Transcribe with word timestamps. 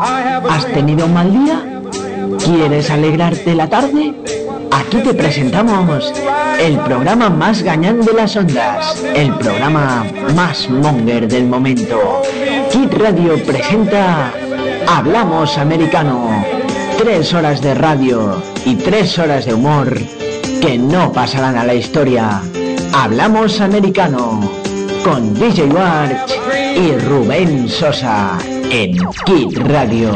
¿Has 0.00 0.64
tenido 0.72 1.04
un 1.04 1.12
mal 1.12 1.30
día? 1.30 1.62
¿Quieres 2.42 2.90
alegrarte 2.90 3.54
la 3.54 3.68
tarde? 3.68 4.14
Aquí 4.70 4.96
te 4.98 5.12
presentamos 5.12 6.10
el 6.58 6.78
programa 6.78 7.28
más 7.28 7.62
gañán 7.62 8.00
de 8.00 8.14
las 8.14 8.34
ondas, 8.34 9.04
el 9.14 9.34
programa 9.34 10.06
más 10.34 10.70
monger 10.70 11.28
del 11.28 11.46
momento. 11.46 12.22
Kit 12.72 12.94
Radio 12.94 13.42
presenta 13.44 14.32
Hablamos 14.86 15.58
Americano. 15.58 16.46
Tres 16.96 17.34
horas 17.34 17.60
de 17.60 17.74
radio 17.74 18.42
y 18.64 18.76
tres 18.76 19.18
horas 19.18 19.44
de 19.44 19.52
humor 19.52 20.00
que 20.62 20.78
no 20.78 21.12
pasarán 21.12 21.58
a 21.58 21.64
la 21.64 21.74
historia. 21.74 22.40
Hablamos 22.94 23.60
Americano 23.60 24.50
con 25.04 25.34
DJ 25.34 25.64
Watch 25.64 26.32
y 26.74 26.92
Rubén 26.96 27.68
Sosa 27.68 28.38
en 28.70 28.96
Kit 29.26 29.56
Radio. 29.56 30.12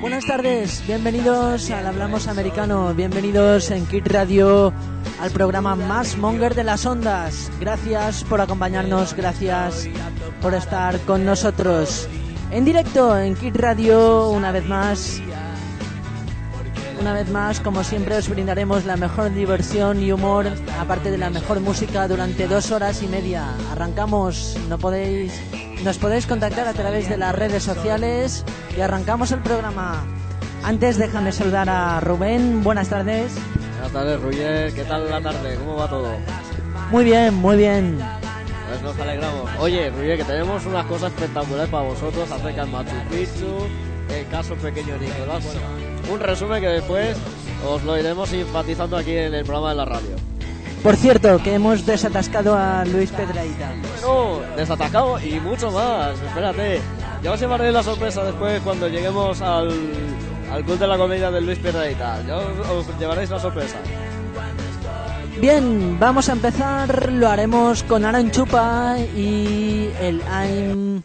Buenas 0.00 0.26
tardes, 0.26 0.82
bienvenidos 0.86 1.70
al 1.70 1.86
Hablamos 1.86 2.28
Americano, 2.28 2.92
bienvenidos 2.94 3.70
en 3.70 3.86
Kit 3.86 4.06
Radio 4.08 4.72
al 5.20 5.30
programa 5.30 5.74
más 5.76 6.18
monger 6.18 6.54
de 6.54 6.64
las 6.64 6.84
ondas. 6.84 7.50
Gracias 7.58 8.22
por 8.24 8.42
acompañarnos, 8.42 9.14
gracias 9.14 9.88
por 10.42 10.54
estar 10.54 11.00
con 11.00 11.24
nosotros. 11.24 12.06
En 12.50 12.64
directo 12.64 13.16
en 13.16 13.34
Kit 13.34 13.56
Radio, 13.56 14.28
una 14.28 14.52
vez 14.52 14.66
más, 14.66 15.22
una 17.00 17.14
vez 17.14 17.30
más, 17.30 17.60
como 17.60 17.82
siempre, 17.82 18.16
os 18.16 18.28
brindaremos 18.28 18.84
la 18.84 18.96
mejor 18.96 19.32
diversión 19.32 20.02
y 20.02 20.12
humor, 20.12 20.46
aparte 20.78 21.10
de 21.10 21.16
la 21.16 21.30
mejor 21.30 21.60
música, 21.60 22.06
durante 22.06 22.46
dos 22.46 22.70
horas 22.70 23.02
y 23.02 23.06
media. 23.06 23.54
Arrancamos, 23.72 24.58
no 24.68 24.78
podéis, 24.78 25.32
nos 25.82 25.96
podéis 25.96 26.26
contactar 26.26 26.68
a 26.68 26.74
través 26.74 27.08
de 27.08 27.16
las 27.16 27.34
redes 27.34 27.62
sociales 27.62 28.44
y 28.76 28.80
arrancamos 28.82 29.32
el 29.32 29.40
programa. 29.40 30.04
Antes, 30.62 30.98
déjame 30.98 31.32
saludar 31.32 31.70
a 31.70 32.00
Rubén. 32.00 32.62
Buenas 32.62 32.90
tardes. 32.90 33.32
Buenas 33.72 33.92
tardes, 33.92 34.20
Ruyer. 34.20 34.74
¿Qué 34.74 34.84
tal 34.84 35.08
la 35.08 35.22
tarde? 35.22 35.56
¿Cómo 35.56 35.76
va 35.76 35.88
todo? 35.88 36.12
Muy 36.90 37.04
bien, 37.04 37.34
muy 37.34 37.56
bien. 37.56 37.98
Pues 38.68 38.82
nos 38.82 38.98
alegramos. 39.00 39.50
Oye, 39.58 39.90
Ruyer, 39.90 40.18
que 40.18 40.24
tenemos 40.24 40.66
unas 40.66 40.84
cosas 40.84 41.12
espectaculares 41.12 41.70
para 41.70 41.84
vosotros 41.84 42.30
acerca 42.30 42.62
del 42.62 42.70
Machu 42.70 42.96
Picchu, 43.10 43.66
el 44.14 44.28
caso 44.28 44.54
pequeño 44.56 44.98
Nicolás. 44.98 45.44
Bueno, 45.44 45.89
un 46.10 46.20
resumen 46.20 46.60
que 46.60 46.68
después 46.68 47.16
os 47.68 47.82
lo 47.84 47.98
iremos 47.98 48.32
enfatizando 48.32 48.96
aquí 48.96 49.16
en 49.16 49.34
el 49.34 49.44
programa 49.44 49.70
de 49.70 49.76
la 49.76 49.84
radio. 49.84 50.16
Por 50.82 50.96
cierto, 50.96 51.38
que 51.42 51.54
hemos 51.54 51.84
desatascado 51.84 52.56
a 52.56 52.84
Luis 52.86 53.10
Pedraíta. 53.10 53.70
No, 54.00 54.40
desatacado 54.56 55.20
y 55.20 55.38
mucho 55.38 55.70
más. 55.70 56.18
Espérate. 56.20 56.80
Ya 57.22 57.32
os 57.32 57.40
llevaré 57.40 57.70
la 57.70 57.82
sorpresa 57.82 58.24
después 58.24 58.62
cuando 58.62 58.88
lleguemos 58.88 59.42
al, 59.42 59.68
al 60.50 60.64
Club 60.64 60.78
de 60.78 60.86
la 60.86 60.96
Comedia 60.96 61.30
de 61.30 61.42
Luis 61.42 61.58
Pedraíta. 61.58 62.22
Ya 62.26 62.38
os, 62.38 62.86
os 62.88 62.98
llevaréis 62.98 63.28
la 63.28 63.38
sorpresa. 63.38 63.76
Bien, 65.38 65.98
vamos 66.00 66.30
a 66.30 66.32
empezar. 66.32 67.12
Lo 67.12 67.28
haremos 67.28 67.82
con 67.82 68.06
Aaron 68.06 68.30
Chupa 68.30 68.96
y 68.98 69.90
el 70.00 70.22
I'm 70.22 71.02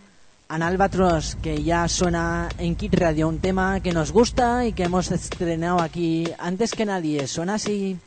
an 0.55 0.63
Albatross, 0.63 1.35
que 1.43 1.63
ya 1.63 1.85
suena 1.89 2.47
en 2.57 2.77
Kit 2.77 2.93
Radio, 2.93 3.27
un 3.27 3.39
tema 3.39 3.81
que 3.81 3.91
nos 3.91 4.13
gusta 4.13 4.65
y 4.65 4.71
que 4.71 4.83
hemos 4.83 5.11
estrenado 5.11 5.81
aquí 5.81 6.29
antes 6.39 6.71
que 6.71 6.85
nadie. 6.85 7.27
Suena 7.27 7.55
así. 7.55 7.97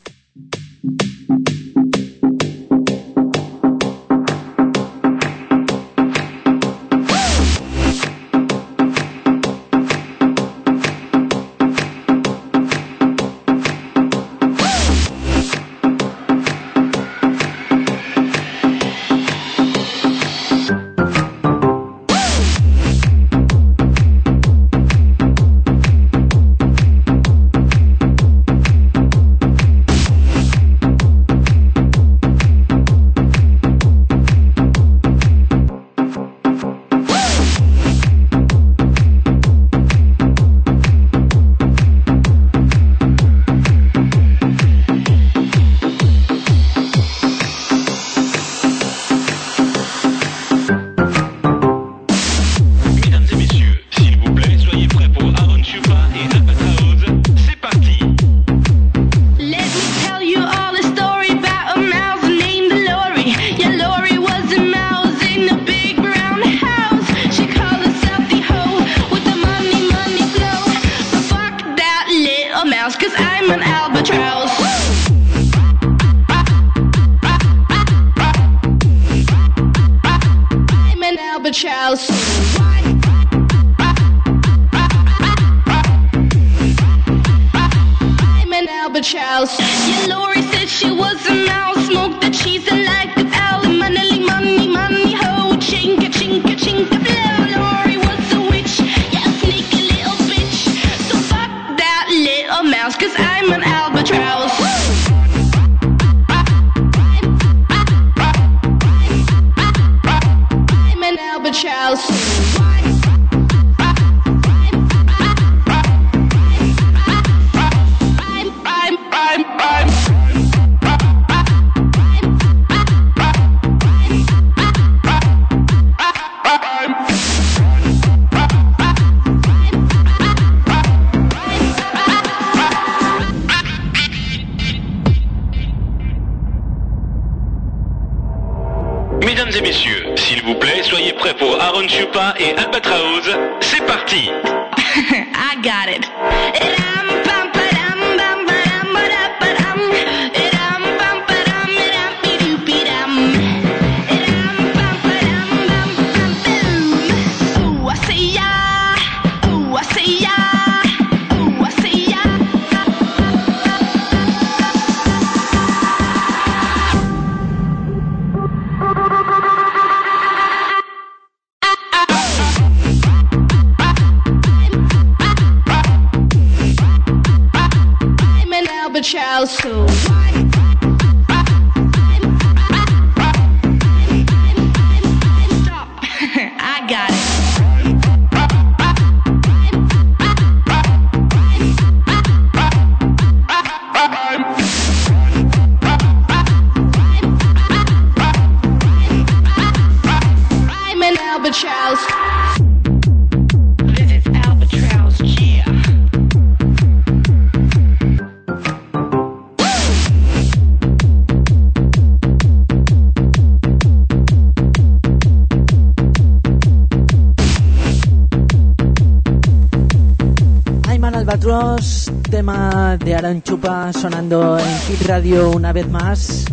Albatros, 221.78 222.10
tema 222.28 222.96
de 222.96 223.14
Aaron 223.14 223.42
Chupa 223.42 223.92
sonando 223.92 224.58
en 224.58 224.78
Kit 224.86 225.06
Radio 225.06 225.50
una 225.50 225.72
vez 225.72 225.88
más. 225.88 226.44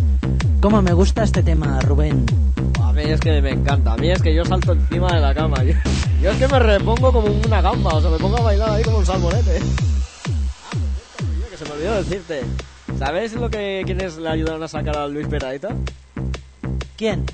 ¿Cómo 0.61 0.81
me 0.81 0.93
gusta 0.93 1.23
este 1.23 1.41
tema, 1.41 1.79
Rubén? 1.81 2.25
A 2.81 2.93
mí 2.93 3.01
es 3.01 3.19
que 3.19 3.41
me 3.41 3.51
encanta. 3.51 3.93
A 3.93 3.97
mí 3.97 4.11
es 4.11 4.21
que 4.21 4.35
yo 4.35 4.45
salto 4.45 4.73
encima 4.73 5.11
de 5.13 5.21
la 5.21 5.33
cama. 5.33 5.63
Yo, 5.63 5.73
yo 6.21 6.29
es 6.29 6.37
que 6.37 6.47
me 6.47 6.59
repongo 6.59 7.11
como 7.11 7.27
una 7.27 7.61
gamba. 7.61 7.95
O 7.95 8.01
sea, 8.01 8.11
me 8.11 8.17
pongo 8.17 8.37
a 8.37 8.41
bailar 8.41 8.69
ahí 8.69 8.83
como 8.83 8.99
un 8.99 9.05
salmonete. 9.05 9.59
Que 11.49 11.57
se 11.57 11.65
me 11.65 11.71
olvidó 11.71 11.95
decirte. 11.95 12.41
¿Sabes 12.99 13.33
lo 13.33 13.49
que 13.49 13.81
quienes 13.85 14.17
le 14.17 14.29
ayudaron 14.29 14.61
a 14.61 14.67
sacar 14.67 14.95
a 14.95 15.07
Luis 15.07 15.27
Peraita? 15.27 15.69
¿Quién? 16.97 17.25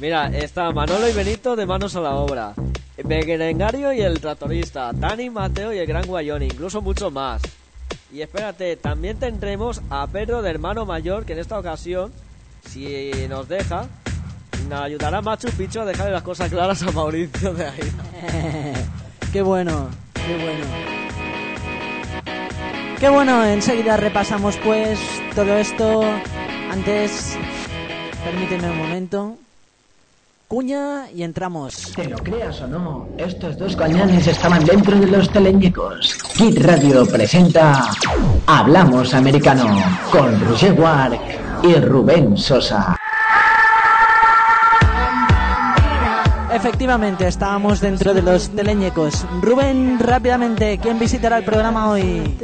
Mira, 0.00 0.28
está 0.28 0.70
Manolo 0.72 1.08
y 1.08 1.12
Benito 1.12 1.56
de 1.56 1.66
manos 1.66 1.94
a 1.94 2.00
la 2.00 2.14
obra. 2.14 2.54
Begerengario 3.02 3.92
y 3.92 4.00
el 4.00 4.20
tractorista. 4.20 4.92
Dani, 4.92 5.30
Mateo 5.30 5.72
y 5.72 5.78
el 5.78 5.86
gran 5.86 6.06
Guayoni. 6.06 6.46
Incluso 6.46 6.80
mucho 6.80 7.10
más. 7.10 7.42
Y 8.12 8.22
espérate, 8.22 8.76
también 8.76 9.18
tendremos 9.18 9.82
a 9.90 10.06
Pedro 10.06 10.40
de 10.42 10.50
hermano 10.50 10.86
mayor 10.86 11.24
que 11.24 11.32
en 11.32 11.40
esta 11.40 11.58
ocasión, 11.58 12.12
si 12.64 13.10
nos 13.28 13.48
deja, 13.48 13.88
nos 14.68 14.80
ayudará 14.80 15.20
Machu 15.20 15.48
Picchu 15.48 15.80
a 15.80 15.84
dejarle 15.84 16.12
las 16.12 16.22
cosas 16.22 16.48
claras 16.48 16.82
a 16.82 16.92
Mauricio 16.92 17.52
de 17.52 17.66
ahí. 17.66 17.92
qué 19.32 19.42
bueno, 19.42 19.88
qué 20.14 20.36
bueno. 20.36 20.94
Qué 23.00 23.08
bueno, 23.08 23.44
enseguida 23.44 23.96
repasamos 23.96 24.56
pues 24.58 24.98
todo 25.34 25.56
esto. 25.56 26.02
Antes, 26.70 27.36
permíteme 28.24 28.70
un 28.70 28.78
momento. 28.78 29.36
Cuña 30.54 31.10
y 31.12 31.24
entramos. 31.24 31.90
Te 31.96 32.04
lo 32.04 32.16
creas 32.18 32.60
o 32.60 32.68
no, 32.68 33.08
estos 33.18 33.58
dos 33.58 33.74
cañones 33.74 34.24
estaban 34.28 34.64
dentro 34.64 34.96
de 34.96 35.08
los 35.08 35.28
teleñecos. 35.28 36.16
Kid 36.36 36.64
Radio 36.64 37.04
presenta 37.06 37.90
Hablamos 38.46 39.14
Americano 39.14 39.66
con 40.12 40.40
Roger 40.46 40.74
Wark 40.74 41.20
y 41.64 41.74
Rubén 41.80 42.36
Sosa. 42.36 42.96
Efectivamente, 46.52 47.26
estábamos 47.26 47.80
dentro 47.80 48.14
de 48.14 48.22
los 48.22 48.50
teleñecos. 48.50 49.26
Rubén, 49.42 49.98
rápidamente, 49.98 50.78
¿quién 50.78 51.00
visitará 51.00 51.38
el 51.38 51.44
programa 51.44 51.90
hoy? 51.90 52.38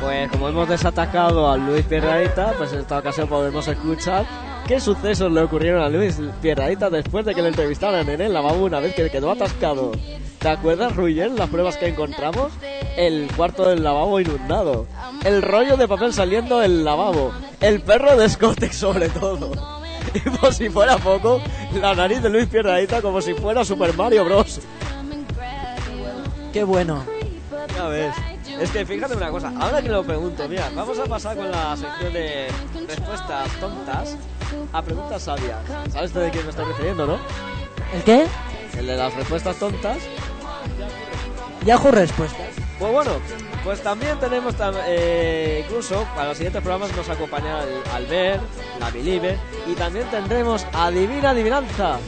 Pues 0.00 0.30
como 0.30 0.48
hemos 0.48 0.68
desatacado 0.68 1.50
a 1.50 1.56
Luis 1.56 1.84
Pierradita, 1.86 2.52
pues 2.56 2.72
en 2.72 2.78
esta 2.78 2.98
ocasión 2.98 3.26
podemos 3.26 3.66
escuchar 3.66 4.26
qué 4.66 4.80
sucesos 4.80 5.30
le 5.32 5.40
ocurrieron 5.40 5.82
a 5.82 5.88
Luis 5.88 6.20
Pierradita 6.40 6.90
después 6.90 7.24
de 7.24 7.34
que 7.34 7.42
le 7.42 7.48
entrevistaran 7.48 8.08
en 8.08 8.20
el 8.20 8.32
lavabo 8.32 8.64
una 8.64 8.80
vez 8.80 8.94
que 8.94 9.10
quedó 9.10 9.30
atascado. 9.30 9.92
¿Te 10.38 10.48
acuerdas, 10.48 10.96
Ruyen, 10.96 11.36
las 11.36 11.48
pruebas 11.50 11.76
que 11.76 11.88
encontramos? 11.88 12.52
El 12.96 13.28
cuarto 13.36 13.68
del 13.68 13.82
lavabo 13.82 14.20
inundado, 14.20 14.86
el 15.24 15.42
rollo 15.42 15.76
de 15.76 15.88
papel 15.88 16.12
saliendo 16.12 16.58
del 16.58 16.84
lavabo, 16.84 17.32
el 17.60 17.80
perro 17.80 18.16
de 18.16 18.28
Scottex 18.28 18.76
sobre 18.76 19.08
todo. 19.08 19.52
Y 20.14 20.18
por 20.28 20.52
si 20.52 20.68
fuera 20.68 20.98
poco, 20.98 21.40
la 21.80 21.94
nariz 21.94 22.20
de 22.20 22.28
Luis 22.28 22.46
Pierradita 22.46 23.00
como 23.00 23.22
si 23.22 23.32
fuera 23.32 23.64
Super 23.64 23.96
Mario 23.96 24.26
Bros. 24.26 24.60
Qué 26.52 26.64
bueno. 26.64 27.02
Ya 27.74 27.86
ves. 27.86 28.14
Es 28.60 28.70
que 28.70 28.84
fíjate 28.84 29.16
una 29.16 29.30
cosa, 29.30 29.52
ahora 29.58 29.80
que 29.80 29.88
lo 29.88 30.04
pregunto, 30.04 30.46
mira, 30.48 30.68
vamos 30.74 30.98
a 30.98 31.04
pasar 31.04 31.34
con 31.34 31.50
la 31.50 31.74
sección 31.76 32.12
de 32.12 32.48
respuestas 32.86 33.48
tontas 33.58 34.16
a 34.72 34.82
preguntas 34.82 35.22
sabias. 35.22 35.58
¿Sabes 35.92 36.14
de 36.14 36.30
quién 36.30 36.44
me 36.44 36.50
estoy 36.50 36.64
refiriendo, 36.64 37.06
no? 37.06 37.18
¿El 37.94 38.02
qué? 38.04 38.26
El 38.78 38.86
de 38.86 38.96
las 38.96 39.14
respuestas 39.14 39.56
tontas. 39.56 39.98
Yahoo 41.64 41.90
Respuestas. 41.90 42.48
Pues 42.78 42.92
bueno, 42.92 43.12
pues 43.62 43.80
también 43.82 44.18
tenemos, 44.18 44.54
eh, 44.86 45.64
incluso 45.64 46.04
para 46.16 46.28
los 46.28 46.36
siguientes 46.36 46.62
programas 46.62 46.96
nos 46.96 47.08
acompañará 47.08 47.64
Albert, 47.94 48.42
la 48.80 48.90
Believer 48.90 49.38
y 49.68 49.74
también 49.74 50.04
tendremos 50.10 50.66
Adivina 50.72 51.30
Adivinanza. 51.30 51.98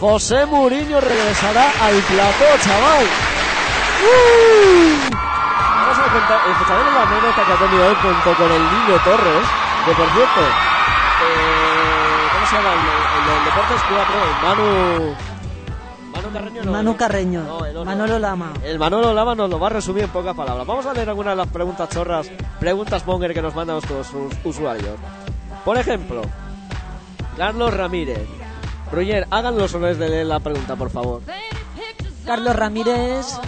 José 0.00 0.46
Muriño 0.46 1.00
regresará 1.00 1.70
al 1.82 1.94
plató, 2.00 2.44
chaval. 2.64 3.04
¡Uh! 4.00 5.10
Vamos 5.12 5.98
a 5.98 6.12
contar, 6.12 6.40
escucharemos 6.50 6.94
la 6.94 7.02
anécdota 7.02 7.44
que 7.44 7.52
ha 7.52 7.58
tenido 7.58 7.90
él 7.90 7.96
junto 7.96 8.34
con 8.38 8.52
el 8.52 8.62
niño 8.62 9.00
Torres, 9.04 9.46
que 9.84 9.92
por 9.92 10.08
cierto, 10.14 10.40
El, 12.68 13.38
el 13.38 13.44
Deportes 13.44 13.82
4, 13.88 14.14
Manu... 14.42 15.14
Manu 16.12 16.32
Carreño 16.32 16.62
no. 16.64 16.72
Manu. 16.72 16.96
Carreño. 16.96 17.42
No, 17.44 17.64
el 17.64 17.76
otro. 17.76 17.84
Manolo 17.86 18.18
Lama. 18.18 18.52
El 18.62 18.78
Manolo 18.78 19.14
Lama 19.14 19.34
nos 19.34 19.48
lo 19.48 19.58
va 19.58 19.68
a 19.68 19.70
resumir 19.70 20.04
en 20.04 20.10
pocas 20.10 20.34
palabras. 20.36 20.66
Vamos 20.66 20.84
a 20.86 20.92
leer 20.92 21.08
algunas 21.08 21.32
de 21.32 21.36
las 21.36 21.48
preguntas 21.48 21.88
chorras, 21.88 22.30
preguntas 22.58 23.06
monger 23.06 23.32
que 23.32 23.40
nos 23.42 23.54
mandan 23.54 23.76
nuestros 23.76 24.12
us- 24.12 24.34
usuarios. 24.44 24.96
Por 25.64 25.78
ejemplo, 25.78 26.22
Carlos 27.36 27.72
Ramírez. 27.74 28.26
Roger, 28.92 29.26
hagan 29.30 29.56
los 29.56 29.72
honores 29.74 29.98
de 29.98 30.08
leer 30.08 30.26
la 30.26 30.40
pregunta, 30.40 30.76
por 30.76 30.90
favor. 30.90 31.22
Carlos 32.26 32.54
Ramírez 32.56 33.38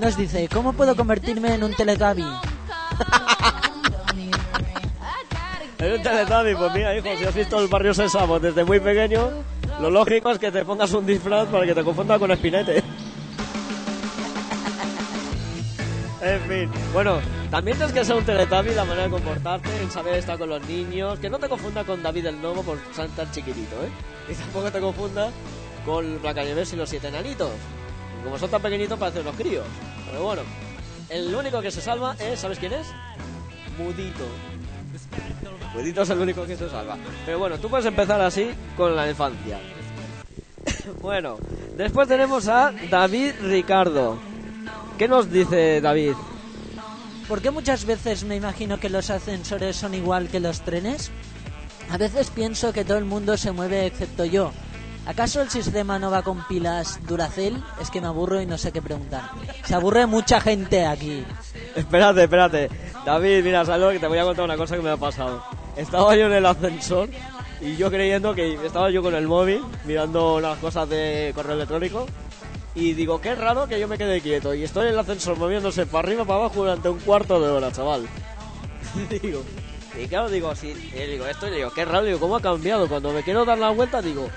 nos 0.00 0.16
dice, 0.16 0.48
¿cómo 0.48 0.72
puedo 0.72 0.96
convertirme 0.96 1.54
en 1.54 1.64
un 1.64 1.74
Teletubby? 1.74 2.24
En 5.82 5.94
un 5.94 6.00
Teletubby, 6.00 6.54
pues 6.54 6.72
mira, 6.74 6.96
hijo, 6.96 7.08
si 7.18 7.24
has 7.24 7.34
visto 7.34 7.58
el 7.58 7.66
barrio 7.66 7.92
Sésamo 7.92 8.38
desde 8.38 8.62
muy 8.64 8.78
pequeño, 8.78 9.30
lo 9.80 9.90
lógico 9.90 10.30
es 10.30 10.38
que 10.38 10.52
te 10.52 10.64
pongas 10.64 10.92
un 10.92 11.04
disfraz 11.04 11.48
para 11.48 11.66
que 11.66 11.74
te 11.74 11.82
confunda 11.82 12.20
con 12.20 12.30
Espinete. 12.30 12.84
En 16.24 16.40
fin, 16.42 16.70
bueno, 16.92 17.18
también 17.50 17.76
tienes 17.76 17.92
que 17.92 18.04
ser 18.04 18.14
un 18.14 18.24
Teletubby 18.24 18.76
la 18.76 18.84
manera 18.84 19.06
de 19.06 19.10
comportarte, 19.10 19.68
en 19.82 19.90
saber 19.90 20.14
estar 20.14 20.38
con 20.38 20.50
los 20.50 20.64
niños, 20.68 21.18
que 21.18 21.28
no 21.28 21.40
te 21.40 21.48
confunda 21.48 21.82
con 21.82 22.00
David 22.00 22.26
el 22.26 22.40
Novo 22.40 22.62
por 22.62 22.78
ser 22.94 23.08
tan 23.08 23.28
chiquitito, 23.32 23.74
¿eh? 23.82 24.30
Y 24.30 24.34
tampoco 24.34 24.70
te 24.70 24.78
confunda 24.78 25.30
con 25.84 26.22
Blancanieves 26.22 26.72
y 26.74 26.76
los 26.76 26.88
siete 26.88 27.08
enanitos. 27.08 27.50
Como 28.22 28.38
son 28.38 28.48
tan 28.52 28.62
pequeñitos 28.62 28.96
parecen 29.00 29.22
unos 29.22 29.34
críos. 29.34 29.66
Pero 30.08 30.22
bueno, 30.22 30.42
el 31.08 31.34
único 31.34 31.60
que 31.60 31.72
se 31.72 31.80
salva 31.80 32.14
es, 32.20 32.38
¿sabes 32.38 32.60
quién 32.60 32.72
es? 32.72 32.86
Mudito. 33.76 34.24
Mudito 35.74 36.02
es 36.02 36.10
el 36.10 36.18
único 36.18 36.44
que 36.46 36.56
se 36.56 36.68
salva. 36.68 36.96
Pero 37.24 37.38
bueno, 37.38 37.58
tú 37.58 37.68
puedes 37.68 37.86
empezar 37.86 38.20
así 38.20 38.50
con 38.76 38.94
la 38.94 39.08
infancia. 39.08 39.58
bueno, 41.00 41.38
después 41.76 42.08
tenemos 42.08 42.48
a 42.48 42.72
David 42.90 43.32
Ricardo. 43.42 44.18
¿Qué 44.98 45.08
nos 45.08 45.30
dice 45.30 45.80
David? 45.80 46.12
¿Por 47.28 47.40
qué 47.40 47.50
muchas 47.50 47.86
veces 47.86 48.24
me 48.24 48.36
imagino 48.36 48.78
que 48.78 48.90
los 48.90 49.10
ascensores 49.10 49.76
son 49.76 49.94
igual 49.94 50.28
que 50.28 50.40
los 50.40 50.60
trenes? 50.60 51.10
A 51.90 51.96
veces 51.96 52.30
pienso 52.30 52.72
que 52.72 52.84
todo 52.84 52.98
el 52.98 53.04
mundo 53.04 53.36
se 53.36 53.52
mueve 53.52 53.86
excepto 53.86 54.24
yo. 54.24 54.52
¿Acaso 55.06 55.40
el 55.40 55.50
sistema 55.50 55.98
no 55.98 56.10
va 56.10 56.22
con 56.22 56.46
pilas 56.46 57.00
Duracell? 57.08 57.62
Es 57.80 57.90
que 57.90 58.00
me 58.00 58.06
aburro 58.06 58.40
y 58.40 58.46
no 58.46 58.56
sé 58.56 58.70
qué 58.70 58.80
preguntar. 58.80 59.30
Se 59.64 59.74
aburre 59.74 60.06
mucha 60.06 60.40
gente 60.40 60.86
aquí. 60.86 61.24
Espérate, 61.74 62.22
espérate. 62.22 62.70
David, 63.04 63.42
mira, 63.42 63.64
¿sabes 63.64 63.80
lo 63.80 63.90
que 63.90 63.98
te 63.98 64.06
voy 64.06 64.18
a 64.18 64.24
contar 64.24 64.44
una 64.44 64.56
cosa 64.56 64.76
que 64.76 64.82
me 64.82 64.90
ha 64.90 64.96
pasado? 64.96 65.42
Estaba 65.76 66.14
yo 66.16 66.26
en 66.26 66.32
el 66.32 66.46
ascensor 66.46 67.08
y 67.60 67.76
yo 67.76 67.90
creyendo 67.90 68.34
que 68.34 68.54
estaba 68.66 68.90
yo 68.90 69.02
con 69.02 69.14
el 69.14 69.26
móvil 69.26 69.62
mirando 69.84 70.40
las 70.40 70.58
cosas 70.58 70.88
de 70.88 71.32
correo 71.34 71.54
electrónico 71.54 72.06
y 72.74 72.94
digo, 72.94 73.20
qué 73.20 73.34
raro 73.34 73.68
que 73.68 73.78
yo 73.78 73.88
me 73.88 73.98
quede 73.98 74.20
quieto 74.20 74.54
y 74.54 74.64
estoy 74.64 74.86
en 74.86 74.92
el 74.92 74.98
ascensor 74.98 75.38
moviéndose 75.38 75.86
para 75.86 76.08
arriba 76.08 76.24
para 76.24 76.40
abajo 76.40 76.56
durante 76.56 76.88
un 76.88 76.98
cuarto 77.00 77.40
de 77.40 77.50
hora, 77.50 77.72
chaval. 77.72 78.06
digo, 79.22 79.42
y 80.00 80.06
claro, 80.06 80.30
digo, 80.30 80.54
sí, 80.54 80.72
digo, 80.72 81.26
esto 81.26 81.48
y 81.48 81.56
digo, 81.56 81.70
qué 81.70 81.84
raro, 81.84 82.04
digo, 82.04 82.18
¿cómo 82.18 82.36
ha 82.36 82.40
cambiado? 82.40 82.88
Cuando 82.88 83.12
me 83.12 83.22
quiero 83.22 83.44
dar 83.44 83.58
la 83.58 83.70
vuelta, 83.70 84.00
digo, 84.00 84.28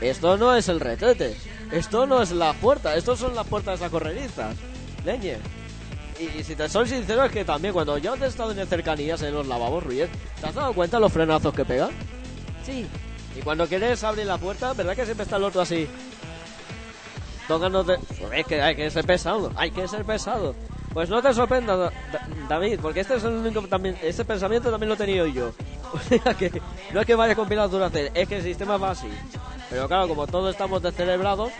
esto 0.00 0.36
no 0.36 0.54
es 0.54 0.68
el 0.68 0.80
retrete, 0.80 1.36
esto 1.70 2.06
no 2.06 2.22
es 2.22 2.32
la 2.32 2.52
puerta, 2.54 2.96
estos 2.96 3.18
son 3.18 3.34
las 3.34 3.46
puertas 3.46 3.80
corredizas. 3.90 4.56
Leñe. 5.04 5.38
Y, 6.20 6.38
y 6.40 6.44
si 6.44 6.54
te 6.54 6.68
soy 6.68 6.86
sincero, 6.88 7.24
es 7.24 7.32
que 7.32 7.44
también 7.44 7.72
cuando 7.74 7.98
yo 7.98 8.14
he 8.14 8.26
estado 8.26 8.52
en 8.52 8.66
cercanías 8.66 9.22
en 9.22 9.34
los 9.34 9.46
lavabos, 9.46 9.82
Ruiz, 9.84 10.08
¿te 10.40 10.46
has 10.46 10.54
dado 10.54 10.72
cuenta 10.72 11.00
los 11.00 11.12
frenazos 11.12 11.52
que 11.54 11.64
pegan? 11.64 11.90
Sí. 12.64 12.86
Y 13.36 13.40
cuando 13.40 13.66
quieres 13.66 14.04
abrir 14.04 14.26
la 14.26 14.38
puerta, 14.38 14.72
¿verdad 14.74 14.94
que 14.94 15.04
siempre 15.04 15.24
está 15.24 15.36
el 15.36 15.44
otro 15.44 15.62
así? 15.62 15.88
Tocándote. 17.48 17.98
Es 18.34 18.46
que 18.46 18.62
hay 18.62 18.76
que 18.76 18.90
ser 18.90 19.04
pesado, 19.04 19.50
hay 19.56 19.70
que 19.70 19.86
ser 19.88 20.04
pesado. 20.04 20.54
Pues 20.92 21.08
no 21.08 21.22
te 21.22 21.32
sorprenda, 21.32 21.76
Da- 21.76 21.92
Da- 22.12 22.28
David, 22.48 22.78
porque 22.80 23.00
este 23.00 23.14
es 23.16 23.24
el 23.24 23.32
único 23.32 23.62
también, 23.66 23.96
este 24.02 24.24
pensamiento 24.24 24.70
también 24.70 24.88
lo 24.88 24.94
he 24.94 24.98
tenido 24.98 25.26
yo. 25.26 25.52
O 25.94 25.98
sea 25.98 26.32
que 26.32 26.50
no 26.94 27.00
es 27.02 27.06
que 27.06 27.14
vaya 27.14 27.34
con 27.34 27.46
pilas 27.46 27.70
Duracell, 27.70 28.10
es 28.14 28.26
que 28.26 28.36
el 28.38 28.42
sistema 28.42 28.78
va 28.78 28.92
así. 28.92 29.08
Pero 29.68 29.86
claro, 29.88 30.08
como 30.08 30.26
todos 30.26 30.50
estamos 30.52 30.80
descerebrados, 30.82 31.50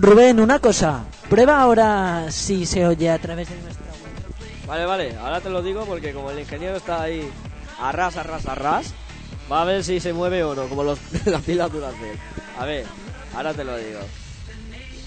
Rubén, 0.00 0.38
una 0.38 0.60
cosa. 0.60 1.06
Prueba 1.28 1.60
ahora 1.60 2.30
si 2.30 2.66
se 2.66 2.86
oye 2.86 3.10
a 3.10 3.18
través 3.18 3.48
de 3.48 3.60
nuestra 3.60 3.86
web. 3.86 4.66
Vale, 4.66 4.86
vale, 4.86 5.16
ahora 5.16 5.40
te 5.40 5.50
lo 5.50 5.60
digo 5.60 5.84
porque 5.86 6.12
como 6.12 6.30
el 6.30 6.38
ingeniero 6.38 6.76
está 6.76 7.02
ahí 7.02 7.28
a 7.80 7.90
ras, 7.90 8.16
a 8.16 8.22
ras, 8.22 8.46
a 8.46 8.54
ras, 8.54 8.94
va 9.50 9.62
a 9.62 9.64
ver 9.64 9.82
si 9.82 9.98
se 9.98 10.12
mueve 10.12 10.44
o 10.44 10.54
no, 10.54 10.68
como 10.68 10.84
los, 10.84 11.00
las 11.26 11.42
pilas 11.42 11.72
Duracell. 11.72 12.16
A 12.60 12.64
ver, 12.64 12.86
ahora 13.34 13.52
te 13.54 13.64
lo 13.64 13.76
digo. 13.76 13.98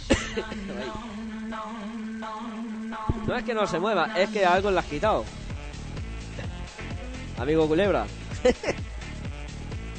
no 3.27 3.38
es 3.38 3.43
que 3.45 3.53
no 3.53 3.67
se 3.67 3.79
mueva, 3.79 4.12
es 4.17 4.29
que 4.29 4.45
algo 4.45 4.71
le 4.71 4.79
has 4.79 4.86
quitado. 4.86 5.24
Amigo 7.38 7.65
Culebra. 7.65 8.07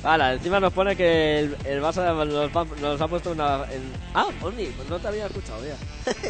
Vale, 0.02 0.32
encima 0.34 0.58
nos 0.58 0.72
pone 0.72 0.96
que 0.96 1.38
el, 1.40 1.56
el 1.64 1.80
Barça 1.80 2.12
nos, 2.26 2.50
va- 2.50 2.76
nos 2.80 3.00
ha 3.00 3.06
puesto 3.08 3.30
una... 3.30 3.64
Ah, 4.14 4.26
Oni, 4.42 4.66
pues 4.66 4.88
no 4.88 4.98
te 4.98 5.08
había 5.08 5.26
escuchado 5.26 5.60
ya. 5.64 5.76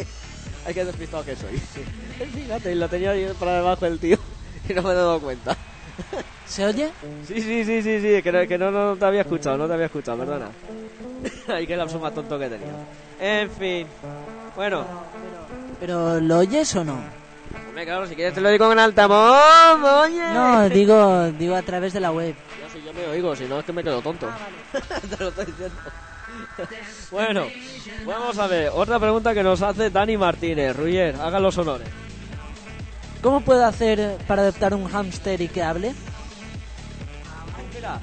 Hay 0.67 0.73
que 0.73 0.85
despistado 0.85 1.25
que 1.25 1.35
soy. 1.35 1.57
Fíjate, 2.33 2.75
lo 2.75 2.87
tenía 2.87 3.11
ahí 3.11 3.31
para 3.39 3.55
debajo 3.55 3.83
del 3.85 3.99
tío 3.99 4.17
y 4.69 4.73
no 4.73 4.83
me 4.83 4.91
he 4.91 4.95
dado 4.95 5.19
cuenta. 5.19 5.57
¿Se 6.45 6.65
oye? 6.65 6.91
Sí, 7.27 7.41
sí, 7.41 7.63
sí, 7.65 7.81
sí, 7.81 7.99
sí, 8.01 8.21
que 8.21 8.31
no, 8.31 8.47
que 8.47 8.57
no, 8.57 8.69
no 8.71 8.95
te 8.95 9.05
había 9.05 9.21
escuchado, 9.21 9.57
no 9.57 9.67
te 9.67 9.73
había 9.73 9.87
escuchado, 9.87 10.19
perdona. 10.19 10.49
Ay, 11.47 11.65
que 11.65 11.75
lapso 11.75 11.99
más 11.99 12.13
tonto 12.13 12.37
que 12.37 12.49
tenía. 12.49 12.73
En 13.19 13.49
fin. 13.49 13.87
Bueno, 14.55 14.85
¿Pero 15.79 16.19
lo 16.19 16.37
oyes 16.39 16.75
o 16.75 16.83
no? 16.83 17.01
hombre, 17.67 17.85
claro, 17.85 18.07
si 18.07 18.15
quieres 18.15 18.33
te 18.35 18.41
lo 18.41 18.49
digo 18.49 18.71
en 18.71 18.79
altavoz, 18.79 19.81
oye. 20.05 20.21
No, 20.33 20.69
digo, 20.69 21.31
digo 21.31 21.55
a 21.55 21.61
través 21.63 21.91
de 21.93 21.99
la 21.99 22.11
web. 22.11 22.35
Yo 22.93 22.99
si 22.99 23.05
yo 23.05 23.07
me 23.07 23.07
oigo, 23.07 23.35
si 23.35 23.45
no 23.45 23.59
es 23.59 23.65
que 23.65 23.73
me 23.73 23.83
quedo 23.83 24.01
tonto. 24.01 24.29
Te 25.09 25.23
lo 25.23 25.29
estoy 25.29 25.45
diciendo. 25.45 25.75
bueno, 27.11 27.47
vamos 28.05 28.37
a 28.37 28.47
ver. 28.47 28.71
Otra 28.73 28.99
pregunta 28.99 29.33
que 29.33 29.43
nos 29.43 29.61
hace 29.61 29.89
Dani 29.89 30.17
Martínez. 30.17 30.75
Ruyer, 30.75 31.15
haga 31.19 31.39
los 31.39 31.57
honores. 31.57 31.87
¿Cómo 33.21 33.41
puedo 33.41 33.65
hacer 33.65 34.17
para 34.27 34.41
adoptar 34.41 34.73
un 34.73 34.87
hámster 34.87 35.41
y 35.41 35.47
que 35.47 35.63
hable? 35.63 35.93
Mira. 37.73 37.99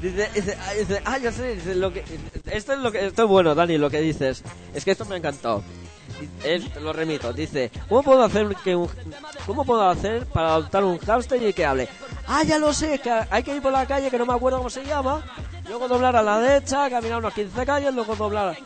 Dice, 0.00 0.30
dice, 0.34 0.56
ah, 0.58 0.72
dice, 0.72 1.02
ah, 1.04 1.18
ya 1.18 1.30
sé, 1.30 1.56
dice, 1.56 1.74
lo 1.74 1.92
que, 1.92 2.02
esto 2.50 2.72
es 2.72 2.78
lo 2.78 2.90
que, 2.90 3.04
esto 3.06 3.24
es 3.24 3.28
bueno, 3.28 3.54
Dani, 3.54 3.76
lo 3.76 3.90
que 3.90 4.00
dices. 4.00 4.42
Es 4.72 4.84
que 4.84 4.92
esto 4.92 5.04
me 5.04 5.14
ha 5.14 5.18
encantado. 5.18 5.62
Él, 6.42 6.70
lo 6.80 6.92
remito, 6.92 7.32
dice, 7.34 7.70
¿cómo 7.88 8.02
puedo 8.02 8.22
hacer 8.22 8.48
que 8.64 8.76
un, 8.76 8.88
cómo 9.46 9.64
puedo 9.64 9.86
hacer 9.88 10.24
para 10.26 10.54
adoptar 10.54 10.84
un 10.84 10.98
hámster 10.98 11.42
y 11.42 11.52
que 11.52 11.66
hable? 11.66 11.88
Ah, 12.32 12.44
ya 12.44 12.58
lo 12.58 12.72
sé, 12.72 13.00
que 13.00 13.10
hay 13.10 13.42
que 13.42 13.56
ir 13.56 13.60
por 13.60 13.72
la 13.72 13.84
calle, 13.86 14.08
que 14.08 14.16
no 14.18 14.24
me 14.24 14.32
acuerdo 14.34 14.58
cómo 14.58 14.70
se 14.70 14.84
llama, 14.84 15.20
luego 15.68 15.88
doblar 15.88 16.14
a 16.14 16.22
la 16.22 16.38
derecha, 16.38 16.88
caminar 16.88 17.18
unos 17.18 17.34
15 17.34 17.66
calles, 17.66 17.92
luego 17.92 18.14
doblar 18.14 18.56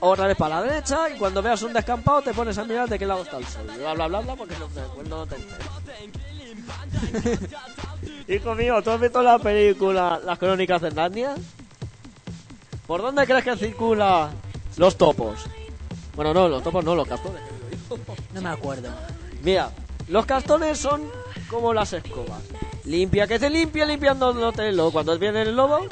otra 0.00 0.26
vez 0.26 0.36
para 0.36 0.56
la 0.60 0.62
derecha, 0.66 1.08
y 1.08 1.16
cuando 1.18 1.40
veas 1.40 1.62
un 1.62 1.72
descampado 1.72 2.20
te 2.20 2.34
pones 2.34 2.58
a 2.58 2.64
mirar 2.64 2.86
de 2.86 2.98
qué 2.98 3.06
lado 3.06 3.22
está 3.22 3.38
el 3.38 3.46
sol. 3.46 3.66
Bla, 3.78 3.94
bla, 3.94 4.06
bla, 4.08 4.20
bla, 4.20 4.36
porque 4.36 4.54
no, 4.58 4.66
te- 4.66 5.08
no 5.08 5.26
te 5.26 5.36
enteras. 5.36 5.68
Hijo 8.28 8.54
mío, 8.54 8.82
¿tú 8.82 8.90
has 8.90 9.00
visto 9.00 9.22
la 9.22 9.38
película 9.38 10.20
Las 10.24 10.38
Crónicas 10.38 10.82
de 10.82 10.90
Narnia? 10.90 11.34
¿Por 12.86 13.00
dónde 13.00 13.26
crees 13.26 13.44
que 13.44 13.56
circula 13.56 14.30
los 14.76 14.96
topos? 14.98 15.44
Bueno, 16.14 16.34
no, 16.34 16.48
los 16.48 16.62
topos 16.62 16.84
no, 16.84 16.94
los 16.94 17.08
castones. 17.08 17.40
No 18.34 18.42
me 18.42 18.50
acuerdo. 18.50 18.88
Mira, 19.42 19.70
los 20.08 20.26
castones 20.26 20.78
son 20.78 21.02
como 21.48 21.72
las 21.72 21.92
escobas. 21.92 22.42
Limpia, 22.84 23.26
que 23.26 23.38
se 23.38 23.48
limpia 23.48 23.86
limpiándote 23.86 24.68
el 24.68 24.76
lobo. 24.76 24.92
Cuando 24.92 25.18
viene 25.18 25.42
el 25.42 25.56
lobo, 25.56 25.86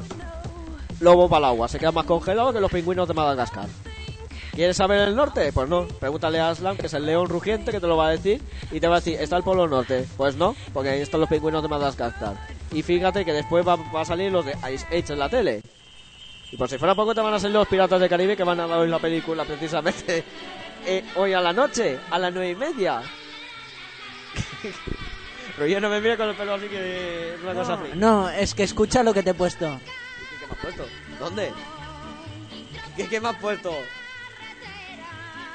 lobo 1.00 1.28
para 1.28 1.38
el 1.38 1.44
agua. 1.46 1.68
Se 1.68 1.78
queda 1.78 1.92
más 1.92 2.04
congelado 2.04 2.52
que 2.52 2.60
los 2.60 2.70
pingüinos 2.70 3.08
de 3.08 3.14
Madagascar. 3.14 3.68
¿Quieres 4.52 4.76
saber 4.76 5.08
el 5.08 5.16
norte? 5.16 5.50
Pues 5.52 5.68
no. 5.68 5.86
Pregúntale 5.86 6.38
a 6.38 6.50
Aslan, 6.50 6.76
que 6.76 6.86
es 6.86 6.94
el 6.94 7.06
león 7.06 7.28
rugiente, 7.28 7.72
que 7.72 7.80
te 7.80 7.86
lo 7.86 7.96
va 7.96 8.08
a 8.08 8.10
decir. 8.10 8.42
Y 8.70 8.80
te 8.80 8.86
va 8.86 8.96
a 8.96 9.00
decir, 9.00 9.18
¿está 9.18 9.38
el 9.38 9.42
polo 9.42 9.66
norte? 9.66 10.06
Pues 10.18 10.36
no, 10.36 10.54
porque 10.74 10.90
ahí 10.90 11.00
están 11.00 11.20
los 11.20 11.28
pingüinos 11.28 11.62
de 11.62 11.68
Madagascar. 11.68 12.36
Y 12.70 12.82
fíjate 12.82 13.24
que 13.24 13.32
después 13.32 13.66
va, 13.66 13.76
va 13.76 14.02
a 14.02 14.04
salir 14.04 14.30
los 14.30 14.44
de 14.44 14.52
Ice 14.72 14.86
Age 14.88 15.14
en 15.14 15.18
la 15.18 15.30
tele. 15.30 15.62
Y 16.50 16.56
por 16.58 16.68
si 16.68 16.76
fuera 16.76 16.94
poco 16.94 17.14
te 17.14 17.22
van 17.22 17.32
a 17.32 17.38
salir 17.38 17.56
los 17.56 17.66
piratas 17.66 17.98
del 17.98 18.10
Caribe 18.10 18.36
que 18.36 18.44
van 18.44 18.60
a 18.60 18.66
dar 18.66 18.78
hoy 18.78 18.88
la 18.88 18.98
película 18.98 19.44
precisamente 19.44 20.22
eh, 20.86 21.02
hoy 21.16 21.32
a 21.32 21.40
la 21.40 21.54
noche, 21.54 21.98
a 22.10 22.18
las 22.18 22.32
nueve 22.32 22.50
y 22.50 22.54
media. 22.54 23.00
Roger 25.58 25.82
no 25.82 25.88
me 25.90 26.00
mira 26.00 26.16
con 26.16 26.28
el 26.28 26.34
pelo 26.36 26.54
así 26.54 26.66
que 26.66 27.34
es 27.34 27.42
una 27.42 27.54
cosa 27.54 27.76
friki. 27.76 27.98
No, 27.98 28.28
es 28.30 28.54
que 28.54 28.62
escucha 28.62 29.02
lo 29.02 29.12
que 29.12 29.22
te 29.22 29.30
he 29.30 29.34
puesto. 29.34 29.78
¿Qué, 29.78 30.38
qué 30.38 30.46
me 30.46 30.52
has 30.52 30.58
puesto? 30.60 30.86
¿Dónde? 31.18 31.52
¿Qué, 32.96 33.08
qué 33.08 33.20
me 33.20 33.28
has 33.28 33.36
puesto? 33.36 33.74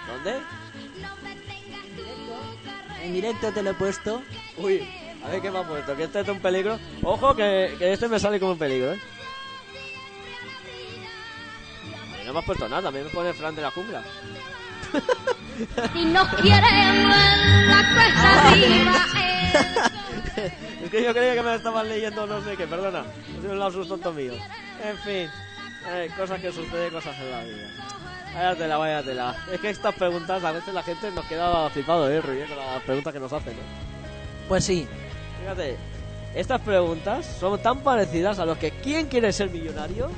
¿Dónde? 0.08 0.40
En 3.04 3.14
directo 3.14 3.52
te 3.52 3.64
lo 3.64 3.72
he 3.72 3.74
puesto. 3.74 4.22
Uy, 4.58 4.88
a 5.24 5.30
ver 5.30 5.42
qué 5.42 5.50
me 5.52 5.60
ha 5.60 5.64
puesto, 5.68 5.96
que 5.96 6.04
este 6.04 6.20
es 6.22 6.28
un 6.28 6.40
peligro. 6.40 6.80
Ojo 7.04 7.36
que, 7.36 7.76
que 7.80 7.94
este 7.94 8.08
me 8.08 8.20
sale 8.20 8.40
como 8.40 8.54
un 8.54 8.60
peligro, 8.60 8.94
¿eh? 8.94 9.00
No 12.26 12.34
me 12.34 12.40
has 12.40 12.46
puesto 12.46 12.68
nada, 12.68 12.90
a 12.90 12.92
mí 12.92 13.00
me 13.00 13.10
pone 13.10 13.34
Fran 13.34 13.56
de 13.56 13.62
la 13.62 13.72
jungla. 13.72 14.04
Si 15.94 16.06
nos 16.06 16.28
quieren 16.36 17.10
ver 17.10 17.68
la 17.68 17.94
cuesta 17.94 18.48
arriba, 18.48 19.06
eh. 19.18 20.52
es 20.84 20.92
que 20.92 21.04
yo 21.04 21.14
creía 21.14 21.34
que 21.34 21.42
me 21.42 21.56
estaban 21.56 21.90
leyendo 21.90 22.28
no 22.28 22.44
sé 22.44 22.56
qué, 22.56 22.68
perdona. 22.68 23.00
Ha 23.00 23.42
sido 23.42 23.54
un 23.54 23.60
lapsus 23.60 23.88
tonto 23.88 24.14
mío. 24.14 24.34
En 24.84 24.98
fin, 25.00 25.28
eh, 25.90 26.10
cosas 26.16 26.40
que 26.40 26.52
suceden, 26.52 26.92
cosas 26.92 27.16
en 27.20 27.32
la 27.32 27.44
vida. 27.44 27.70
Váyatela, 28.36 28.78
váyatela. 28.78 29.36
Es 29.52 29.60
que 29.60 29.72
estas 29.72 29.96
preguntas 29.96 30.44
a 30.44 30.52
veces 30.52 30.74
la 30.74 30.84
gente 30.84 31.10
nos 31.12 31.26
queda 31.26 31.70
flipado, 31.72 32.08
¿eh, 32.08 32.22
Rui? 32.22 32.40
Con 32.48 32.58
las 32.58 32.84
preguntas 32.84 33.14
que 33.14 33.20
nos 33.20 33.34
hacen, 33.34 33.54
¿eh? 33.54 33.88
Pues 34.48 34.64
sí. 34.64 34.88
Fíjate, 35.42 35.78
estas 36.36 36.62
preguntas 36.62 37.26
son 37.40 37.60
tan 37.60 37.80
parecidas 37.80 38.38
a 38.38 38.46
los 38.46 38.58
que 38.58 38.72
¿Quién 38.72 39.08
quiere 39.08 39.34
ser 39.34 39.50
millonario? 39.50 40.10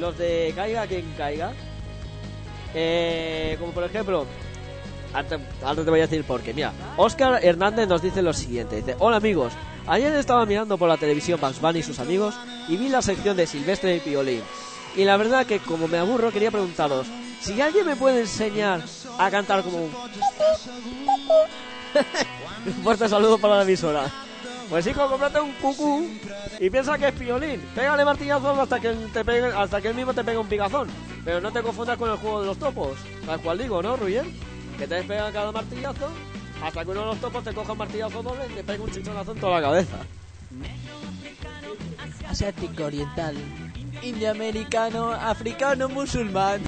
Los 0.00 0.18
de 0.18 0.52
Caiga 0.56 0.86
quien 0.86 1.12
caiga. 1.16 1.52
Eh, 2.74 3.56
como 3.58 3.72
por 3.72 3.84
ejemplo, 3.84 4.26
antes, 5.14 5.40
te 5.60 5.90
voy 5.90 6.00
a 6.00 6.06
decir 6.06 6.24
por 6.24 6.40
qué. 6.40 6.54
Mira, 6.54 6.72
Oscar 6.96 7.44
Hernández 7.44 7.86
nos 7.88 8.02
dice 8.02 8.22
lo 8.22 8.32
siguiente: 8.32 8.76
dice, 8.76 8.96
Hola 8.98 9.18
amigos, 9.18 9.52
ayer 9.86 10.12
estaba 10.14 10.46
mirando 10.46 10.78
por 10.78 10.88
la 10.88 10.96
televisión 10.96 11.38
Bugs 11.40 11.60
Bunny 11.60 11.80
y 11.80 11.82
sus 11.82 11.98
amigos 11.98 12.34
y 12.68 12.76
vi 12.76 12.88
la 12.88 13.02
sección 13.02 13.36
de 13.36 13.46
Silvestre 13.46 13.96
y 13.96 14.00
Piolín. 14.00 14.42
Y 14.96 15.04
la 15.04 15.16
verdad 15.16 15.46
que 15.46 15.58
como 15.58 15.88
me 15.88 15.98
aburro 15.98 16.30
quería 16.30 16.50
preguntaros 16.50 17.06
si 17.40 17.60
alguien 17.60 17.86
me 17.86 17.96
puede 17.96 18.20
enseñar 18.20 18.82
a 19.18 19.30
cantar 19.30 19.62
como 19.62 19.78
un 19.78 19.90
un 22.66 22.74
fuerte 22.84 23.08
saludo 23.08 23.38
para 23.38 23.56
la 23.56 23.62
emisora. 23.62 24.04
Pues 24.70 24.86
hijo, 24.86 25.08
cómprate 25.08 25.40
un 25.40 25.52
cucú 25.54 26.08
y 26.60 26.70
piensa 26.70 26.96
que 26.98 27.08
es 27.08 27.12
piolín. 27.14 27.60
Pégale 27.74 28.04
martillazos 28.04 28.58
hasta 28.58 28.80
que 28.80 28.90
te 29.12 29.24
pegue, 29.24 29.46
hasta 29.46 29.80
que 29.80 29.88
él 29.88 29.94
mismo 29.94 30.12
te 30.14 30.22
pegue 30.24 30.38
un 30.38 30.46
picazón. 30.46 30.88
Pero 31.24 31.40
no 31.40 31.52
te 31.52 31.62
confundas 31.62 31.96
con 31.98 32.10
el 32.10 32.16
juego 32.16 32.40
de 32.40 32.46
los 32.46 32.58
topos. 32.58 32.96
Tal 33.26 33.40
cual 33.40 33.58
digo, 33.58 33.82
¿no, 33.82 33.96
Ruyer? 33.96 34.24
Que 34.78 34.86
te 34.86 35.02
pega 35.02 35.30
cada 35.32 35.52
martillazo 35.52 36.08
hasta 36.62 36.84
que 36.84 36.90
uno 36.92 37.00
de 37.00 37.06
los 37.06 37.18
topos 37.18 37.42
te 37.44 37.52
coja 37.52 37.72
un 37.72 37.78
martillazo 37.78 38.22
doble 38.22 38.46
y 38.50 38.54
te 38.54 38.64
pegue 38.64 38.80
un 38.82 38.90
chichonazo 38.90 39.32
en 39.32 39.40
toda 39.40 39.60
la 39.60 39.68
cabeza. 39.68 39.96
Asiático, 42.28 42.84
oriental. 42.84 43.36
indio 44.02 44.30
americano, 44.30 45.12
africano, 45.12 45.88
musulmán. 45.88 46.60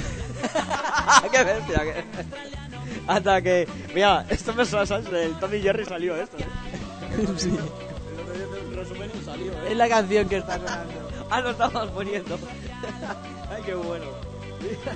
¡Qué 1.33 1.45
bestia! 1.45 1.81
qué- 1.83 2.05
Hasta 3.07 3.43
que... 3.43 3.69
Mira, 3.95 4.25
esto 4.29 4.53
me 4.55 4.65
suena 4.65 4.99
del 5.01 5.33
Tommy 5.39 5.61
Jerry 5.61 5.85
salió 5.85 6.17
esto, 6.17 6.37
¿eh? 6.39 6.47
Sí, 7.37 7.57
Salió, 9.25 9.53
¿eh? 9.53 9.71
es 9.71 9.77
la 9.77 9.89
canción 9.89 10.29
que 10.29 10.37
está 10.39 10.57
sonando. 10.57 10.95
Ah, 11.31 11.41
lo 11.41 11.51
estabas 11.51 11.89
poniendo. 11.91 12.39
Ay, 13.51 13.63
qué 13.65 13.75
bueno. 13.75 14.05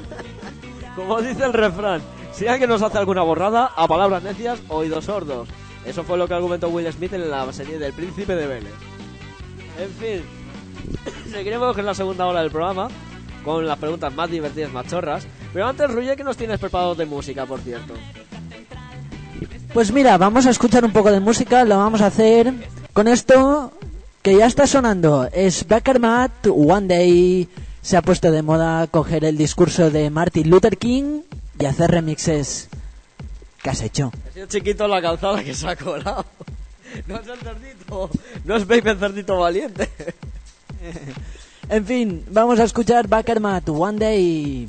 Como 0.97 1.23
dice 1.23 1.45
el 1.45 1.53
refrán, 1.53 2.03
si 2.33 2.47
alguien 2.47 2.69
nos 2.69 2.83
hace 2.83 2.99
alguna 2.99 3.23
borrada, 3.23 3.71
a 3.75 3.89
palabras 3.89 4.23
necias, 4.23 4.61
oídos 4.69 5.07
sordos. 5.07 5.49
Eso 5.87 6.05
fue 6.05 6.19
lo 6.19 6.29
que 6.29 6.35
argumentó 6.35 6.69
Will 6.69 6.93
Smith 6.93 7.15
en 7.15 7.31
la 7.31 7.51
serie 7.53 7.79
del 7.79 7.93
Príncipe 7.93 8.35
de 8.35 8.47
Vélez. 8.47 8.75
En 9.79 9.91
fin, 9.91 10.23
seguiremos 11.33 11.75
con 11.75 11.87
la 11.87 11.95
segunda 11.95 12.27
hora 12.27 12.43
del 12.43 12.51
programa, 12.51 12.89
con 13.45 13.67
las 13.67 13.79
preguntas 13.79 14.15
más 14.15 14.31
divertidas, 14.31 14.73
más 14.73 14.87
chorras. 14.87 15.27
Pero 15.53 15.67
antes, 15.67 15.91
Ruye, 15.91 16.15
¿qué 16.17 16.25
nos 16.25 16.37
tienes 16.37 16.59
preparado 16.59 16.95
de 16.95 17.07
música, 17.07 17.47
por 17.47 17.61
cierto? 17.61 17.95
Pues 19.73 19.93
mira, 19.93 20.19
vamos 20.19 20.47
a 20.47 20.51
escuchar 20.51 20.85
un 20.85 20.93
poco 20.93 21.11
de 21.11 21.21
música, 21.21 21.65
lo 21.65 21.79
vamos 21.79 22.01
a 22.03 22.07
hacer 22.07 22.53
con 22.99 23.07
esto 23.07 23.71
que 24.23 24.37
ya 24.37 24.47
está 24.47 24.67
sonando. 24.67 25.29
Es 25.33 25.69
Becker 25.69 26.01
Matt, 26.01 26.49
One 26.49 26.89
Day. 26.89 27.49
Se 27.81 27.97
ha 27.97 28.03
puesto 28.03 28.33
de 28.33 28.43
moda 28.43 28.89
coger 28.89 29.25
el 29.25 29.39
discurso 29.39 29.89
de 29.89 30.11
Martin 30.11 30.51
Luther 30.51 30.77
King 30.77 31.21
y 31.61 31.65
hacer 31.67 31.93
remixes. 31.93 32.69
¿Qué 33.63 33.71
has 33.71 33.83
hecho? 33.83 34.11
Ha 34.29 34.33
sido 34.33 34.47
chiquito 34.49 34.87
en 34.87 34.91
la 34.91 35.01
calzada 35.01 35.45
que 35.45 35.55
se 35.55 35.69
ha 35.69 35.77
colado. 35.77 36.25
No 37.07 37.21
es 37.21 37.29
el 37.29 37.39
cerdito, 37.39 38.11
no 38.45 38.57
es 38.57 38.67
Baby 38.67 38.91
el 38.91 38.99
cerdito 38.99 39.39
valiente. 39.39 39.89
En 41.69 41.87
fin, 41.87 42.25
vamos 42.31 42.59
a 42.59 42.65
escuchar 42.65 43.07
Becker 43.07 43.39
Matt, 43.39 43.69
One 43.69 43.99
Day. 43.99 44.69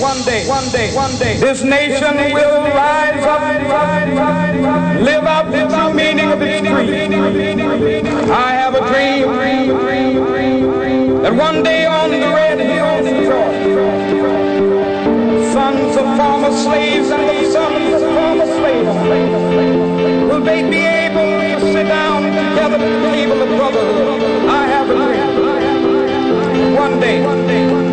One 0.00 0.22
day, 0.22 0.46
one 0.46 0.68
day, 0.70 0.94
one 0.94 1.16
day, 1.18 1.36
this 1.38 1.62
nation 1.64 2.16
will 2.32 2.62
rise 2.62 3.24
up, 3.24 3.40
live 5.02 5.24
out 5.24 5.50
the 5.50 5.66
true 5.66 5.92
meaning 5.92 6.30
of 6.30 6.40
its 6.40 6.68
creed. 6.68 8.06
I 8.30 8.52
have 8.52 8.74
a 8.74 8.80
dream 8.86 9.28
that 11.22 11.34
one 11.34 11.62
day 11.64 11.86
on 11.86 12.10
the 12.10 12.18
red 12.18 12.60
hills 12.60 13.06
of 13.06 13.16
Georgia, 13.24 13.86
sons 15.52 15.96
of 15.96 16.16
former 16.16 16.52
slaves 16.52 17.10
and 17.10 17.28
the 17.28 17.50
sons 17.50 17.94
of 17.94 18.10
former 18.14 18.46
slaves, 18.46 18.96
will 20.30 20.42
they 20.42 20.62
be 20.70 20.78
able 20.78 21.58
to 21.60 21.72
sit 21.72 21.88
down 21.88 22.22
together 22.22 22.76
at 22.76 22.80
the 22.80 23.10
table 23.10 23.42
of 23.42 23.48
brotherhood? 23.48 24.22
I 24.48 24.66
have 24.66 24.88
a 24.90 24.94
dream. 24.94 26.76
One 26.76 27.00
day, 27.00 27.24
one 27.24 27.46
day, 27.46 27.87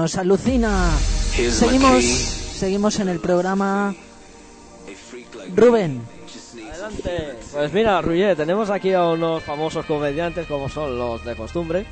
nos 0.00 0.16
alucina. 0.16 0.90
Seguimos, 1.50 2.02
seguimos 2.02 2.98
en 3.00 3.10
el 3.10 3.20
programa. 3.20 3.94
Rubén, 5.54 6.00
Adelante. 6.72 7.34
Pues 7.52 7.72
mira, 7.74 8.00
Ruyer, 8.00 8.34
tenemos 8.34 8.70
aquí 8.70 8.94
a 8.94 9.04
unos 9.08 9.42
famosos 9.42 9.84
comediantes 9.84 10.46
como 10.46 10.70
son 10.70 10.96
los 10.96 11.22
de 11.22 11.36
costumbre. 11.36 11.84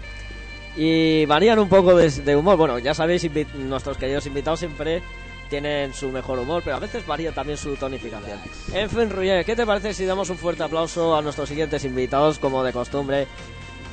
Y 0.74 1.26
varían 1.26 1.58
un 1.58 1.68
poco 1.68 1.94
de, 1.94 2.08
de 2.10 2.34
humor. 2.34 2.56
Bueno, 2.56 2.78
ya 2.78 2.94
sabéis, 2.94 3.28
nuestros 3.56 3.98
queridos 3.98 4.24
invitados 4.24 4.60
siempre 4.60 5.02
tienen 5.50 5.92
su 5.92 6.08
mejor 6.08 6.38
humor, 6.38 6.62
pero 6.64 6.76
a 6.76 6.80
veces 6.80 7.06
varía 7.06 7.32
también 7.32 7.58
su 7.58 7.76
tonificación. 7.76 8.38
En 8.72 8.88
fin, 8.88 9.10
Ruyer, 9.10 9.44
¿qué 9.44 9.54
te 9.54 9.66
parece 9.66 9.92
si 9.92 10.06
damos 10.06 10.30
un 10.30 10.38
fuerte 10.38 10.62
aplauso 10.62 11.14
a 11.14 11.20
nuestros 11.20 11.46
siguientes 11.50 11.84
invitados, 11.84 12.38
como 12.38 12.64
de 12.64 12.72
costumbre? 12.72 13.26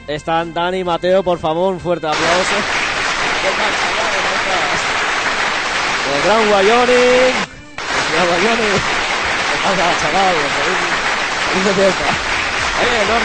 Están 0.08 0.54
Dani 0.54 0.78
y 0.80 0.84
Mateo, 0.86 1.22
por 1.22 1.38
favor, 1.38 1.74
un 1.74 1.82
fuerte 1.82 2.08
aplauso. 2.08 2.56
¿Qué 3.46 3.52
tal, 3.52 3.72
chavales? 3.78 4.22
¿Cómo 4.22 4.36
estás? 4.42 4.82
El 6.15 6.15
Gran. 6.26 6.42
El 6.42 6.48
Gran 8.14 8.28
Wyoming. 8.30 8.80
¿Qué 9.52 9.58
pasa, 9.64 9.86
chaval? 10.02 10.36
Feliz 11.54 11.76
fiesta. 11.76 12.08
Oye, 12.82 13.00
no. 13.08 13.16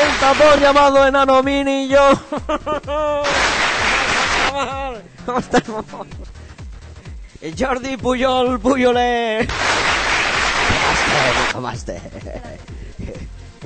El 0.00 0.10
tapón 0.18 0.60
llamado 0.60 1.06
Enano 1.06 1.42
Mini 1.42 1.84
y 1.84 1.88
yo. 1.88 2.10
¿Cómo 5.26 5.38
estamos? 5.38 5.84
Jordi 7.58 7.96
Puyol 7.96 8.60
Puyolé. 8.60 9.46
Tomaste, 11.52 12.00
tomaste. 12.00 12.00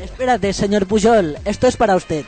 espérate, 0.03 0.53
señor 0.53 0.87
Pujol, 0.87 1.39
esto 1.45 1.67
es 1.67 1.77
para 1.77 1.97
usted. 1.97 2.25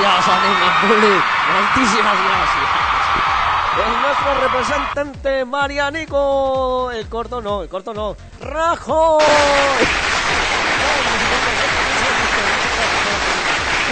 Gracias 0.00 0.28
a 0.28 0.86
Bully. 0.86 1.22
Muchísimas 1.76 2.16
gracias. 2.24 2.84
Es 3.74 3.88
nuestro 4.02 4.30
representante 4.40 5.44
Marianico. 5.44 6.90
El 6.92 7.08
corto 7.08 7.40
no, 7.40 7.62
el 7.62 7.68
corto 7.68 7.92
no. 7.92 8.16
¡Rajo! 8.40 9.18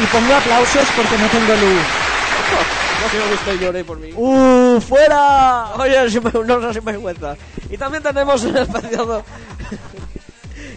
Y 0.01 0.07
pongo 0.07 0.35
aplausos 0.35 0.89
porque 0.97 1.19
no 1.19 1.27
tengo 1.29 1.55
luz. 1.55 1.83
No 3.03 3.09
quiero 3.09 3.27
que 3.27 3.35
usted 3.35 3.61
llore 3.61 3.85
por 3.85 3.99
mí. 3.99 4.13
¡Uh! 4.15 4.81
¡Fuera! 4.81 5.75
Oye, 5.77 6.05
no 6.47 6.61
sé 6.61 6.75
si 6.75 6.81
me 6.81 6.95
cuenta. 6.99 7.37
Y 7.69 7.77
también 7.77 8.03
tenemos 8.03 8.43
un 8.45 8.57
especial. 8.57 9.25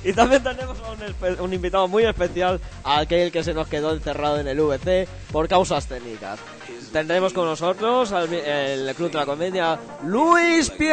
Y 0.06 0.14
también 0.14 0.44
tenemos 0.44 0.78
espe- 1.02 1.40
un 1.40 1.54
invitado 1.54 1.88
muy 1.88 2.06
especial, 2.06 2.60
aquel 2.84 3.32
que 3.32 3.44
se 3.44 3.54
nos 3.54 3.68
quedó 3.68 3.92
encerrado 3.94 4.40
en 4.40 4.48
el 4.48 4.60
VC 4.62 5.08
por 5.32 5.48
causas 5.48 5.88
técnicas. 5.88 6.40
Tendremos 6.94 7.34
con 7.34 7.46
nosotros 7.46 8.12
al 8.14 8.32
el 8.34 8.96
Club 8.96 9.12
de 9.12 9.18
la 9.18 9.26
Comedia, 9.26 9.80
Luis 10.04 10.72
mi- 10.80 10.86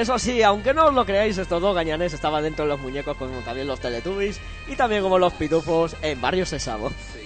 Eso 0.00 0.18
sí, 0.18 0.42
aunque 0.42 0.72
no 0.72 0.86
os 0.86 0.94
lo 0.94 1.04
creáis, 1.04 1.36
estos 1.36 1.60
dos 1.60 1.74
gañanes 1.74 2.14
estaban 2.14 2.42
dentro 2.42 2.64
de 2.64 2.70
los 2.70 2.80
muñecos 2.80 3.14
como 3.18 3.40
también 3.40 3.66
los 3.66 3.78
Teletubbies 3.78 4.40
y 4.66 4.74
también 4.74 5.02
como 5.02 5.18
los 5.18 5.34
pitufos 5.34 5.94
en 6.00 6.18
Barrio 6.18 6.46
Sésamo. 6.46 6.88
Reco- 6.88 7.21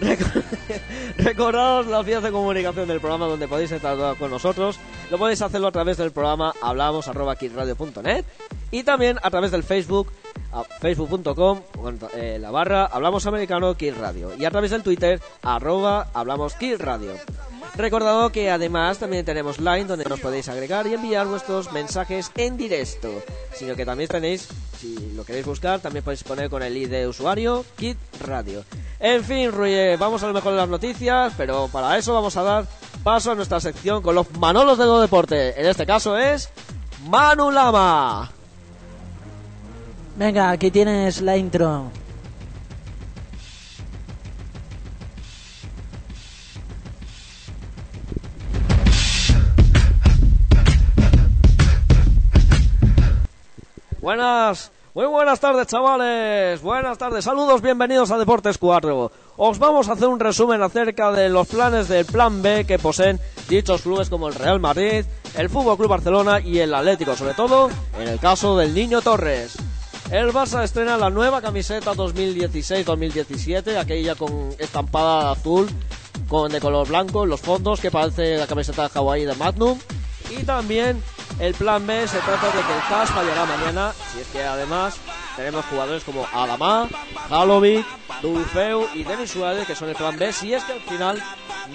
Recordaos 1.18 1.86
las 1.86 2.04
vías 2.04 2.22
de 2.22 2.30
comunicación 2.30 2.88
del 2.88 3.00
programa 3.00 3.26
donde 3.26 3.48
podéis 3.48 3.72
estar 3.72 4.16
con 4.16 4.30
nosotros. 4.30 4.78
Lo 5.10 5.18
podéis 5.18 5.42
hacerlo 5.42 5.68
a 5.68 5.72
través 5.72 5.96
del 5.96 6.10
programa 6.10 6.52
hablamos.kidradio.net 6.60 8.24
y 8.70 8.82
también 8.82 9.18
a 9.22 9.30
través 9.30 9.50
del 9.50 9.62
Facebook 9.62 10.10
facebook.com 10.80 11.60
eh, 12.14 12.38
la 12.40 12.50
barra 12.50 12.86
hablamos 12.86 13.26
americano 13.26 13.74
Kill 13.74 13.96
Radio 13.96 14.32
y 14.38 14.44
a 14.44 14.50
través 14.50 14.70
del 14.70 14.82
Twitter 14.82 15.20
arroba 15.42 16.08
hablamos 16.14 16.54
Kill 16.54 16.78
Radio. 16.78 17.12
Recordado 17.76 18.30
que 18.30 18.50
además 18.50 18.98
también 18.98 19.24
tenemos 19.24 19.58
Line 19.58 19.86
donde 19.86 20.04
nos 20.04 20.20
podéis 20.20 20.48
agregar 20.48 20.86
y 20.86 20.94
enviar 20.94 21.26
vuestros 21.26 21.72
mensajes 21.72 22.30
en 22.36 22.56
directo. 22.56 23.10
Sino 23.52 23.74
que 23.74 23.84
también 23.84 24.08
tenéis, 24.08 24.48
si 24.78 25.12
lo 25.16 25.24
queréis 25.24 25.44
buscar, 25.44 25.80
también 25.80 26.04
podéis 26.04 26.22
poner 26.22 26.48
con 26.48 26.62
el 26.62 26.76
ID 26.76 26.88
de 26.88 27.08
usuario 27.08 27.64
Kit 27.76 27.98
Radio. 28.20 28.64
En 29.00 29.24
fin, 29.24 29.50
Ruye, 29.50 29.96
vamos 29.96 30.22
a 30.22 30.28
lo 30.28 30.34
mejor 30.34 30.52
de 30.52 30.58
las 30.58 30.68
noticias, 30.68 31.32
pero 31.36 31.68
para 31.68 31.98
eso 31.98 32.14
vamos 32.14 32.36
a 32.36 32.44
dar 32.44 32.66
paso 33.02 33.32
a 33.32 33.34
nuestra 33.34 33.58
sección 33.58 34.02
con 34.02 34.14
los 34.14 34.30
Manolos 34.38 34.78
de 34.78 34.86
Go 34.86 35.00
Deporte. 35.00 35.60
En 35.60 35.66
este 35.66 35.84
caso 35.84 36.16
es 36.16 36.50
Manu 37.08 37.50
Lama. 37.50 38.30
Venga, 40.16 40.50
aquí 40.50 40.70
tienes 40.70 41.20
la 41.22 41.36
intro. 41.36 41.90
Buenas, 54.00 54.70
muy 54.92 55.06
buenas 55.06 55.40
tardes 55.40 55.66
chavales, 55.66 56.62
buenas 56.62 56.96
tardes, 56.98 57.24
saludos, 57.24 57.60
bienvenidos 57.60 58.12
a 58.12 58.18
Deportes 58.18 58.58
4. 58.58 59.10
Os 59.36 59.58
vamos 59.58 59.88
a 59.88 59.94
hacer 59.94 60.06
un 60.06 60.20
resumen 60.20 60.62
acerca 60.62 61.10
de 61.10 61.28
los 61.28 61.48
planes 61.48 61.88
del 61.88 62.04
Plan 62.04 62.40
B 62.40 62.66
que 62.66 62.78
poseen 62.78 63.18
dichos 63.48 63.82
clubes 63.82 64.10
como 64.10 64.28
el 64.28 64.34
Real 64.34 64.60
Madrid, 64.60 65.04
el 65.36 65.50
Fútbol 65.50 65.76
Club 65.76 65.88
Barcelona 65.88 66.38
y 66.38 66.60
el 66.60 66.72
Atlético, 66.72 67.16
sobre 67.16 67.34
todo 67.34 67.68
en 67.98 68.06
el 68.06 68.20
caso 68.20 68.56
del 68.56 68.74
Niño 68.74 69.02
Torres. 69.02 69.56
El 70.10 70.32
Barça 70.32 70.62
estrena 70.62 70.98
la 70.98 71.10
nueva 71.10 71.40
camiseta 71.40 71.94
2016-2017, 71.94 73.76
aquella 73.76 74.14
con 74.14 74.54
estampada 74.58 75.32
azul 75.32 75.68
con 76.28 76.52
de 76.52 76.60
color 76.60 76.86
blanco 76.88 77.24
en 77.24 77.30
los 77.30 77.40
fondos 77.40 77.80
que 77.80 77.90
parece 77.90 78.36
la 78.36 78.46
camiseta 78.46 78.84
de 78.84 78.88
Hawái 78.90 79.24
de 79.24 79.34
Magnum. 79.34 79.78
Y 80.30 80.44
también 80.44 81.02
el 81.40 81.54
plan 81.54 81.86
B 81.86 82.06
se 82.06 82.18
trata 82.18 82.46
de 82.46 82.52
que 82.52 82.58
el 82.58 82.88
CAS 82.88 83.10
fallará 83.10 83.44
mañana, 83.44 83.92
si 84.12 84.20
es 84.20 84.26
que 84.28 84.42
además 84.42 84.96
tenemos 85.36 85.64
jugadores 85.66 86.04
como 86.04 86.26
Adamá, 86.32 86.88
Halovic, 87.28 87.84
Dulfeu 88.22 88.86
y 88.94 89.04
Denis 89.04 89.30
Suárez 89.30 89.66
que 89.66 89.74
son 89.74 89.88
el 89.88 89.96
plan 89.96 90.16
B, 90.18 90.32
si 90.32 90.54
es 90.54 90.62
que 90.64 90.72
al 90.74 90.80
final 90.80 91.22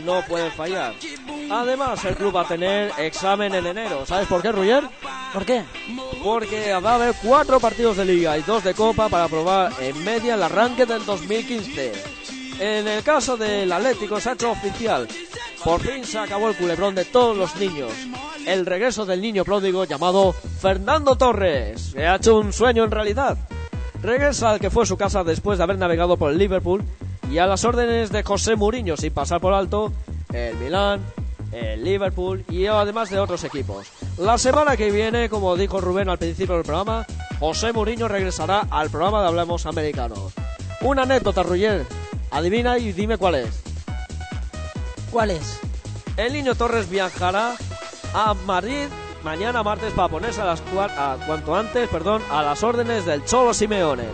no 0.06 0.22
pueden 0.28 0.52
fallar. 0.52 0.94
Además, 1.50 2.06
el 2.06 2.16
club 2.16 2.36
va 2.36 2.42
a 2.42 2.48
tener 2.48 2.92
examen 3.00 3.56
en 3.56 3.66
enero. 3.66 4.06
¿Sabes 4.06 4.28
por 4.28 4.42
qué, 4.42 4.52
Ruyer? 4.52 4.84
¿Por 5.34 5.46
qué? 5.46 5.64
Porque 6.24 6.74
va 6.74 6.92
a 6.92 6.96
haber 6.96 7.16
cuatro 7.24 7.60
partidos 7.60 7.98
de 7.98 8.06
liga 8.06 8.38
y 8.38 8.44
dos 8.44 8.64
de 8.64 8.74
copa 8.74 9.10
para 9.10 9.28
probar 9.28 9.72
en 9.80 10.04
media 10.04 10.36
el 10.36 10.44
arranque 10.44 10.86
del 10.86 11.06
2015. 11.06 11.94
En 12.60 12.88
el 12.88 13.04
caso 13.04 13.36
del 13.36 13.72
Atlético 13.72 14.20
se 14.20 14.30
ha 14.30 14.34
hecho 14.34 14.52
oficial. 14.52 15.08
Por 15.64 15.82
fin 15.82 16.06
se 16.06 16.20
acabó 16.20 16.50
el 16.50 16.56
culebrón 16.56 16.94
de 16.94 17.06
todos 17.06 17.36
los 17.36 17.56
niños. 17.56 17.92
El 18.46 18.66
regreso 18.66 19.06
del 19.06 19.22
niño 19.22 19.44
pródigo 19.44 19.86
llamado 19.86 20.34
Fernando 20.34 21.16
Torres. 21.16 21.92
Se 21.94 22.06
ha 22.06 22.18
hecho 22.18 22.38
un 22.38 22.54
sueño 22.54 22.84
en 22.84 22.92
realidad. 22.92 23.38
Regresa 24.02 24.52
al 24.52 24.60
que 24.60 24.70
fue 24.70 24.86
su 24.86 24.98
casa 24.98 25.24
después 25.24 25.58
de 25.58 25.64
haber 25.64 25.78
navegado 25.78 26.16
por 26.16 26.32
el 26.32 26.38
Liverpool 26.38 26.84
y 27.30 27.40
a 27.40 27.48
las 27.48 27.66
órdenes 27.66 28.12
de 28.12 28.24
José 28.24 28.56
Mourinho 28.56 28.96
sin 28.98 29.14
pasar 29.14 29.42
por 29.42 29.54
alto 29.54 29.92
el 30.34 30.56
Milán, 30.58 31.02
el 31.52 31.84
Liverpool 31.84 32.46
y 32.50 32.66
además 32.66 33.10
de 33.10 33.20
otros 33.20 33.44
equipos. 33.44 33.88
La 34.18 34.38
semana 34.38 34.78
que 34.78 34.92
viene, 34.92 35.30
como 35.30 35.56
dijo 35.56 35.82
Rubén 35.82 36.10
al 36.10 36.18
principio 36.18 36.56
del 36.56 36.64
programa, 36.64 37.06
José 37.40 37.74
Mourinho 37.74 38.08
regresará 38.08 38.68
al 38.70 38.90
programa 38.90 39.22
de 39.22 39.28
Hablamos 39.28 39.66
Americano. 39.66 40.32
Una 40.82 41.04
anécdota, 41.04 41.44
Ruyer. 41.44 41.86
Adivina 42.32 42.78
y 42.78 42.92
dime 42.92 43.18
cuál 43.18 43.36
es. 43.36 43.64
¿Cuál 45.12 45.32
es? 45.32 45.60
El 46.18 46.34
niño 46.34 46.56
Torres 46.56 46.90
viajará 46.90 47.56
a 48.14 48.34
Madrid 48.46 48.88
mañana 49.24 49.64
martes 49.64 49.94
para 49.94 50.08
ponerse 50.08 50.42
a 50.42 50.46
las 50.46 50.62
a 50.78 51.18
cuanto 51.26 51.56
antes, 51.56 51.90
perdón, 51.90 52.22
a 52.30 52.44
las 52.44 52.64
órdenes 52.64 53.06
del 53.06 53.26
Cholo 53.26 53.54
Simeone. 53.54 54.06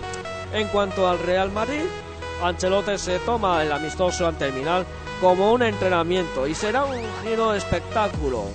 En 0.53 0.67
cuanto 0.69 1.07
al 1.07 1.19
Real 1.19 1.51
Madrid, 1.51 1.83
Ancelotti 2.41 2.97
se 2.97 3.19
toma 3.19 3.63
el 3.63 3.71
amistoso 3.71 4.27
ante 4.27 4.45
el 4.45 4.53
Milan 4.53 4.85
como 5.21 5.51
un 5.53 5.63
entrenamiento 5.63 6.47
y 6.47 6.55
será 6.55 6.85
un 6.85 7.01
giro 7.23 7.53
espectáculo. 7.53 8.45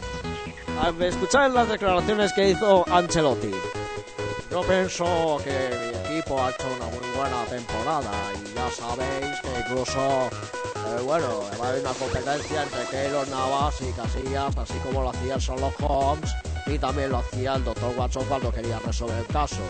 A- 0.80 1.04
Escuchad 1.04 1.50
las 1.52 1.68
declaraciones 1.68 2.32
que 2.32 2.50
hizo 2.50 2.84
Ancelotti. 2.90 3.50
Yo 4.50 4.62
pienso 4.62 5.38
que 5.44 5.70
mi 6.10 6.16
equipo 6.16 6.42
ha 6.42 6.50
hecho 6.50 6.66
una 6.76 6.86
muy 6.86 7.06
buena 7.16 7.44
temporada 7.44 8.10
y 8.34 8.54
ya 8.54 8.68
sabéis 8.70 9.40
que 9.42 9.60
incluso, 9.60 10.00
eh, 10.00 11.00
bueno, 11.04 11.42
va 11.60 11.66
a 11.66 11.68
haber 11.70 11.82
una 11.82 11.92
competencia 11.92 12.62
entre 12.64 12.84
Keylor 12.86 13.28
Navas 13.28 13.80
y 13.80 13.92
Casillas, 13.92 14.56
así 14.56 14.74
como 14.84 15.02
lo 15.02 15.10
hacía 15.10 15.36
Sherlock 15.38 15.74
Holmes 15.80 16.30
y 16.66 16.78
también 16.78 17.10
lo 17.10 17.18
hacía 17.18 17.54
el 17.56 17.64
doctor 17.64 17.92
Watson 17.96 18.24
cuando 18.28 18.52
quería 18.52 18.78
resolver 18.78 19.18
el 19.18 19.26
caso. 19.26 19.60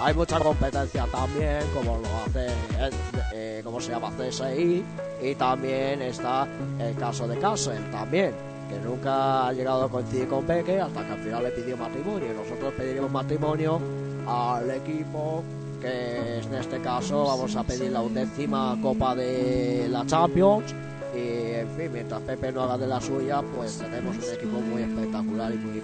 Hay 0.00 0.14
mucha 0.14 0.38
competencia 0.38 1.06
también, 1.06 1.62
como 1.74 1.98
lo 1.98 2.08
hace, 2.24 2.46
eh, 2.46 2.90
eh, 3.32 3.60
¿cómo 3.64 3.80
se 3.80 3.92
llama? 3.92 4.10
CSI, 4.16 4.82
y 5.22 5.34
también 5.34 6.02
está 6.02 6.46
el 6.78 6.94
caso 6.96 7.28
de 7.28 7.38
Castle 7.38 7.78
también, 7.90 8.32
que 8.68 8.78
nunca 8.78 9.48
ha 9.48 9.52
llegado 9.52 9.84
a 9.84 9.90
coincidir 9.90 10.28
con 10.28 10.44
Peque 10.44 10.80
hasta 10.80 11.04
que 11.04 11.12
al 11.12 11.18
final 11.18 11.42
le 11.44 11.50
pidió 11.50 11.76
matrimonio. 11.76 12.28
Y 12.32 12.36
nosotros 12.36 12.72
pediremos 12.74 13.10
matrimonio 13.10 13.80
al 14.26 14.70
equipo 14.70 15.42
que 15.80 16.38
en 16.38 16.54
este 16.54 16.78
caso 16.80 17.24
vamos 17.24 17.56
a 17.56 17.64
pedir 17.64 17.90
la 17.90 18.02
undécima 18.02 18.76
Copa 18.82 19.14
de 19.14 19.88
la 19.88 20.04
Champions 20.06 20.74
y 21.14 21.54
en 21.54 21.68
fin, 21.76 21.90
mientras 21.92 22.20
Pepe 22.22 22.52
no 22.52 22.62
haga 22.62 22.78
de 22.78 22.86
la 22.86 23.00
suya, 23.00 23.42
pues 23.56 23.78
tenemos 23.78 24.16
un 24.16 24.34
equipo 24.34 24.60
muy 24.60 24.82
espectacular 24.82 25.52
y 25.52 25.56
muy. 25.58 25.80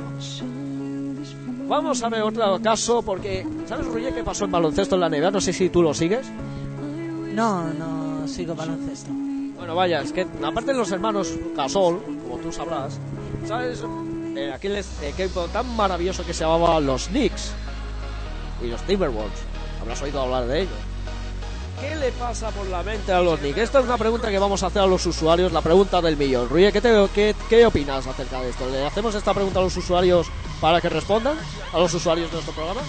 Vamos 1.68 2.02
a 2.02 2.08
ver 2.08 2.22
otro 2.22 2.60
caso 2.62 3.02
porque, 3.02 3.44
¿sabes, 3.66 3.86
Ruye, 3.86 4.12
qué 4.14 4.22
pasó 4.22 4.44
en 4.44 4.52
baloncesto 4.52 4.94
en 4.94 5.00
la 5.00 5.08
NBA? 5.08 5.30
No 5.32 5.40
sé 5.40 5.52
si 5.52 5.68
tú 5.68 5.82
lo 5.82 5.92
sigues. 5.92 6.26
No, 7.34 7.64
no 7.74 8.28
sigo 8.28 8.54
baloncesto. 8.54 9.10
Bueno, 9.56 9.74
vaya, 9.74 10.00
es 10.00 10.12
que 10.12 10.26
aparte 10.42 10.72
de 10.72 10.78
los 10.78 10.90
hermanos 10.92 11.34
Gasol, 11.56 12.00
como 12.22 12.38
tú 12.38 12.52
sabrás, 12.52 12.98
¿sabes? 13.46 13.82
Eh, 14.36 14.52
aquel 14.52 14.76
es- 14.76 15.02
equipo 15.02 15.46
tan 15.46 15.74
maravilloso 15.74 16.24
que 16.24 16.32
se 16.34 16.44
llamaba 16.44 16.78
los 16.78 17.08
Knicks 17.08 17.52
y 18.62 18.68
los 18.68 18.80
Timberwolves. 18.82 19.40
Habrás 19.80 20.00
oído 20.02 20.20
hablar 20.20 20.46
de 20.46 20.60
ellos. 20.62 20.72
¿Qué 21.80 21.94
le 21.94 22.10
pasa 22.12 22.50
por 22.50 22.66
la 22.68 22.82
mente 22.82 23.12
a 23.12 23.20
los 23.20 23.38
Knicks? 23.40 23.58
Esta 23.58 23.80
es 23.80 23.84
una 23.84 23.98
pregunta 23.98 24.30
que 24.30 24.38
vamos 24.38 24.62
a 24.62 24.68
hacer 24.68 24.80
a 24.82 24.86
los 24.86 25.04
usuarios, 25.04 25.52
la 25.52 25.60
pregunta 25.60 26.00
del 26.00 26.16
millón. 26.16 26.48
Ruye, 26.48 26.72
¿qué, 26.72 26.80
te- 26.80 27.06
qué, 27.14 27.36
qué 27.50 27.66
opinas 27.66 28.06
acerca 28.06 28.40
de 28.40 28.48
esto? 28.48 28.68
¿Le 28.70 28.86
hacemos 28.86 29.14
esta 29.14 29.34
pregunta 29.34 29.60
a 29.60 29.62
los 29.62 29.76
usuarios 29.76 30.28
para 30.60 30.80
que 30.80 30.88
respondan? 30.88 31.36
¿A 31.72 31.78
los 31.78 31.92
usuarios 31.92 32.28
de 32.30 32.34
nuestro 32.34 32.54
programa? 32.54 32.80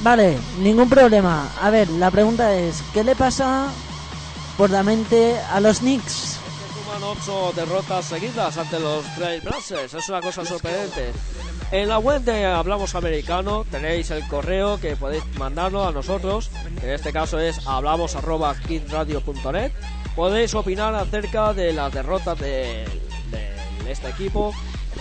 Vale, 0.00 0.38
ningún 0.58 0.88
problema. 0.88 1.50
A 1.60 1.68
ver, 1.70 1.90
la 1.90 2.10
pregunta 2.10 2.54
es, 2.54 2.82
¿qué 2.94 3.04
le 3.04 3.14
pasa 3.14 3.68
por 4.56 4.70
la 4.70 4.82
mente 4.82 5.38
a 5.52 5.60
los 5.60 5.80
Knicks? 5.80 6.39
Suman 7.00 7.16
ocho 7.16 7.52
derrotas 7.54 8.04
seguidas 8.04 8.58
ante 8.58 8.78
los 8.78 9.04
Trail 9.14 9.40
Blazers. 9.40 9.94
Es 9.94 10.08
una 10.08 10.20
cosa 10.20 10.44
sorprendente. 10.44 11.12
En 11.72 11.88
la 11.88 11.98
web 11.98 12.22
de 12.22 12.46
Hablamos 12.46 12.94
Americano 12.94 13.64
tenéis 13.70 14.10
el 14.10 14.26
correo 14.28 14.78
que 14.80 14.96
podéis 14.96 15.24
mandarlo 15.38 15.86
a 15.86 15.92
nosotros. 15.92 16.50
En 16.82 16.90
este 16.90 17.12
caso 17.12 17.38
es 17.38 17.66
hablamos@kidradio.net. 17.66 19.72
Podéis 20.14 20.54
opinar 20.54 20.94
acerca 20.94 21.54
de 21.54 21.72
las 21.72 21.92
derrotas 21.92 22.38
de, 22.38 22.84
de 23.30 23.92
este 23.92 24.10
equipo, 24.10 24.52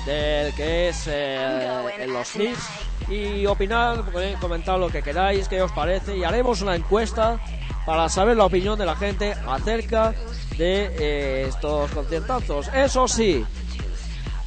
del 0.06 0.54
que 0.54 0.90
es 0.90 1.08
eh, 1.08 1.68
en 2.00 2.14
los 2.14 2.30
Knicks. 2.32 2.68
Y 3.10 3.46
opinar, 3.48 4.04
comentar 4.40 4.78
lo 4.78 4.90
que 4.90 5.02
queráis, 5.02 5.48
qué 5.48 5.62
os 5.62 5.72
parece. 5.72 6.18
Y 6.18 6.24
haremos 6.24 6.62
una 6.62 6.76
encuesta 6.76 7.40
para 7.86 8.08
saber 8.08 8.38
la 8.38 8.46
opinión 8.46 8.78
de 8.78 8.86
la 8.86 8.96
gente 8.96 9.36
acerca 9.48 10.14
de 10.60 10.92
eh, 11.00 11.46
estos 11.48 11.90
conciertazos. 11.92 12.68
Eso 12.74 13.08
sí, 13.08 13.44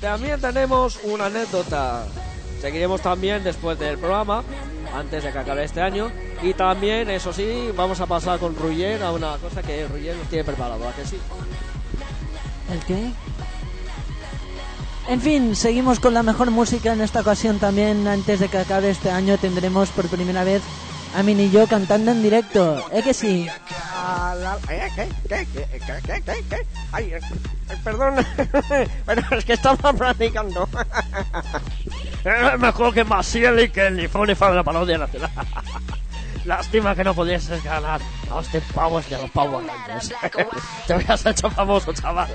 también 0.00 0.40
tenemos 0.40 1.00
una 1.04 1.26
anécdota. 1.26 2.04
Seguiremos 2.60 3.00
también 3.00 3.42
después 3.42 3.78
del 3.78 3.98
programa, 3.98 4.44
antes 4.94 5.24
de 5.24 5.32
que 5.32 5.38
acabe 5.38 5.64
este 5.64 5.80
año. 5.80 6.12
Y 6.42 6.54
también, 6.54 7.10
eso 7.10 7.32
sí, 7.32 7.70
vamos 7.74 8.00
a 8.00 8.06
pasar 8.06 8.38
con 8.38 8.54
Ruyer 8.54 9.02
a 9.02 9.10
una 9.10 9.36
cosa 9.38 9.62
que 9.62 9.88
Ruyer 9.88 10.14
nos 10.14 10.28
tiene 10.28 10.44
preparado, 10.44 10.86
¿a 10.86 10.92
que 10.92 11.06
sí? 11.06 11.16
¿El 12.70 12.78
qué? 12.80 13.10
En 15.08 15.20
fin, 15.20 15.56
seguimos 15.56 15.98
con 15.98 16.14
la 16.14 16.22
mejor 16.22 16.50
música 16.50 16.92
en 16.92 17.00
esta 17.00 17.22
ocasión 17.22 17.58
también. 17.58 18.06
Antes 18.06 18.38
de 18.38 18.48
que 18.48 18.58
acabe 18.58 18.90
este 18.90 19.10
año 19.10 19.38
tendremos 19.38 19.88
por 19.90 20.06
primera 20.08 20.44
vez 20.44 20.62
a 21.14 21.22
Min 21.22 21.40
y 21.40 21.50
yo 21.50 21.66
cantando 21.66 22.10
en 22.10 22.22
directo. 22.22 22.84
¿Eh 22.92 23.02
que 23.02 23.14
sí? 23.14 23.48
Ay, 26.92 27.12
perdón, 27.84 28.14
es 29.30 29.44
que 29.44 29.52
estaba 29.52 29.92
practicando. 29.92 30.68
Es 32.24 32.58
mejor 32.58 32.94
que 32.94 33.04
Maciel 33.04 33.60
y 33.60 33.68
que 33.70 33.86
el 33.86 33.96
Nifón 33.96 34.34
para 34.36 34.54
la 34.54 34.62
parodia 34.64 34.98
nacional. 34.98 35.30
Lástima 36.44 36.94
que 36.94 37.04
no 37.04 37.14
pudieses 37.14 37.62
ganar 37.62 38.00
a 38.30 38.34
Austin 38.34 38.62
Powers 38.74 39.08
de 39.08 39.18
los 39.18 39.32
Rangers. 39.32 40.12
Te 40.86 40.94
habías 40.94 41.24
hecho 41.24 41.48
famoso, 41.50 41.92
chaval. 41.92 42.30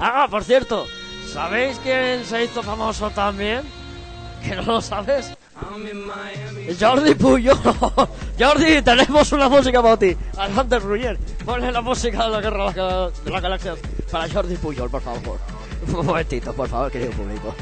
Ah, 0.00 0.26
por 0.28 0.42
cierto, 0.42 0.86
¿sabéis 1.32 1.78
quién 1.82 2.24
se 2.24 2.44
hizo 2.44 2.62
famoso 2.62 3.10
también? 3.10 3.62
¿Que 4.42 4.56
no 4.56 4.62
lo 4.62 4.80
sabes? 4.80 5.32
Jordi 6.80 7.14
Puyo. 7.14 7.54
Jordi, 8.38 8.82
tenemos 8.82 9.32
una 9.32 9.48
música 9.48 9.82
para 9.82 9.96
ti. 9.96 10.16
Adelante, 10.36 10.78
Ruyer. 10.78 11.18
Ponle 11.44 11.70
la 11.70 11.80
música 11.80 12.24
de 12.24 12.30
la 12.30 12.40
guerra 12.40 12.72
de 12.72 12.80
la- 12.82 13.10
de 13.24 13.30
las 13.30 13.42
galaxias 13.42 13.78
para 14.10 14.28
Jordi 14.28 14.56
Puyol, 14.56 14.90
por 14.90 15.02
favor. 15.02 15.38
Un 15.88 16.06
momentito, 16.06 16.52
por 16.52 16.68
favor, 16.68 16.90
querido 16.90 17.12
público. 17.12 17.54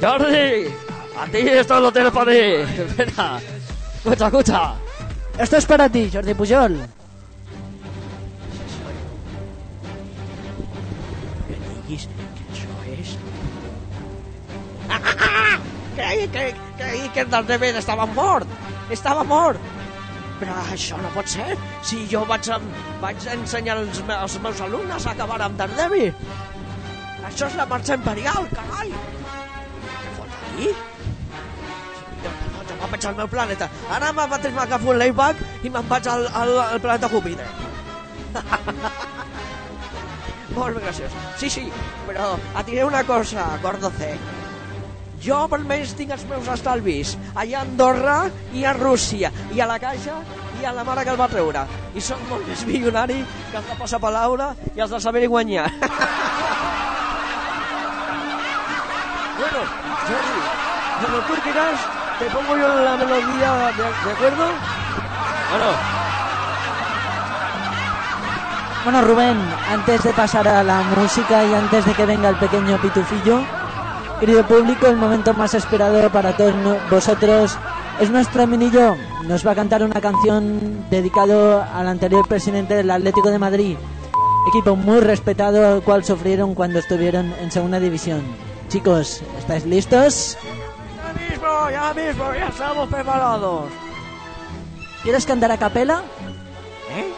Jordi, 0.00 0.66
a 1.18 1.26
ti 1.30 1.38
esto 1.38 1.80
lo 1.80 1.92
tienes 1.92 2.12
para 2.12 2.30
ti. 2.30 2.38
Espera. 2.88 3.40
Escucha, 4.04 4.26
escucha. 4.26 4.74
Esto 5.38 5.56
es 5.56 5.66
para 5.66 5.88
ti, 5.88 6.10
Jordi 6.12 6.34
Pujol. 6.34 6.80
Creí 15.96 16.28
que, 16.28 16.54
creí 16.76 17.08
que 17.14 17.20
el 17.24 17.30
Daredevil 17.30 17.76
estava 17.80 18.06
mort. 18.06 18.48
Estava 18.92 19.24
mort. 19.24 19.60
Però 20.36 20.52
això 20.72 20.98
no 21.00 21.08
pot 21.14 21.30
ser. 21.32 21.56
Si 21.86 22.02
jo 22.10 22.20
vaig, 22.28 22.50
vaig 23.00 23.28
ensenyar 23.32 23.78
als, 23.80 24.02
me, 24.04 24.14
als 24.14 24.36
meus 24.44 24.60
alumnes 24.60 25.06
a 25.06 25.14
acabar 25.16 25.40
amb 25.46 25.56
Daredevil. 25.56 26.12
Això 27.26 27.48
és 27.48 27.56
la 27.58 27.66
marxa 27.70 27.96
imperial, 27.96 28.44
carai. 28.52 28.92
Què 28.92 30.12
fot 30.18 30.36
aquí? 30.36 30.68
Jo, 32.26 32.34
me'n 32.82 32.92
vaig 32.92 33.08
al 33.08 33.18
meu 33.22 33.32
planeta. 33.32 33.70
Ara 33.96 34.12
me'n 34.12 34.30
vaig 34.36 34.50
m'agafo 34.58 34.92
un 34.92 35.00
layback 35.00 35.64
i 35.64 35.72
me'n 35.72 35.88
vaig 35.88 36.12
al, 36.12 36.28
al, 36.42 36.56
al 36.68 36.84
planeta 36.84 37.10
Júpiter. 37.10 37.48
Molt 40.56 40.78
graciós. 40.80 41.12
Sí, 41.40 41.48
sí, 41.52 41.66
però 42.06 42.34
et 42.36 42.68
diré 42.68 42.84
una 42.84 43.02
cosa, 43.08 43.48
Gordo 43.64 43.90
C. 43.96 44.12
Jo 45.24 45.48
almenys 45.56 45.94
tinc 45.96 46.10
els 46.14 46.24
meus 46.28 46.48
estalvis 46.52 47.16
allà 47.34 47.58
a 47.58 47.62
Andorra 47.64 48.16
i 48.54 48.64
a 48.64 48.72
Rússia 48.76 49.30
i 49.54 49.60
a 49.60 49.66
la 49.68 49.78
Caixa 49.80 50.18
i 50.60 50.64
a 50.64 50.72
la 50.72 50.84
mare 50.84 51.04
que 51.04 51.10
el 51.12 51.20
va 51.20 51.28
treure. 51.28 51.66
I 51.96 52.00
sóc 52.00 52.20
molt 52.30 52.46
més 52.48 52.64
milionari 52.68 53.24
que 53.50 53.56
els 53.60 53.68
de 53.68 53.76
passar 53.78 54.00
Laura 54.12 54.54
i 54.74 54.80
els 54.80 54.90
de 54.90 55.00
saber 55.00 55.26
guanyar. 55.28 55.70
bueno, 59.40 59.60
Jordi, 60.06 60.38
cuando 61.00 61.18
tú 61.28 61.34
quieras, 61.42 61.78
te 62.18 62.26
pongo 62.30 62.56
yo 62.56 62.68
la 62.68 62.96
melodía, 62.96 63.72
¿de, 63.76 63.84
de 63.84 64.10
acuerdo? 64.12 64.46
Bueno, 65.50 65.96
Bueno, 68.86 69.02
Rubén, 69.02 69.36
antes 69.68 70.04
de 70.04 70.12
pasar 70.12 70.46
a 70.46 70.62
la 70.62 70.80
música 70.96 71.44
y 71.44 71.52
antes 71.52 71.84
de 71.84 71.92
que 71.92 72.06
venga 72.06 72.28
el 72.28 72.36
pequeño 72.36 72.78
pitufillo, 72.78 73.44
querido 74.20 74.46
público, 74.46 74.86
el 74.86 74.96
momento 74.96 75.34
más 75.34 75.54
esperado 75.54 76.10
para 76.10 76.36
todos 76.36 76.54
vosotros 76.90 77.56
es 78.00 78.10
nuestro 78.10 78.46
minillo. 78.46 78.96
Nos 79.24 79.46
va 79.46 79.52
a 79.52 79.54
cantar 79.54 79.82
una 79.82 80.00
canción 80.00 80.86
dedicado 80.90 81.62
al 81.74 81.88
anterior 81.88 82.26
presidente 82.26 82.74
del 82.74 82.90
Atlético 82.90 83.30
de 83.30 83.38
Madrid, 83.38 83.76
equipo 84.48 84.76
muy 84.76 85.00
respetado 85.00 85.66
al 85.66 85.82
cual 85.82 86.04
sufrieron 86.04 86.54
cuando 86.54 86.78
estuvieron 86.78 87.32
en 87.40 87.50
segunda 87.50 87.80
división. 87.80 88.22
Chicos, 88.68 89.22
¿estáis 89.38 89.64
listos? 89.64 90.38
ya 90.96 91.12
mismo, 91.12 91.70
ya 91.70 91.94
mismo, 91.94 92.34
ya 92.34 92.48
estamos 92.48 92.88
preparados. 92.88 93.64
¿Quieres 95.02 95.26
cantar 95.26 95.52
a 95.52 95.58
capela? 95.58 96.02
¿Eh? 96.90 97.12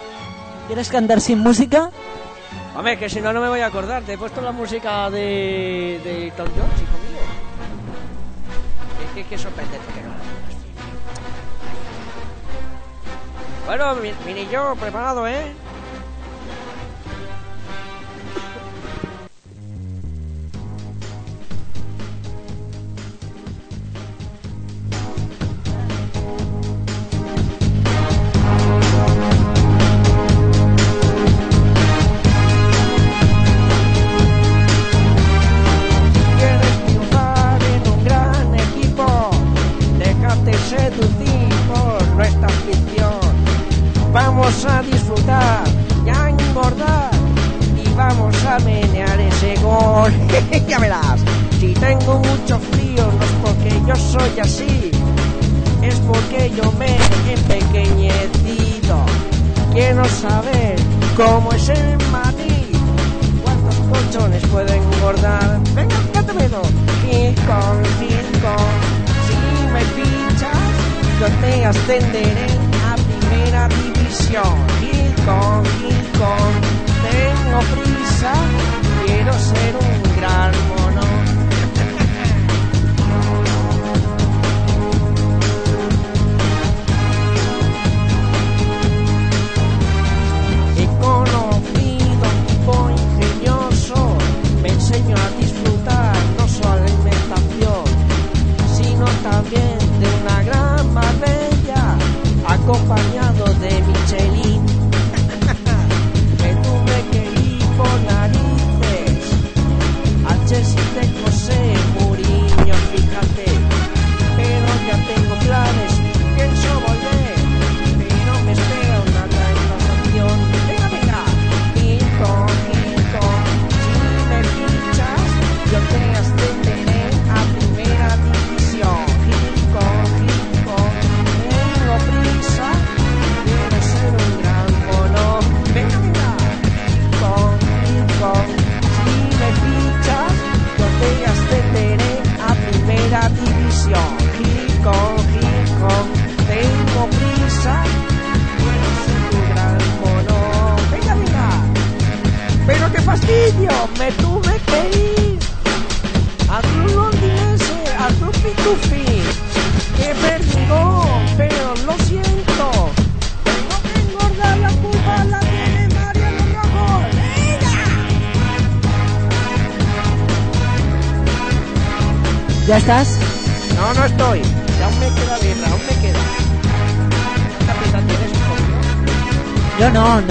¿Quieres 0.66 0.88
cantar 0.90 1.20
sin 1.20 1.38
música? 1.38 1.90
Hombre, 2.76 2.98
que 2.98 3.08
si 3.08 3.20
no, 3.20 3.32
no 3.32 3.40
me 3.40 3.48
voy 3.48 3.60
a 3.60 3.66
acordar. 3.66 4.02
Te 4.02 4.12
he 4.14 4.18
puesto 4.18 4.40
la 4.40 4.52
música 4.52 5.10
de, 5.10 6.00
de 6.04 6.24
Elton 6.24 6.46
John, 6.56 6.70
chico 6.78 6.98
mío. 6.98 7.18
Qué, 9.14 9.22
qué, 9.22 9.28
qué 9.28 9.38
sorprendente 9.38 9.86
que 9.92 10.02
no 10.02 10.08
la 10.08 10.16
Bueno, 13.66 13.94
mi, 13.96 14.12
mi 14.26 14.34
niño, 14.34 14.76
preparado, 14.76 15.26
¿eh? 15.26 15.52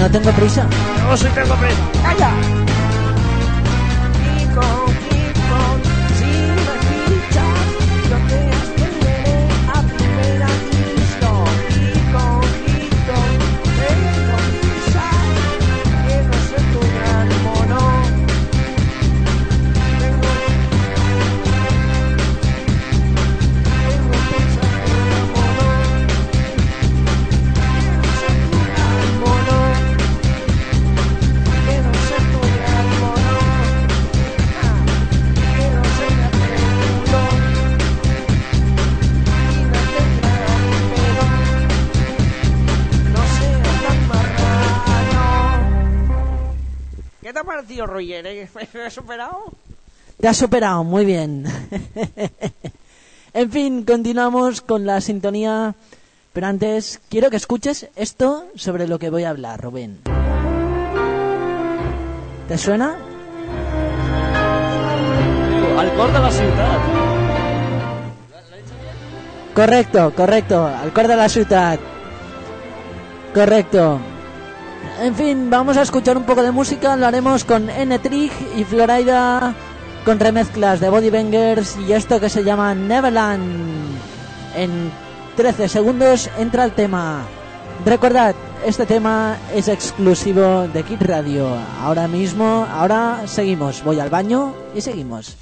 tengo 0.08 0.30
prisa. 0.32 0.66
Yo 1.08 1.16
sí 1.16 1.26
tengo 1.34 1.54
prisa. 1.56 1.97
Roger, 47.98 48.26
¿eh? 48.26 48.48
¿Has 48.86 48.94
superado? 48.94 49.52
Te 50.20 50.28
has 50.28 50.36
superado, 50.36 50.84
muy 50.84 51.04
bien. 51.04 51.44
en 53.34 53.50
fin, 53.50 53.84
continuamos 53.84 54.60
con 54.60 54.86
la 54.86 55.00
sintonía, 55.00 55.74
pero 56.32 56.46
antes 56.46 57.00
quiero 57.08 57.28
que 57.28 57.36
escuches 57.36 57.88
esto 57.96 58.46
sobre 58.54 58.86
lo 58.86 59.00
que 59.00 59.10
voy 59.10 59.24
a 59.24 59.30
hablar, 59.30 59.60
Rubén. 59.60 59.98
¿Te 62.46 62.56
suena? 62.56 62.96
Alcor 65.76 66.12
de 66.12 66.18
la 66.20 66.30
ciudad. 66.30 66.78
Correcto, 69.54 70.12
correcto, 70.14 70.66
Alcor 70.66 71.08
de 71.08 71.16
la 71.16 71.28
ciudad. 71.28 71.80
Correcto. 73.34 74.00
En 75.00 75.14
fin, 75.14 75.50
vamos 75.50 75.76
a 75.76 75.82
escuchar 75.82 76.16
un 76.16 76.24
poco 76.24 76.42
de 76.42 76.50
música. 76.50 76.96
Lo 76.96 77.06
haremos 77.06 77.44
con 77.44 77.70
N. 77.70 78.00
Y 78.56 78.64
Florida 78.64 79.54
con 80.04 80.18
remezclas 80.18 80.80
de 80.80 80.88
Body 80.88 81.10
Bangers 81.10 81.76
y 81.86 81.92
esto 81.92 82.18
que 82.18 82.30
se 82.30 82.42
llama 82.42 82.74
Neverland. 82.74 83.98
En 84.56 84.90
13 85.36 85.68
segundos 85.68 86.30
entra 86.38 86.64
el 86.64 86.72
tema. 86.72 87.22
Recordad, 87.84 88.34
este 88.64 88.86
tema 88.86 89.36
es 89.54 89.68
exclusivo 89.68 90.66
de 90.68 90.82
Kid 90.82 91.02
Radio. 91.02 91.48
Ahora 91.82 92.08
mismo, 92.08 92.66
ahora 92.72 93.22
seguimos. 93.26 93.84
Voy 93.84 94.00
al 94.00 94.10
baño 94.10 94.54
y 94.74 94.80
seguimos. 94.80 95.36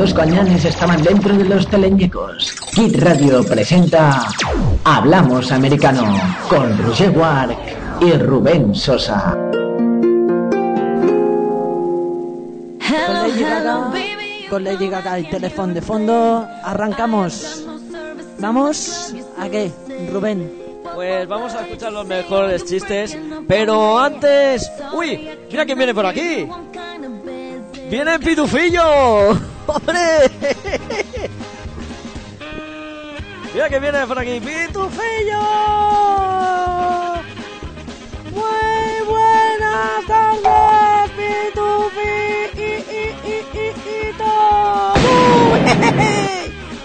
Dos 0.00 0.14
cañones 0.14 0.64
estaban 0.64 1.02
dentro 1.02 1.36
de 1.36 1.44
los 1.44 1.66
teleñecos. 1.66 2.56
Kid 2.72 3.02
Radio 3.02 3.44
presenta 3.44 4.24
Hablamos 4.82 5.52
Americano 5.52 6.18
con 6.48 6.78
Roger 6.78 7.10
Wark 7.10 7.58
y 8.00 8.12
Rubén 8.12 8.74
Sosa. 8.74 9.36
Con 12.88 13.12
Lady 13.12 13.42
Gaga, 13.42 13.92
con 14.48 14.64
Lady 14.64 14.88
Gaga 14.88 15.18
y 15.18 15.24
teléfono 15.24 15.74
de 15.74 15.82
fondo, 15.82 16.48
arrancamos. 16.64 17.66
¿Vamos? 18.38 19.14
¿A 19.38 19.50
qué, 19.50 19.70
Rubén? 20.10 20.50
Pues 20.94 21.28
vamos 21.28 21.52
a 21.52 21.60
escuchar 21.60 21.92
los 21.92 22.06
mejores 22.06 22.64
chistes, 22.64 23.18
pero 23.46 23.98
antes... 23.98 24.72
¡Uy! 24.94 25.28
¡Mira 25.50 25.66
quién 25.66 25.76
viene 25.76 25.92
por 25.92 26.06
aquí! 26.06 26.48
¡Viene 27.90 28.18
Pitufillo! 28.18 29.49
¡Hombre! 29.70 30.28
¡Mira 33.54 33.68
que 33.68 33.78
viene 33.78 34.04
por 34.04 34.18
aquí! 34.18 34.40
¡Pitufillo! 34.40 35.40
¡Muy 38.34 39.06
buenas 39.06 40.06
tardes, 40.08 41.10
Pitufito! 41.16 41.84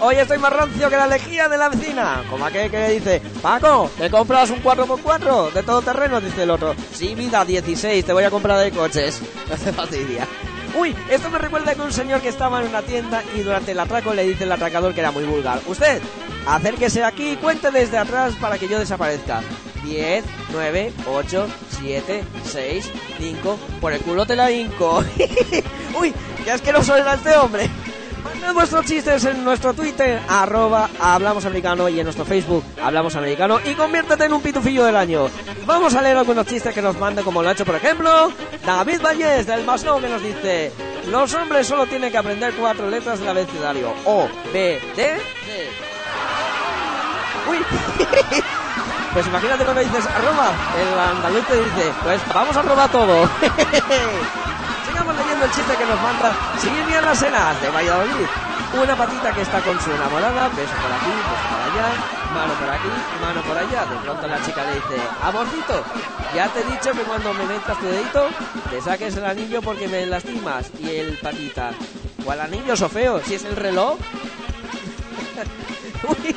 Hoy 0.00 0.14
estoy 0.16 0.38
más 0.38 0.52
rancio 0.52 0.88
que 0.88 0.96
la 0.96 1.08
lejía 1.08 1.48
de 1.48 1.58
la 1.58 1.68
vecina. 1.68 2.22
Como 2.30 2.44
aquel 2.44 2.70
que 2.70 2.88
dice, 2.90 3.20
Paco, 3.42 3.90
¿te 3.98 4.08
compras 4.10 4.50
un 4.50 4.62
4x4 4.62 5.52
de 5.52 5.62
todo 5.64 5.82
terreno? 5.82 6.20
Dice 6.20 6.44
el 6.44 6.50
otro. 6.50 6.76
Sí, 6.92 7.16
vida, 7.16 7.44
16, 7.44 8.04
te 8.04 8.12
voy 8.12 8.22
a 8.22 8.30
comprar 8.30 8.60
de 8.60 8.70
coches. 8.70 9.20
No 9.48 9.54
hace 9.56 9.72
fastidia. 9.72 10.28
Uy, 10.74 10.94
esto 11.10 11.30
me 11.30 11.38
recuerda 11.38 11.74
que 11.74 11.80
un 11.80 11.92
señor 11.92 12.20
que 12.20 12.28
estaba 12.28 12.60
en 12.60 12.68
una 12.68 12.82
tienda 12.82 13.22
y 13.34 13.40
durante 13.40 13.72
el 13.72 13.80
atraco 13.80 14.14
le 14.14 14.24
dice 14.24 14.44
el 14.44 14.52
atracador 14.52 14.94
que 14.94 15.00
era 15.00 15.10
muy 15.10 15.24
vulgar. 15.24 15.60
Usted, 15.66 16.00
acérquese 16.46 17.04
aquí 17.04 17.30
y 17.30 17.36
cuente 17.36 17.70
desde 17.70 17.98
atrás 17.98 18.34
para 18.40 18.58
que 18.58 18.68
yo 18.68 18.78
desaparezca. 18.78 19.42
10, 19.84 20.24
9, 20.52 20.92
8, 21.06 21.46
7, 21.80 22.24
6, 22.44 22.90
5. 23.18 23.58
Por 23.80 23.92
el 23.92 24.00
culo 24.00 24.26
te 24.26 24.36
la 24.36 24.50
hinco. 24.50 25.04
Uy, 26.00 26.12
qué 26.44 26.50
asqueroso 26.50 26.96
era 26.96 27.14
este 27.14 27.36
hombre. 27.36 27.70
Mandad 28.24 28.54
vuestros 28.54 28.84
chistes 28.86 29.24
en 29.24 29.44
nuestro 29.44 29.74
Twitter, 29.74 30.20
arroba 30.28 30.88
Hablamos 31.00 31.44
Americano, 31.44 31.88
y 31.88 31.98
en 31.98 32.04
nuestro 32.04 32.24
Facebook, 32.24 32.64
Hablamos 32.82 33.14
Americano, 33.16 33.60
y 33.64 33.74
conviértete 33.74 34.24
en 34.24 34.32
un 34.32 34.42
pitufillo 34.42 34.84
del 34.84 34.96
año. 34.96 35.28
Vamos 35.64 35.94
a 35.94 36.02
leer 36.02 36.16
algunos 36.16 36.46
chistes 36.46 36.74
que 36.74 36.82
nos 36.82 36.98
mande, 36.98 37.22
como 37.22 37.42
lo 37.42 37.48
ha 37.48 37.52
hecho, 37.52 37.64
por 37.64 37.76
ejemplo, 37.76 38.32
David 38.64 39.00
Vallés, 39.02 39.46
del 39.46 39.64
Masno, 39.64 40.00
que 40.00 40.08
nos 40.08 40.22
dice... 40.22 40.72
Los 41.10 41.32
hombres 41.34 41.68
solo 41.68 41.86
tienen 41.86 42.10
que 42.10 42.18
aprender 42.18 42.52
cuatro 42.54 42.90
letras 42.90 43.20
del 43.20 43.28
abecedario. 43.28 43.92
O, 44.04 44.28
B, 44.52 44.80
D, 44.96 45.20
C. 45.44 45.68
Uy. 47.48 47.58
Pues 49.16 49.26
imagínate 49.28 49.64
cuando 49.64 49.80
dices 49.80 50.04
arroba, 50.04 50.50
el 50.78 50.98
andaluz 50.98 51.46
te 51.46 51.56
dice, 51.56 51.90
pues 52.02 52.20
vamos 52.34 52.54
a 52.54 52.60
robar 52.60 52.90
todo. 52.90 53.26
El 55.42 55.50
chiste 55.52 55.76
que 55.76 55.84
nos 55.84 56.00
manda 56.00 56.34
Silvia 56.58 57.02
Rasenas 57.02 57.60
de 57.60 57.68
Valladolid. 57.68 58.26
Una 58.82 58.96
patita 58.96 59.32
que 59.32 59.42
está 59.42 59.60
con 59.60 59.78
su 59.80 59.92
enamorada, 59.92 60.48
beso 60.48 60.72
por 60.72 60.90
aquí, 60.92 61.10
beso 61.12 61.46
por 61.50 61.60
allá, 61.60 61.92
mano 62.34 62.54
por 62.54 62.70
aquí, 62.70 62.88
mano 63.20 63.42
por 63.42 63.58
allá. 63.58 63.84
De 63.84 63.96
pronto 64.02 64.26
la 64.26 64.42
chica 64.42 64.64
le 64.64 64.74
dice, 64.74 64.96
amorcito, 65.22 65.84
ya 66.34 66.48
te 66.48 66.60
he 66.60 66.64
dicho 66.64 66.90
que 66.92 67.02
cuando 67.02 67.34
me 67.34 67.44
metas 67.44 67.78
tu 67.78 67.84
dedito, 67.86 68.28
te 68.70 68.80
saques 68.80 69.14
el 69.16 69.26
anillo 69.26 69.60
porque 69.60 69.86
me 69.86 70.06
lastimas. 70.06 70.70
Y 70.80 70.88
el 70.88 71.18
patita, 71.18 71.72
¿cuál 72.24 72.40
anillo, 72.40 72.72
o 72.72 72.88
feo? 72.88 73.20
Si 73.22 73.34
es 73.34 73.44
el 73.44 73.56
reloj. 73.56 73.98
Uy, 76.08 76.34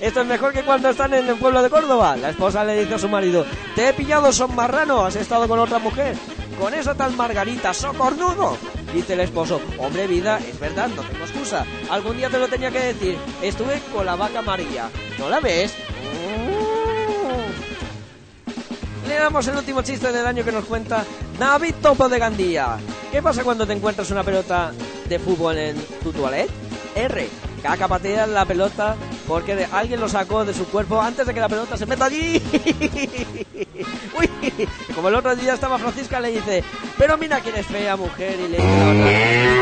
esto 0.00 0.20
es 0.20 0.26
mejor 0.26 0.52
que 0.52 0.64
cuando 0.64 0.90
están 0.90 1.14
en 1.14 1.28
el 1.28 1.36
pueblo 1.36 1.62
de 1.62 1.70
Córdoba. 1.70 2.16
La 2.16 2.30
esposa 2.30 2.64
le 2.64 2.80
dice 2.80 2.96
a 2.96 2.98
su 2.98 3.08
marido, 3.08 3.46
te 3.76 3.88
he 3.88 3.92
pillado, 3.92 4.32
son 4.32 4.56
marrano, 4.56 5.06
has 5.06 5.14
estado 5.16 5.46
con 5.46 5.60
otra 5.60 5.78
mujer. 5.78 6.16
Con 6.58 6.74
eso 6.74 6.94
tal 6.94 7.16
Margarita, 7.16 7.72
socornudo. 7.72 8.56
Dice 8.94 9.14
el 9.14 9.20
esposo, 9.20 9.60
hombre 9.78 10.06
vida, 10.06 10.38
es 10.38 10.58
verdad, 10.58 10.88
no 10.88 11.02
tengo 11.02 11.24
excusa. 11.24 11.64
Algún 11.90 12.16
día 12.16 12.28
te 12.28 12.38
lo 12.38 12.48
tenía 12.48 12.70
que 12.70 12.80
decir. 12.80 13.18
Estuve 13.42 13.80
con 13.92 14.04
la 14.06 14.16
vaca 14.16 14.42
María. 14.42 14.90
¿No 15.18 15.28
la 15.28 15.40
ves? 15.40 15.74
Le 19.06 19.14
damos 19.14 19.46
el 19.48 19.56
último 19.56 19.82
chiste 19.82 20.12
del 20.12 20.26
año 20.26 20.44
que 20.44 20.52
nos 20.52 20.64
cuenta 20.64 21.04
David 21.38 21.74
Topo 21.82 22.08
de 22.08 22.18
Gandía. 22.18 22.76
¿Qué 23.10 23.22
pasa 23.22 23.42
cuando 23.42 23.66
te 23.66 23.72
encuentras 23.72 24.10
una 24.10 24.22
pelota 24.22 24.72
de 25.08 25.18
fútbol 25.18 25.58
en 25.58 25.76
tu 26.02 26.12
toilet? 26.12 26.48
R. 26.94 27.28
caca 27.62 27.88
patea 27.88 28.26
la 28.26 28.44
pelota 28.44 28.96
porque 29.30 29.64
alguien 29.70 30.00
lo 30.00 30.08
sacó 30.08 30.44
de 30.44 30.52
su 30.52 30.66
cuerpo 30.66 31.00
antes 31.00 31.24
de 31.24 31.32
que 31.32 31.38
la 31.38 31.48
pelota 31.48 31.76
se 31.76 31.86
meta 31.86 32.06
allí. 32.06 32.42
Como 34.92 35.08
el 35.08 35.14
otro 35.14 35.36
día 35.36 35.54
estaba 35.54 35.78
Francisca 35.78 36.18
le 36.18 36.32
dice, 36.32 36.64
pero 36.98 37.16
mira 37.16 37.38
quién 37.38 37.54
es 37.54 37.66
fea 37.66 37.94
mujer 37.94 38.34
y 38.40 38.48
le 38.48 38.56
dice 38.56 38.68
la 38.68 38.88
otra, 38.90 39.04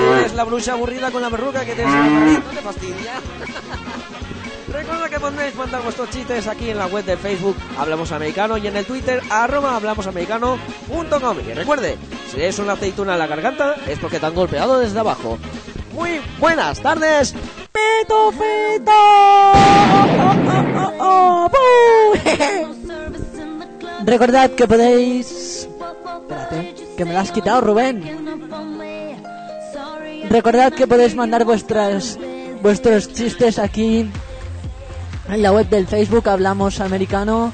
tú 0.01 0.15
eres 0.15 0.33
la 0.33 0.45
bruja 0.45 0.73
aburrida 0.73 1.11
con 1.11 1.21
la 1.21 1.29
verruga 1.29 1.67
que 1.67 1.75
tienes 1.75 1.93
en 1.93 2.01
la 2.01 2.09
nariz, 2.09 2.39
no 2.47 2.51
te 2.51 2.63
fastidia. 2.63 3.13
Recuerda 4.73 5.09
que 5.11 5.21
podéis 5.21 5.55
mandar 5.55 5.83
vuestros 5.83 6.09
chistes 6.09 6.47
aquí 6.47 6.71
en 6.71 6.79
la 6.79 6.87
web 6.87 7.05
de 7.05 7.19
Facebook 7.19 7.57
Hablamos 7.79 8.11
Americano 8.13 8.57
y 8.57 8.69
en 8.69 8.77
el 8.77 8.87
Twitter 8.87 9.23
arroba 9.29 9.77
hablamosamericano.com. 9.77 11.37
Y 11.47 11.53
recuerde, 11.53 11.99
si 12.33 12.41
es 12.41 12.59
una 12.59 12.73
aceituna 12.73 13.13
en 13.15 13.19
la 13.19 13.27
garganta 13.27 13.77
es 13.87 13.99
porque 13.99 14.19
te 14.19 14.25
han 14.25 14.35
golpeado 14.35 14.79
desde 14.79 14.99
abajo. 14.99 15.39
Muy 15.99 16.21
buenas 16.39 16.81
tardes, 16.81 17.35
Pito 17.73 18.31
Fito. 18.31 18.93
Oh, 18.93 20.31
oh, 21.01 21.51
oh. 21.51 21.51
Recordad 24.05 24.51
que 24.53 24.69
podéis... 24.69 25.69
Espérate, 26.21 26.75
que 26.97 27.05
me 27.05 27.13
lo 27.13 27.19
has 27.19 27.33
quitado, 27.33 27.63
Rubén. 27.63 28.05
Recordad 30.31 30.73
que 30.73 30.87
podéis 30.87 31.17
mandar 31.17 31.45
vuestras 31.45 32.17
vuestros 32.63 33.13
chistes 33.13 33.59
aquí 33.59 34.09
en 35.29 35.43
la 35.43 35.51
web 35.51 35.69
del 35.69 35.89
Facebook 35.89 36.29
Hablamos 36.29 36.81
Americano. 36.81 37.53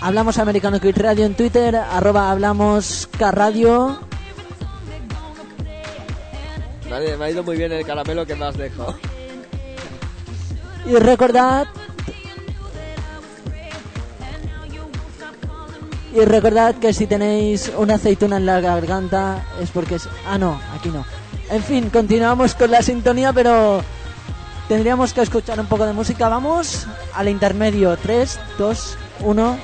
Hablamos 0.00 0.38
Americano 0.38 0.78
Kid 0.78 0.96
Radio 0.96 1.26
en 1.26 1.34
Twitter, 1.34 1.74
arroba 1.74 2.30
Hablamos 2.30 3.08
K. 3.18 3.32
Nadie- 6.90 7.16
me 7.16 7.24
ha 7.26 7.30
ido 7.30 7.42
muy 7.44 7.56
bien 7.56 7.72
el 7.72 7.86
caramelo 7.86 8.26
que 8.26 8.34
me 8.34 8.44
has 8.46 8.56
dejado. 8.56 8.96
Y 10.86 10.94
recordad... 10.96 11.66
Y 16.12 16.24
recordad 16.24 16.74
que 16.74 16.92
si 16.92 17.06
tenéis 17.06 17.70
una 17.76 17.94
aceituna 17.94 18.38
en 18.38 18.46
la 18.46 18.60
garganta 18.60 19.44
es 19.62 19.70
porque 19.70 19.94
es... 19.94 20.08
Ah, 20.26 20.38
no, 20.38 20.60
aquí 20.76 20.88
no. 20.88 21.04
En 21.50 21.62
fin, 21.62 21.88
continuamos 21.90 22.56
con 22.56 22.72
la 22.72 22.82
sintonía, 22.82 23.32
pero 23.32 23.80
tendríamos 24.66 25.12
que 25.12 25.20
escuchar 25.22 25.60
un 25.60 25.66
poco 25.66 25.86
de 25.86 25.92
música. 25.92 26.28
Vamos 26.28 26.88
al 27.14 27.28
intermedio. 27.28 27.96
3, 27.96 28.40
2, 28.58 28.98
1... 29.20 29.58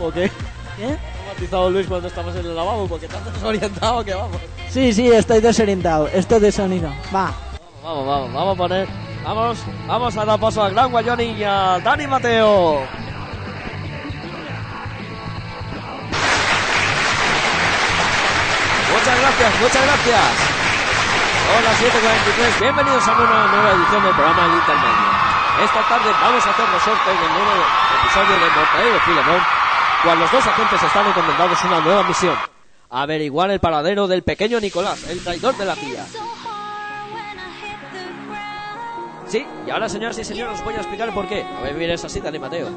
¿O 0.00 0.10
qué? 0.12 0.30
¿Qué? 0.76 0.96
Ha 1.42 1.44
matizado 1.44 1.70
Luis 1.70 1.88
cuando 1.88 2.06
estamos 2.06 2.36
en 2.36 2.46
el 2.46 2.54
lavabo 2.54 2.86
porque 2.86 3.06
has 3.06 3.32
desorientado 3.34 4.04
que 4.04 4.14
vamos. 4.14 4.36
Sí, 4.70 4.92
sí, 4.92 5.10
estoy 5.10 5.40
desorientado. 5.40 6.06
Esto 6.06 6.38
de 6.38 6.52
sonido. 6.52 6.88
Va. 7.12 7.32
Vamos, 7.82 8.06
vamos, 8.06 8.32
vamos 8.32 8.54
a 8.54 8.58
poner. 8.58 8.88
Vamos, 9.24 9.58
vamos 9.88 10.16
a 10.16 10.24
dar 10.24 10.38
paso 10.38 10.62
al 10.62 10.72
gran 10.72 10.92
Guayoni 10.92 11.24
y 11.24 11.42
a 11.42 11.80
Dani 11.82 12.06
Mateo. 12.06 12.86
Muchas 18.92 19.20
gracias, 19.20 19.60
muchas 19.60 19.82
gracias. 19.82 20.20
Son 21.42 21.64
las 21.64 21.80
7.43. 21.82 22.60
Bienvenidos 22.60 23.08
a 23.08 23.12
una 23.18 23.46
nueva 23.48 23.70
edición 23.72 24.04
del 24.04 24.14
programa 24.14 24.44
El 24.44 24.52
Intermedio. 24.52 25.12
Esta 25.64 25.82
tarde 25.88 26.10
vamos 26.22 26.46
a 26.46 26.50
hacer 26.50 26.68
los 26.68 26.82
sorteos 26.84 27.20
del 27.20 27.32
nuevo 27.32 27.64
episodio 27.98 28.34
de 28.38 28.50
Mortadelo 28.54 29.00
Filemón, 29.00 29.61
cuando 30.02 30.22
los 30.22 30.32
dos 30.32 30.46
agentes 30.46 30.82
están 30.82 31.06
encomendados 31.06 31.64
una 31.64 31.80
nueva 31.80 32.02
misión. 32.02 32.36
Averiguar 32.90 33.50
el 33.50 33.60
paradero 33.60 34.06
del 34.06 34.22
pequeño 34.22 34.60
Nicolás, 34.60 35.08
el 35.08 35.20
traidor 35.20 35.56
de 35.56 35.64
la 35.64 35.74
tía. 35.74 36.04
Sí, 39.28 39.46
y 39.66 39.70
ahora 39.70 39.88
señoras 39.88 40.18
y 40.18 40.24
señores 40.24 40.58
os 40.58 40.64
voy 40.64 40.74
a 40.74 40.78
explicar 40.78 41.14
por 41.14 41.26
qué. 41.26 41.42
A 41.42 41.62
ver, 41.62 41.74
mires 41.74 42.04
así, 42.04 42.20
Dani 42.20 42.38
Mateo. 42.38 42.68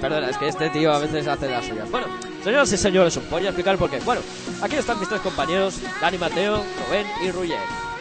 Perdona, 0.00 0.28
es 0.28 0.36
que 0.36 0.48
este 0.48 0.70
tío 0.70 0.92
a 0.92 0.98
veces 0.98 1.26
hace 1.26 1.48
las 1.48 1.64
suyas. 1.64 1.90
Bueno, 1.90 2.06
señoras 2.44 2.70
y 2.72 2.76
señores, 2.76 3.16
os 3.16 3.28
voy 3.30 3.46
a 3.46 3.48
explicar 3.48 3.76
por 3.78 3.90
qué. 3.90 3.98
Bueno, 4.00 4.20
aquí 4.62 4.76
están 4.76 5.00
mis 5.00 5.08
tres 5.08 5.22
compañeros, 5.22 5.80
Dani 6.00 6.18
Mateo, 6.18 6.62
Rubén 6.86 7.06
y 7.22 7.30
Ruyer. 7.32 7.58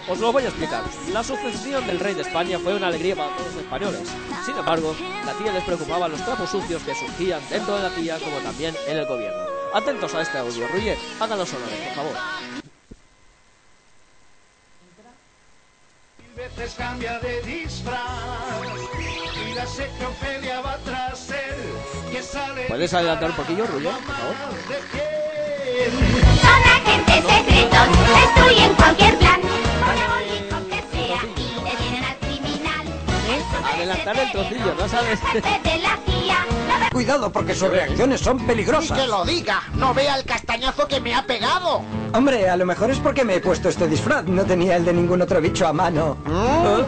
Os 0.07 0.19
lo 0.19 0.33
voy 0.33 0.43
a 0.43 0.47
explicar. 0.49 0.83
La 1.11 1.23
sucesión 1.23 1.87
del 1.87 1.99
rey 1.99 2.13
de 2.13 2.23
España 2.23 2.59
fue 2.59 2.75
una 2.75 2.87
alegría 2.87 3.15
para 3.15 3.35
todos 3.37 3.53
los 3.53 3.63
españoles. 3.63 4.01
Sin 4.45 4.57
embargo, 4.57 4.95
la 5.25 5.33
tía 5.33 5.53
les 5.53 5.63
preocupaba 5.63 6.07
los 6.09 6.23
trapos 6.25 6.49
sucios 6.49 6.83
que 6.83 6.93
surgían 6.93 7.41
dentro 7.49 7.77
de 7.77 7.83
la 7.83 7.95
tía 7.95 8.19
como 8.19 8.37
también 8.37 8.75
en 8.87 8.97
el 8.97 9.05
gobierno. 9.05 9.43
Atentos 9.73 10.13
a 10.13 10.21
este 10.21 10.37
audio, 10.37 10.67
Ruyer, 10.67 10.97
hagan 11.19 11.39
los 11.39 11.53
honores, 11.53 11.79
por 11.79 11.95
favor. 11.95 12.13
veces 16.35 16.73
cambia 16.77 17.19
de 17.19 17.41
disfraz 17.43 18.01
y 19.47 19.53
la 19.53 19.65
sé 19.65 19.89
que 19.97 20.05
Ofelia 20.05 20.61
va 20.61 20.77
tras 20.83 21.29
él 21.29 22.11
que 22.11 22.21
sale 22.21 22.65
¿Puedes 22.67 22.93
adelantar 22.93 23.29
un 23.29 23.35
poquillo, 23.35 23.65
Ruyer, 23.67 23.93
por 23.93 24.15
favor? 24.15 24.35
Son 26.41 26.61
agentes 26.71 27.23
secretos, 27.25 27.87
estoy 28.27 28.63
en 28.63 28.73
cualquier 28.73 29.17
plan. 29.19 29.52
Adelantar 33.63 34.17
el 34.19 34.31
trocillo, 34.31 34.75
¿no 34.77 34.87
sabes? 34.87 35.19
Cuidado 36.91 37.31
porque 37.31 37.55
sus 37.55 37.69
reacciones 37.69 38.21
son 38.21 38.45
peligrosas. 38.45 38.97
que 38.99 39.07
lo 39.07 39.25
diga 39.25 39.63
no 39.73 39.93
vea 39.95 40.15
el 40.15 40.25
castañazo 40.25 40.87
que 40.87 40.99
me 41.01 41.15
ha 41.15 41.25
pegado 41.25 41.81
Hombre, 42.13 42.47
a 42.47 42.55
lo 42.55 42.65
mejor 42.65 42.91
es 42.91 42.99
porque 42.99 43.25
me 43.25 43.35
he 43.35 43.39
puesto 43.39 43.69
este 43.69 43.87
disfraz. 43.87 44.25
No 44.25 44.43
tenía 44.43 44.75
el 44.75 44.85
de 44.85 44.93
ningún 44.93 45.19
otro 45.23 45.41
bicho 45.41 45.65
a 45.65 45.73
mano. 45.73 46.17
¿Eh? 46.27 46.85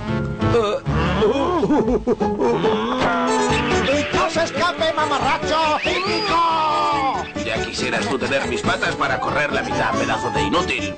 y 3.87 4.15
no 4.15 4.29
se 4.29 4.43
escape 4.43 4.93
mamarracho 4.93 5.79
cínico 5.81 7.25
Ya 7.43 7.65
quisieras 7.65 8.07
tú 8.07 8.19
tener 8.19 8.47
mis 8.47 8.61
patas 8.61 8.95
para 8.95 9.19
correr 9.19 9.51
la 9.51 9.63
mitad, 9.63 9.91
pedazo 9.93 10.29
de 10.31 10.43
inútil. 10.43 10.95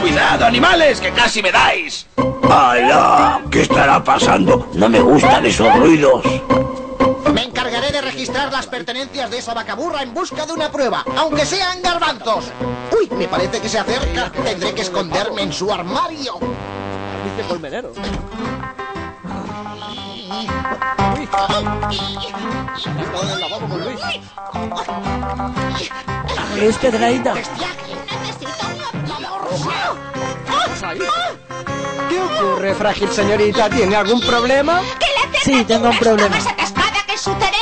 ¡Cuidado, 0.00 0.46
animales, 0.46 1.00
que 1.00 1.10
casi 1.12 1.42
me 1.42 1.52
dais! 1.52 2.06
¡Hala! 2.42 3.42
¿Qué 3.50 3.62
estará 3.62 4.02
pasando? 4.02 4.68
No 4.74 4.88
me 4.88 5.00
gustan 5.00 5.44
esos 5.46 5.74
ruidos. 5.76 6.24
me 7.32 7.44
encargaré 7.44 7.92
de 7.92 8.00
registrar 8.00 8.50
las 8.52 8.66
pertenencias 8.66 9.30
de 9.30 9.38
esa 9.38 9.54
vacaburra 9.54 10.02
en 10.02 10.12
busca 10.14 10.46
de 10.46 10.52
una 10.52 10.70
prueba 10.70 11.04
aunque 11.16 11.46
sean 11.46 11.80
garbanzos 11.82 12.50
uy 12.90 13.08
me 13.16 13.28
parece 13.28 13.60
que 13.60 13.68
se 13.68 13.78
acerca 13.78 14.32
tendré 14.42 14.74
que 14.74 14.82
esconderme 14.82 15.42
en 15.42 15.52
su 15.52 15.72
armario 15.72 16.38
Dice 17.24 17.48
Colmenero. 17.48 17.92
Ya 26.56 26.64
estaba 26.64 26.90
¿Qué 32.08 32.20
ocurre, 32.20 32.74
frágil 32.74 33.10
señorita? 33.10 33.68
¿Tiene 33.70 33.96
algún 33.96 34.20
problema? 34.20 34.80
Sí, 35.42 35.64
tengo 35.64 35.88
un 35.88 35.98
problema. 35.98 36.28
más 36.28 36.46
atascada 36.46 37.04
que 37.06 37.16
su 37.18 37.30
cerebro. 37.32 37.60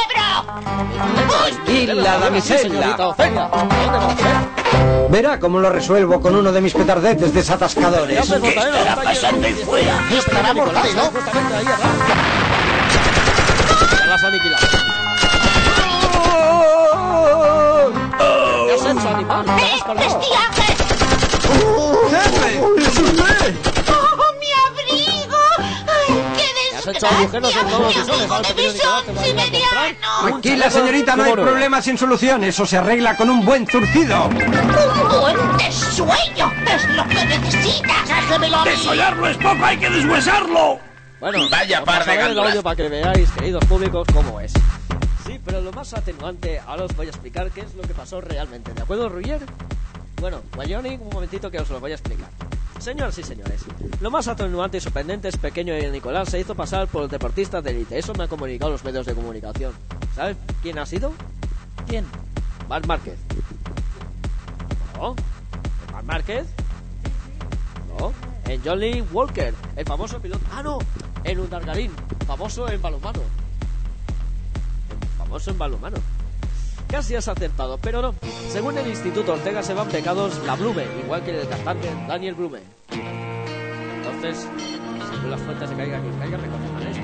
Y 1.68 1.86
la 1.86 2.18
damisela. 2.18 2.96
Verá 5.10 5.38
cómo 5.40 5.58
lo 5.58 5.70
resuelvo 5.70 6.20
con 6.20 6.34
uno 6.36 6.52
de 6.52 6.60
mis 6.60 6.74
petardetes 6.74 7.32
desatascadores. 7.32 8.28
Mortadelo, 8.28 8.76
estará 8.76 9.02
pasando 9.02 9.46
ahí. 9.46 9.54
fuera? 9.54 10.04
Estará 10.10 10.52
Nicolás, 10.52 10.74
Mortadelo. 10.94 11.02
Justamente 11.10 11.54
ahí 11.54 11.66
atrás. 11.66 11.90
Ya 13.98 14.06
la 14.06 14.14
has 14.14 14.24
aniquilado. 14.24 14.66
¿Qué 18.66 18.72
has 18.74 18.80
hecho, 18.80 19.08
animal? 19.08 19.44
¿Te 19.46 20.67
agujeros 27.02 27.56
en 27.56 27.66
todos 27.68 27.80
los 27.82 27.94
¡Mi 27.94 28.00
visones, 28.00 28.30
amigo 28.30 28.34
ahora 28.34 28.48
de 28.48 28.54
pequeño 28.54 28.72
Nicolás 28.72 29.02
te 29.04 29.12
va 29.12 29.20
a 29.22 29.34
ir 29.34 29.36
a 29.36 29.36
comprar. 29.36 29.64
bisonsimeriano! 29.64 30.28
Tranquila, 30.28 30.70
señorita, 30.70 31.16
no 31.16 31.22
hay 31.24 31.32
problema 31.32 31.82
sin 31.82 31.98
solución. 31.98 32.44
Eso 32.44 32.66
se 32.66 32.76
arregla 32.78 33.16
con 33.16 33.30
un 33.30 33.44
buen 33.44 33.66
zurcido. 33.66 34.26
¡Un 34.26 35.20
buen 35.20 35.56
desueño! 35.56 36.52
¡Es 36.66 36.88
lo 36.90 37.08
que 37.08 37.24
necesitas! 37.24 38.08
déjemelo 38.28 38.64
Desollarlo 38.64 39.28
es 39.28 39.36
poco, 39.36 39.64
hay 39.64 39.76
que 39.78 39.90
deshuesarlo. 39.90 40.80
Bueno, 41.20 41.48
Vaya 41.50 41.84
par 41.84 42.04
de 42.04 42.14
el 42.14 42.38
audio 42.38 42.62
para 42.62 42.76
que 42.76 42.88
veáis, 42.88 43.30
queridos 43.32 43.64
públicos, 43.64 44.06
cómo 44.14 44.40
es. 44.40 44.52
Sí, 45.26 45.40
pero 45.44 45.60
lo 45.60 45.72
más 45.72 45.92
atenuante, 45.92 46.60
ahora 46.64 46.84
os 46.84 46.96
voy 46.96 47.06
a 47.06 47.10
explicar 47.10 47.50
qué 47.50 47.62
es 47.62 47.74
lo 47.74 47.82
que 47.82 47.92
pasó 47.94 48.20
realmente. 48.20 48.72
¿De 48.72 48.82
acuerdo, 48.82 49.08
Ruyer? 49.08 49.40
Bueno, 50.20 50.42
Wyoming, 50.56 51.00
un 51.00 51.10
momentito 51.10 51.50
que 51.50 51.58
os 51.58 51.68
lo 51.70 51.80
voy 51.80 51.92
a 51.92 51.94
explicar. 51.94 52.28
Señoras 52.78 53.18
y 53.18 53.24
señores, 53.24 53.64
lo 54.00 54.10
más 54.10 54.28
atenuante 54.28 54.78
y 54.78 54.80
sorprendente 54.80 55.28
es 55.28 55.36
pequeño 55.36 55.76
y 55.76 55.90
Nicolás 55.90 56.28
se 56.28 56.38
hizo 56.38 56.54
pasar 56.54 56.86
por 56.86 57.08
deportista 57.08 57.60
de 57.60 57.72
élite. 57.72 57.98
Eso 57.98 58.14
me 58.14 58.22
han 58.22 58.28
comunicado 58.28 58.70
los 58.70 58.84
medios 58.84 59.04
de 59.04 59.14
comunicación. 59.14 59.72
¿Sabes 60.14 60.36
quién 60.62 60.78
ha 60.78 60.86
sido? 60.86 61.12
¿Quién? 61.88 62.06
Marc 62.68 62.86
Márquez. 62.86 63.18
¿No? 64.96 65.16
¿Marc 65.92 66.04
Márquez? 66.04 66.46
No, 67.98 68.12
en 68.46 68.62
Johnny 68.64 69.00
Walker, 69.12 69.54
el 69.74 69.84
famoso 69.84 70.20
piloto. 70.20 70.44
Ah, 70.52 70.62
no, 70.62 70.78
en 71.24 71.40
Undargarín, 71.40 71.90
famoso 72.26 72.70
en 72.70 72.80
balonmano. 72.80 73.20
Famoso 75.18 75.50
en 75.50 75.58
balonmano. 75.58 75.96
Casi 76.88 77.14
has 77.14 77.28
acertado, 77.28 77.78
pero 77.78 78.00
no. 78.00 78.14
Según 78.50 78.78
el 78.78 78.86
Instituto 78.86 79.34
Ortega 79.34 79.62
se 79.62 79.74
van 79.74 79.88
pecados 79.88 80.38
la 80.46 80.56
Blume, 80.56 80.84
igual 81.04 81.22
que 81.22 81.38
el 81.38 81.46
cantante 81.46 81.88
Daniel 82.08 82.34
Blume. 82.34 82.60
Entonces, 82.90 84.48
según 85.10 85.30
las 85.30 85.40
fuentes 85.42 85.68
de 85.68 85.76
caiga 85.76 86.00
que 86.00 86.10
caiga, 86.18 86.38
confirman 86.38 86.82
esto. 86.88 87.02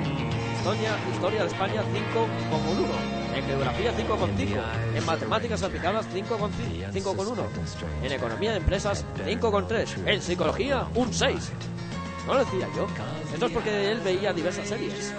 Historia, 0.57 0.97
historia 1.12 1.41
de 1.43 1.49
España 1.49 1.82
5,1. 1.82 3.37
En 3.37 3.45
geografía 3.45 3.93
5,5. 3.93 4.97
En 4.97 5.05
matemáticas 5.05 5.62
aplicadas 5.62 6.07
5,1. 6.14 7.45
En 8.03 8.12
economía 8.12 8.53
de 8.53 8.57
empresas 8.57 9.05
5,3. 9.26 10.07
En 10.07 10.22
psicología 10.22 10.87
un 10.95 11.12
6. 11.12 11.53
No 12.26 12.35
lo 12.35 12.41
decía 12.41 12.66
yo. 12.74 12.87
Esto 13.35 13.47
es 13.47 13.53
porque 13.53 13.91
él 13.93 14.01
veía 14.01 14.32
diversas 14.32 14.66
series. 14.66 15.12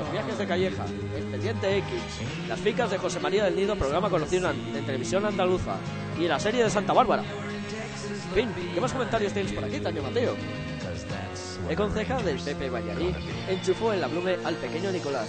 Los 0.00 0.12
viajes 0.12 0.38
de 0.38 0.46
Calleja, 0.46 0.84
Expediente 1.14 1.76
X, 1.76 1.88
Las 2.48 2.58
ficas 2.58 2.90
de 2.90 2.96
José 2.96 3.20
María 3.20 3.44
del 3.44 3.54
Nido, 3.54 3.76
programa 3.76 4.08
conocido 4.08 4.50
en 4.50 4.86
televisión 4.86 5.26
andaluza, 5.26 5.74
y 6.18 6.26
la 6.26 6.40
serie 6.40 6.64
de 6.64 6.70
Santa 6.70 6.94
Bárbara. 6.94 7.22
Fin, 8.34 8.48
¿qué 8.74 8.80
más 8.80 8.94
comentarios 8.94 9.34
tienes 9.34 9.52
por 9.52 9.62
aquí, 9.62 9.78
Taño 9.78 10.02
Mateo? 10.02 10.34
El 11.68 11.76
concejal 11.76 12.24
del 12.24 12.38
Pepe 12.38 12.70
Ballarí 12.70 13.14
enchufó 13.46 13.92
en 13.92 14.00
la 14.00 14.06
blume 14.06 14.38
al 14.42 14.54
pequeño 14.54 14.90
Nicolás. 14.90 15.28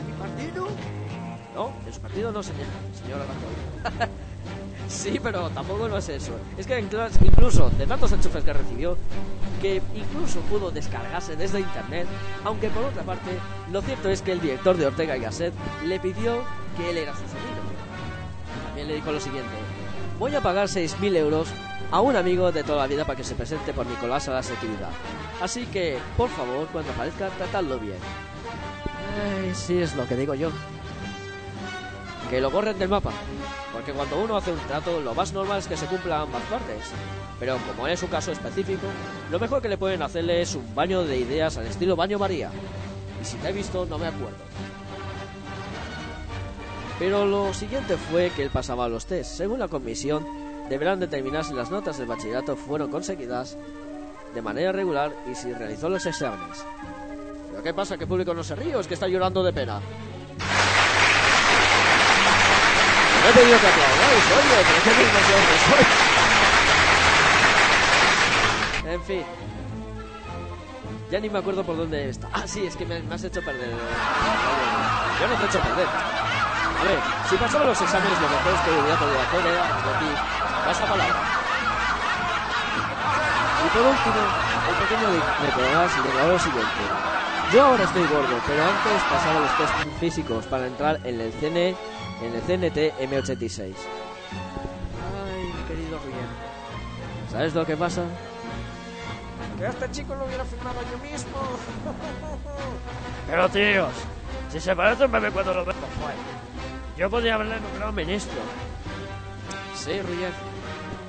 ¿En 0.00 0.06
mi 0.06 0.12
partido? 0.14 0.68
No, 1.54 1.72
en 1.86 1.92
su 1.92 2.00
partido 2.00 2.32
no, 2.32 2.42
señor, 2.42 2.66
señora 2.98 3.24
Rajoy. 3.26 4.08
Sí, 4.88 5.18
pero 5.22 5.48
tampoco 5.50 5.88
no 5.88 5.96
es 5.98 6.08
eso. 6.08 6.32
Es 6.58 6.66
que 6.66 6.82
inclu- 6.82 7.08
incluso 7.24 7.70
de 7.70 7.86
tantos 7.86 8.12
enchufes 8.12 8.44
que 8.44 8.52
recibió, 8.52 8.96
que 9.60 9.80
incluso 9.94 10.40
pudo 10.40 10.70
descargarse 10.70 11.36
desde 11.36 11.60
internet, 11.60 12.06
aunque 12.44 12.68
por 12.68 12.84
otra 12.84 13.02
parte, 13.02 13.30
lo 13.70 13.80
cierto 13.82 14.08
es 14.08 14.22
que 14.22 14.32
el 14.32 14.40
director 14.40 14.76
de 14.76 14.86
Ortega 14.86 15.16
y 15.16 15.20
Gasset 15.20 15.54
le 15.86 16.00
pidió 16.00 16.42
que 16.76 16.90
él 16.90 16.98
era 16.98 17.12
su 17.12 17.20
sobrino. 17.20 17.62
También 18.66 18.88
le 18.88 18.94
dijo 18.96 19.12
lo 19.12 19.20
siguiente, 19.20 19.50
voy 20.18 20.34
a 20.34 20.40
pagar 20.40 20.68
6.000 20.68 21.14
euros 21.16 21.48
a 21.90 22.00
un 22.00 22.16
amigo 22.16 22.50
de 22.52 22.64
toda 22.64 22.78
la 22.78 22.86
vida 22.86 23.04
para 23.04 23.16
que 23.16 23.24
se 23.24 23.34
presente 23.34 23.72
por 23.72 23.86
Nicolás 23.86 24.26
a 24.28 24.32
la 24.32 24.38
actividad. 24.40 24.88
Así 25.40 25.66
que, 25.66 25.98
por 26.16 26.30
favor, 26.30 26.66
cuando 26.72 26.90
aparezca, 26.92 27.28
tratadlo 27.30 27.78
bien. 27.78 27.98
Sí, 29.54 29.78
es 29.78 29.94
lo 29.94 30.06
que 30.08 30.16
digo 30.16 30.34
yo. 30.34 30.50
Que 32.32 32.40
lo 32.40 32.50
borren 32.50 32.78
del 32.78 32.88
mapa. 32.88 33.12
Porque 33.74 33.92
cuando 33.92 34.18
uno 34.18 34.38
hace 34.38 34.52
un 34.52 34.58
trato, 34.60 35.02
lo 35.02 35.14
más 35.14 35.34
normal 35.34 35.58
es 35.58 35.66
que 35.66 35.76
se 35.76 35.84
cumpla 35.84 36.22
ambas 36.22 36.42
partes. 36.44 36.90
Pero 37.38 37.58
como 37.68 37.86
es 37.86 38.02
un 38.02 38.08
caso 38.08 38.32
específico, 38.32 38.86
lo 39.30 39.38
mejor 39.38 39.60
que 39.60 39.68
le 39.68 39.76
pueden 39.76 40.00
hacerle 40.00 40.40
es 40.40 40.54
un 40.54 40.74
baño 40.74 41.04
de 41.04 41.18
ideas 41.18 41.58
al 41.58 41.66
estilo 41.66 41.94
baño 41.94 42.18
María. 42.18 42.50
Y 43.20 43.24
si 43.26 43.36
te 43.36 43.50
he 43.50 43.52
visto, 43.52 43.84
no 43.84 43.98
me 43.98 44.06
acuerdo. 44.06 44.38
Pero 46.98 47.26
lo 47.26 47.52
siguiente 47.52 47.98
fue 47.98 48.30
que 48.30 48.44
él 48.44 48.50
pasaba 48.50 48.88
los 48.88 49.04
test. 49.04 49.36
Según 49.36 49.58
la 49.58 49.68
comisión, 49.68 50.26
deberán 50.70 51.00
determinar 51.00 51.44
si 51.44 51.52
las 51.52 51.70
notas 51.70 51.98
del 51.98 52.06
bachillerato 52.06 52.56
fueron 52.56 52.90
conseguidas 52.90 53.58
de 54.34 54.40
manera 54.40 54.72
regular 54.72 55.12
y 55.30 55.34
si 55.34 55.52
realizó 55.52 55.90
los 55.90 56.06
exámenes. 56.06 56.64
¿Pero 57.50 57.62
qué 57.62 57.74
pasa? 57.74 57.98
¿Que 57.98 58.04
el 58.04 58.08
público 58.08 58.32
no 58.32 58.42
se 58.42 58.56
ríe 58.56 58.74
o 58.74 58.80
es 58.80 58.86
que 58.86 58.94
está 58.94 59.06
llorando 59.06 59.42
de 59.42 59.52
pena? 59.52 59.82
No 63.22 63.28
he 63.28 63.32
pedido 63.32 63.60
que 63.60 63.66
aplaudáis, 63.68 64.24
oye, 64.32 64.64
pero 64.66 64.82
qué 64.82 64.90
que 64.90 65.58
soy. 65.58 65.84
En 68.92 69.02
fin. 69.02 69.24
Ya 71.08 71.20
ni 71.20 71.30
me 71.30 71.38
acuerdo 71.38 71.62
por 71.62 71.76
dónde 71.76 72.08
está. 72.08 72.28
Ah, 72.32 72.42
sí, 72.46 72.66
es 72.66 72.74
que 72.74 72.84
me, 72.84 72.96
has 73.12 73.22
hecho 73.22 73.40
perder. 73.42 73.68
Yo 75.20 75.28
no 75.28 75.34
te 75.36 75.42
he 75.42 75.46
hecho 75.46 75.60
perder. 75.60 75.86
A 76.80 76.84
ver, 76.84 76.98
si 77.28 77.36
pasaba 77.36 77.64
los 77.66 77.80
exámenes, 77.80 78.20
lo 78.20 78.28
mejor 78.28 78.54
es 78.54 78.60
que 78.60 78.70
hubiera 78.70 78.96
podido 78.98 79.20
hacer 79.20 79.46
era 79.46 79.66
decir 79.66 80.16
esa 80.68 80.86
palabra. 80.86 81.14
Y 83.64 83.68
por 83.68 83.86
último, 83.86 84.20
el 84.68 84.74
pequeño 84.74 85.08
Nicolás 85.46 85.96
le 85.96 86.02
declaró 86.02 86.32
lo 86.32 86.38
siguiente. 86.40 87.12
Yo 87.52 87.66
ahora 87.66 87.84
estoy 87.84 88.02
gordo, 88.06 88.40
pero 88.48 88.64
antes 88.64 89.02
pasaba 89.08 89.38
los 89.38 89.56
test 89.58 89.74
físicos 90.00 90.46
para 90.46 90.66
entrar 90.66 90.98
en 91.04 91.20
el 91.20 91.32
CN, 91.34 91.76
en 92.24 92.34
el 92.34 92.42
CNT 92.42 92.98
M86. 93.00 93.60
Ay, 93.60 95.44
mi 95.44 95.62
querido 95.68 95.98
Rubén. 95.98 96.52
¿Sabes 97.30 97.54
lo 97.54 97.66
que 97.66 97.76
pasa? 97.76 98.02
Que 99.58 99.66
este 99.66 99.90
chico 99.90 100.14
lo 100.14 100.24
hubiera 100.26 100.44
firmado 100.44 100.80
yo 100.90 100.98
mismo. 100.98 101.38
Pero 103.28 103.48
tíos, 103.48 103.92
si 104.50 104.60
se 104.60 104.76
parece 104.76 105.04
un 105.04 105.12
bebé 105.12 105.30
cuando 105.30 105.54
lo 105.54 105.64
veo 105.64 105.74
fuera. 105.74 106.18
Yo 106.96 107.10
podría 107.10 107.34
haberle 107.34 107.60
nombrado 107.60 107.92
ministro. 107.92 108.38
Sí, 109.74 110.00
Ruyer. 110.02 110.32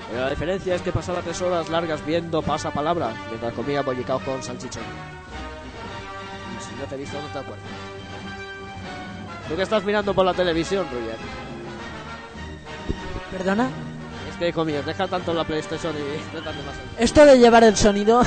Pero 0.09 0.21
la 0.21 0.29
diferencia 0.29 0.75
es 0.75 0.81
que 0.81 0.91
pasaba 0.91 1.21
tres 1.21 1.41
horas 1.41 1.69
largas 1.69 2.05
viendo 2.05 2.41
pasapalabra 2.41 3.13
mientras 3.29 3.53
comía 3.53 3.81
bollicao 3.81 4.19
con 4.19 4.41
salchichón. 4.41 4.83
Y 6.57 6.63
si 6.63 6.75
no 6.79 6.85
te 6.85 6.95
he 6.95 6.97
visto, 6.99 7.19
no 7.21 7.27
te 7.27 7.39
acuerdas. 7.39 7.92
¿Tú 9.47 9.55
qué 9.55 9.63
estás 9.63 9.83
mirando 9.83 10.13
por 10.13 10.25
la 10.25 10.33
televisión, 10.33 10.85
Ruyer? 10.91 11.17
¿Perdona? 13.31 13.69
Es 14.29 14.37
que, 14.37 14.49
hijo 14.49 14.63
mío, 14.65 14.81
deja 14.85 15.07
tanto 15.07 15.33
la 15.33 15.43
PlayStation 15.43 15.93
y 15.95 16.35
demasiado. 16.35 16.89
Esto 16.97 17.25
de 17.25 17.37
llevar 17.37 17.63
el 17.63 17.75
sonido. 17.75 18.21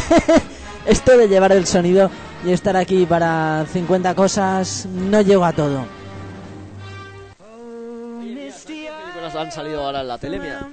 Esto 0.86 1.16
de 1.16 1.28
llevar 1.28 1.52
el 1.52 1.66
sonido 1.66 2.10
y 2.44 2.50
estar 2.50 2.76
aquí 2.76 3.06
para 3.06 3.64
50 3.72 4.14
cosas, 4.14 4.86
no 4.86 5.20
llego 5.20 5.44
a 5.44 5.52
todo. 5.52 5.84
han 9.38 9.52
salido 9.52 9.84
ahora 9.84 10.00
en 10.00 10.08
la 10.08 10.18
tele, 10.18 10.38
mira, 10.38 10.68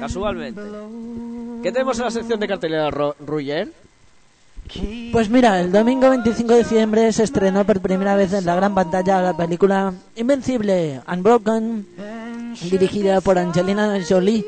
casualmente. 0.00 0.60
¿Qué 1.62 1.72
tenemos 1.72 1.98
en 1.98 2.04
la 2.04 2.10
sección 2.10 2.40
de 2.40 2.48
cartelera, 2.48 2.90
Ruyer? 2.90 3.72
Pues 5.12 5.30
mira, 5.30 5.60
el 5.60 5.70
domingo 5.70 6.10
25 6.10 6.52
de 6.52 6.58
diciembre 6.58 7.12
se 7.12 7.22
estrenó 7.22 7.64
por 7.64 7.80
primera 7.80 8.16
vez 8.16 8.32
en 8.32 8.46
la 8.46 8.56
gran 8.56 8.74
pantalla 8.74 9.22
la 9.22 9.36
película 9.36 9.92
Invencible, 10.16 11.00
Unbroken, 11.06 11.86
dirigida 12.70 13.20
por 13.20 13.38
Angelina 13.38 13.96
Jolie. 14.08 14.44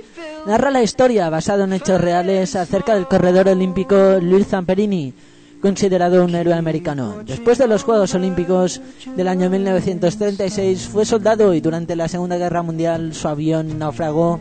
Narra 0.46 0.70
la 0.70 0.82
historia, 0.82 1.28
basada 1.28 1.64
en 1.64 1.74
hechos 1.74 2.00
reales, 2.00 2.56
acerca 2.56 2.94
del 2.94 3.06
corredor 3.06 3.48
olímpico 3.48 4.18
Luis 4.20 4.48
Zamperini, 4.48 5.12
considerado 5.60 6.24
un 6.24 6.34
héroe 6.34 6.54
americano. 6.54 7.22
Después 7.24 7.58
de 7.58 7.68
los 7.68 7.82
Juegos 7.84 8.14
Olímpicos 8.14 8.80
del 9.16 9.28
año 9.28 9.50
1936 9.50 10.88
fue 10.88 11.04
soldado 11.04 11.52
y 11.54 11.60
durante 11.60 11.96
la 11.96 12.08
Segunda 12.08 12.36
Guerra 12.36 12.62
Mundial 12.62 13.12
su 13.12 13.28
avión 13.28 13.78
naufragó 13.78 14.40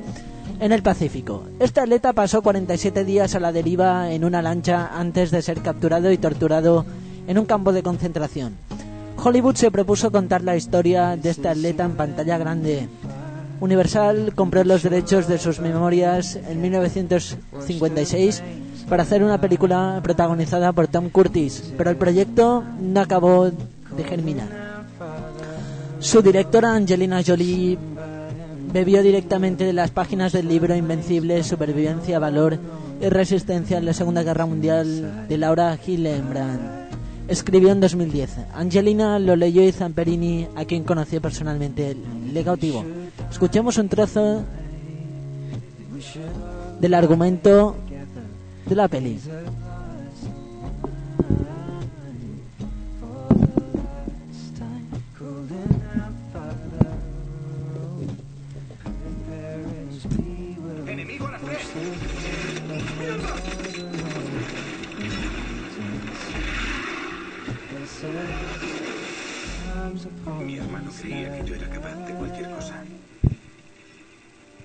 en 0.59 0.71
el 0.71 0.83
Pacífico. 0.83 1.43
Este 1.59 1.81
atleta 1.81 2.13
pasó 2.13 2.41
47 2.41 3.05
días 3.05 3.35
a 3.35 3.39
la 3.39 3.51
deriva 3.51 4.11
en 4.11 4.23
una 4.23 4.41
lancha 4.41 4.91
antes 4.93 5.31
de 5.31 5.41
ser 5.41 5.61
capturado 5.61 6.11
y 6.11 6.17
torturado 6.17 6.85
en 7.27 7.37
un 7.37 7.45
campo 7.45 7.73
de 7.73 7.83
concentración. 7.83 8.55
Hollywood 9.21 9.55
se 9.55 9.71
propuso 9.71 10.11
contar 10.11 10.43
la 10.43 10.55
historia 10.55 11.15
de 11.15 11.29
este 11.29 11.47
atleta 11.47 11.85
en 11.85 11.95
pantalla 11.95 12.37
grande. 12.37 12.87
Universal 13.59 14.33
compró 14.35 14.63
los 14.63 14.83
derechos 14.83 15.27
de 15.27 15.37
sus 15.37 15.59
memorias 15.59 16.35
en 16.35 16.61
1956 16.61 18.43
para 18.89 19.03
hacer 19.03 19.23
una 19.23 19.39
película 19.39 19.99
protagonizada 20.03 20.71
por 20.73 20.87
Tom 20.87 21.09
Curtis, 21.09 21.73
pero 21.77 21.89
el 21.89 21.95
proyecto 21.95 22.63
no 22.79 22.99
acabó 22.99 23.49
de 23.49 24.03
germinar. 24.03 24.65
Su 25.99 26.21
directora 26.21 26.75
Angelina 26.75 27.21
Jolie 27.25 27.79
bebió 28.76 29.01
directamente 29.01 29.63
de 29.63 29.71
las 29.71 29.91
páginas 29.91 30.34
del 30.34 30.49
libro 30.49 30.76
Invencible, 30.76 31.41
Supervivencia, 31.45 32.19
Valor 32.19 32.59
y 32.99 33.07
Resistencia 33.07 33.78
en 33.78 33.86
la 33.86 33.93
Segunda 33.93 34.21
Guerra 34.21 34.45
Mundial 34.45 35.30
de 35.30 35.38
Laura 35.38 35.80
Hillenbrand. 35.88 36.89
Escribió 37.30 37.71
en 37.71 37.80
2010. 37.80 38.32
Angelina 38.53 39.17
lo 39.17 39.38
leyó 39.38 39.63
y 39.63 39.71
Zamperini, 39.71 40.49
a 40.57 40.65
quien 40.65 40.84
conoció 40.84 41.21
personalmente, 41.21 41.95
le 42.34 42.43
cautivó. 42.43 42.84
Escuchemos 43.32 43.78
un 43.78 43.88
trozo 43.88 44.43
del 46.82 46.93
argumento 46.95 47.78
de 48.65 48.76
la 48.76 48.89
peli. 48.89 49.21
Mi 70.39 70.57
hermano 70.57 70.91
creía 70.99 71.38
que 71.38 71.47
yo 71.47 71.55
era 71.55 71.69
capaz 71.69 71.95
de 72.05 72.13
cualquier 72.13 72.49
cosa. 72.51 72.84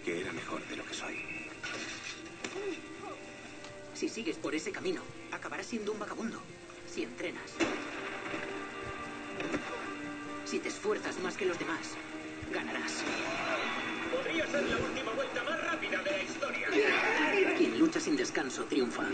Que 0.05 0.21
era 0.21 0.33
mejor 0.33 0.67
de 0.69 0.77
lo 0.77 0.85
que 0.85 0.95
soy. 0.95 1.15
Si 3.95 4.09
sigues 4.09 4.37
por 4.37 4.55
ese 4.55 4.73
camino, 4.73 5.03
acabarás 5.31 5.67
siendo 5.67 5.93
un 5.93 5.99
vagabundo. 5.99 6.41
Si 6.87 7.03
entrenas. 7.03 7.53
Si 10.45 10.59
te 10.59 10.69
esfuerzas 10.69 11.19
más 11.21 11.37
que 11.37 11.47
los 11.47 11.59
demás, 11.59 11.97
ganarás. 12.53 13.05
Podría 14.11 14.47
ser 14.47 14.63
la 14.65 14.77
última 14.77 15.13
vuelta 15.13 15.45
más 15.45 15.65
rápida 15.65 16.03
de 16.03 16.11
la 16.11 16.23
historia. 16.23 16.69
Quien 17.57 17.79
lucha 17.79 18.01
sin 18.01 18.17
descanso 18.17 18.65
triunfa. 18.65 19.05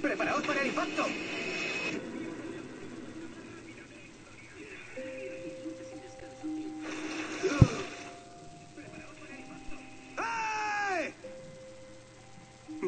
¡Preparaos 0.00 0.42
para 0.42 0.62
el 0.62 0.68
impacto! 0.68 1.06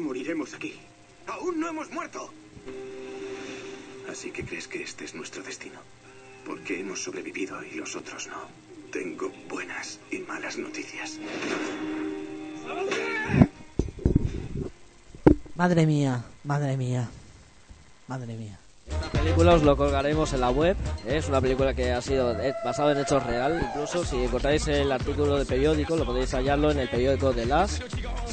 Moriremos 0.05 0.53
aquí. 0.53 0.75
Aún 1.25 1.59
no 1.59 1.67
hemos 1.67 1.89
muerto. 1.89 2.29
Así 4.07 4.29
que 4.29 4.45
crees 4.45 4.67
que 4.67 4.83
este 4.83 5.03
es 5.03 5.15
nuestro 5.15 5.41
destino. 5.41 5.79
Porque 6.45 6.79
hemos 6.79 7.01
sobrevivido 7.03 7.63
y 7.63 7.71
los 7.71 7.95
otros 7.95 8.27
no. 8.27 8.47
Tengo 8.91 9.31
buenas 9.49 9.99
y 10.11 10.19
malas 10.19 10.59
noticias. 10.59 11.17
Madre 15.55 15.87
mía, 15.87 16.23
madre 16.43 16.77
mía, 16.77 17.09
madre 18.07 18.35
mía. 18.35 18.59
La 18.87 19.09
película 19.09 19.55
os 19.55 19.63
lo 19.63 19.75
colgaremos 19.75 20.31
en 20.33 20.41
la 20.41 20.51
web. 20.51 20.77
¿eh? 21.07 21.17
Es 21.17 21.27
una 21.27 21.41
película 21.41 21.73
que 21.73 21.91
ha 21.91 22.01
sido 22.01 22.39
eh, 22.39 22.53
basada 22.63 22.91
en 22.91 22.99
hechos 22.99 23.25
reales. 23.25 23.63
Incluso 23.69 24.05
si 24.05 24.23
encontráis 24.23 24.67
el 24.67 24.91
artículo 24.91 25.37
de 25.37 25.45
periódico, 25.45 25.95
lo 25.95 26.05
podéis 26.05 26.31
hallarlo 26.35 26.69
en 26.69 26.79
el 26.79 26.89
periódico 26.89 27.33
de 27.33 27.47
Las. 27.47 27.81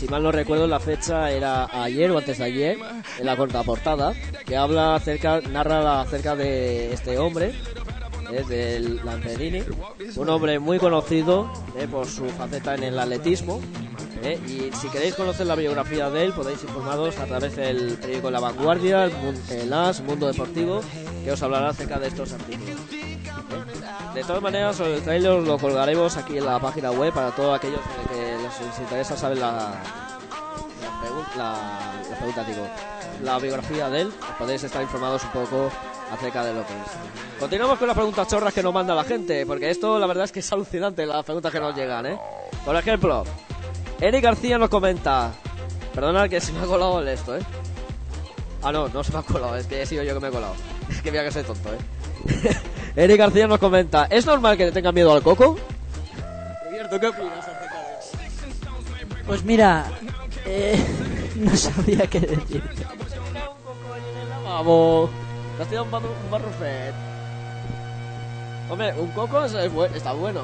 Si 0.03 0.09
mal 0.09 0.21
no 0.21 0.33
recuerdo, 0.33 0.67
la 0.67 0.81
fecha 0.81 1.31
era 1.31 1.69
ayer 1.81 2.11
o 2.11 2.19
antes 2.19 2.39
de 2.39 2.45
ayer, 2.45 2.77
en 3.21 3.25
la 3.25 3.37
contraportada, 3.37 4.13
que 4.45 4.57
habla 4.57 4.97
acerca, 4.97 5.41
narra 5.43 6.01
acerca 6.01 6.35
de 6.35 6.93
este 6.93 7.19
hombre, 7.19 7.55
¿eh? 8.33 8.43
del 8.49 8.97
Lamperini, 9.05 9.63
un 10.17 10.29
hombre 10.29 10.59
muy 10.59 10.81
conocido 10.81 11.53
¿eh? 11.79 11.87
por 11.87 12.09
su 12.09 12.25
faceta 12.31 12.75
en 12.75 12.83
el 12.83 12.99
atletismo. 12.99 13.61
¿eh? 14.25 14.41
Y 14.49 14.77
si 14.77 14.89
queréis 14.89 15.15
conocer 15.15 15.47
la 15.47 15.55
biografía 15.55 16.11
de 16.11 16.25
él, 16.25 16.33
podéis 16.33 16.65
informaros 16.65 17.17
a 17.21 17.27
través 17.27 17.55
del 17.55 17.97
periódico 17.97 18.29
La 18.33 18.41
Vanguardia, 18.41 19.05
el, 19.05 19.13
el 19.51 19.73
As, 19.73 20.01
Mundo 20.01 20.27
Deportivo, 20.27 20.81
que 21.23 21.31
os 21.31 21.41
hablará 21.45 21.69
acerca 21.69 22.01
de 22.01 22.09
estos 22.09 22.33
artículos. 22.33 22.72
De 24.15 24.23
todas 24.25 24.43
maneras, 24.43 24.79
el 24.81 25.01
trailer 25.03 25.41
lo 25.43 25.59
colgaremos 25.59 26.17
aquí 26.19 26.37
en 26.37 26.45
la 26.45 26.59
página 26.59 26.91
web 26.91 27.13
para 27.15 27.31
todos 27.31 27.57
aquellos 27.57 27.81
que 28.11 28.37
les, 28.37 28.79
interesa 28.81 29.17
saber 29.17 29.39
la, 29.39 29.53
la, 30.83 31.37
la- 31.37 31.93
la 32.11 32.17
pregunta, 32.17 32.45
digo, 32.45 32.67
la 33.23 33.39
biografía 33.39 33.89
de 33.89 34.03
él. 34.03 34.13
Podéis 34.39 34.63
estar 34.65 34.83
informados 34.83 35.25
un 35.25 35.31
poco 35.31 35.71
acerca 36.13 36.45
de 36.45 36.53
lo 36.53 36.61
que 36.67 36.73
es. 36.75 37.41
Continuamos 37.41 37.79
con 37.79 37.89
las 37.89 37.97
preguntas 37.97 38.29
chorras 38.29 38.53
que 38.53 38.63
nos 38.63 38.75
manda 38.75 38.95
la 38.95 39.05
gente, 39.05 39.47
porque 39.47 39.71
esto 39.71 39.99
la 39.99 40.07
verdad 40.07 40.25
es 40.25 40.33
que 40.33 40.41
es 40.41 40.53
alucinante 40.53 41.07
las 41.07 41.25
preguntas 41.25 41.51
que 41.51 41.61
nos 41.61 41.75
llegan, 41.75 42.05
¿eh? 42.07 42.19
Por 42.67 42.77
ejemplo, 42.77 43.25
Eric 44.01 44.23
García 44.23 44.59
nos 44.59 44.69
comenta. 44.69 45.33
Perdonad 45.95 46.29
que 46.29 46.41
se 46.41 46.53
me 46.53 46.61
ha 46.61 46.67
colado 46.67 47.01
el 47.01 47.09
esto, 47.09 47.37
¿eh? 47.37 47.41
Ah, 48.63 48.73
no, 48.73 48.89
no 48.89 49.03
se 49.03 49.13
me 49.13 49.19
ha 49.21 49.23
colado, 49.23 49.57
es 49.57 49.67
que 49.67 49.81
he 49.83 49.87
sido 49.87 50.03
yo 50.05 50.15
que 50.15 50.21
me 50.21 50.29
he 50.29 50.31
colado. 50.31 50.55
Es 50.91 51.01
que 51.01 51.11
mira 51.11 51.25
que 51.25 51.31
soy 51.33 51.43
tonto, 51.45 51.71
¿eh? 51.73 51.79
Eric 52.97 53.19
García 53.19 53.47
nos 53.47 53.59
comenta. 53.59 54.07
¿Es 54.11 54.27
normal 54.27 54.57
que 54.57 54.67
le 54.67 54.73
tenga 54.73 54.93
miedo 54.93 55.13
al 55.15 55.23
coco? 55.23 55.57
¿qué 57.01 57.07
opinas 57.07 57.39
acerca 57.39 57.81
de 57.81 57.99
eso? 57.99 59.25
Pues 59.27 59.43
mira, 59.45 59.87
eh, 60.45 60.79
no 61.37 61.57
sabría 61.57 62.07
qué 62.07 62.21
decir. 62.21 62.63
Vamos. 64.45 65.11
Te 65.57 65.63
has 65.63 65.69
tirado 65.69 65.85
un, 65.87 65.91
barro, 65.91 66.09
un 66.25 66.31
barrufet. 66.31 66.95
Hombre, 68.69 68.93
un 68.99 69.11
coco 69.13 69.43
es- 69.45 69.55
es 69.55 69.73
buen- 69.73 69.95
está 69.95 70.13
bueno. 70.13 70.43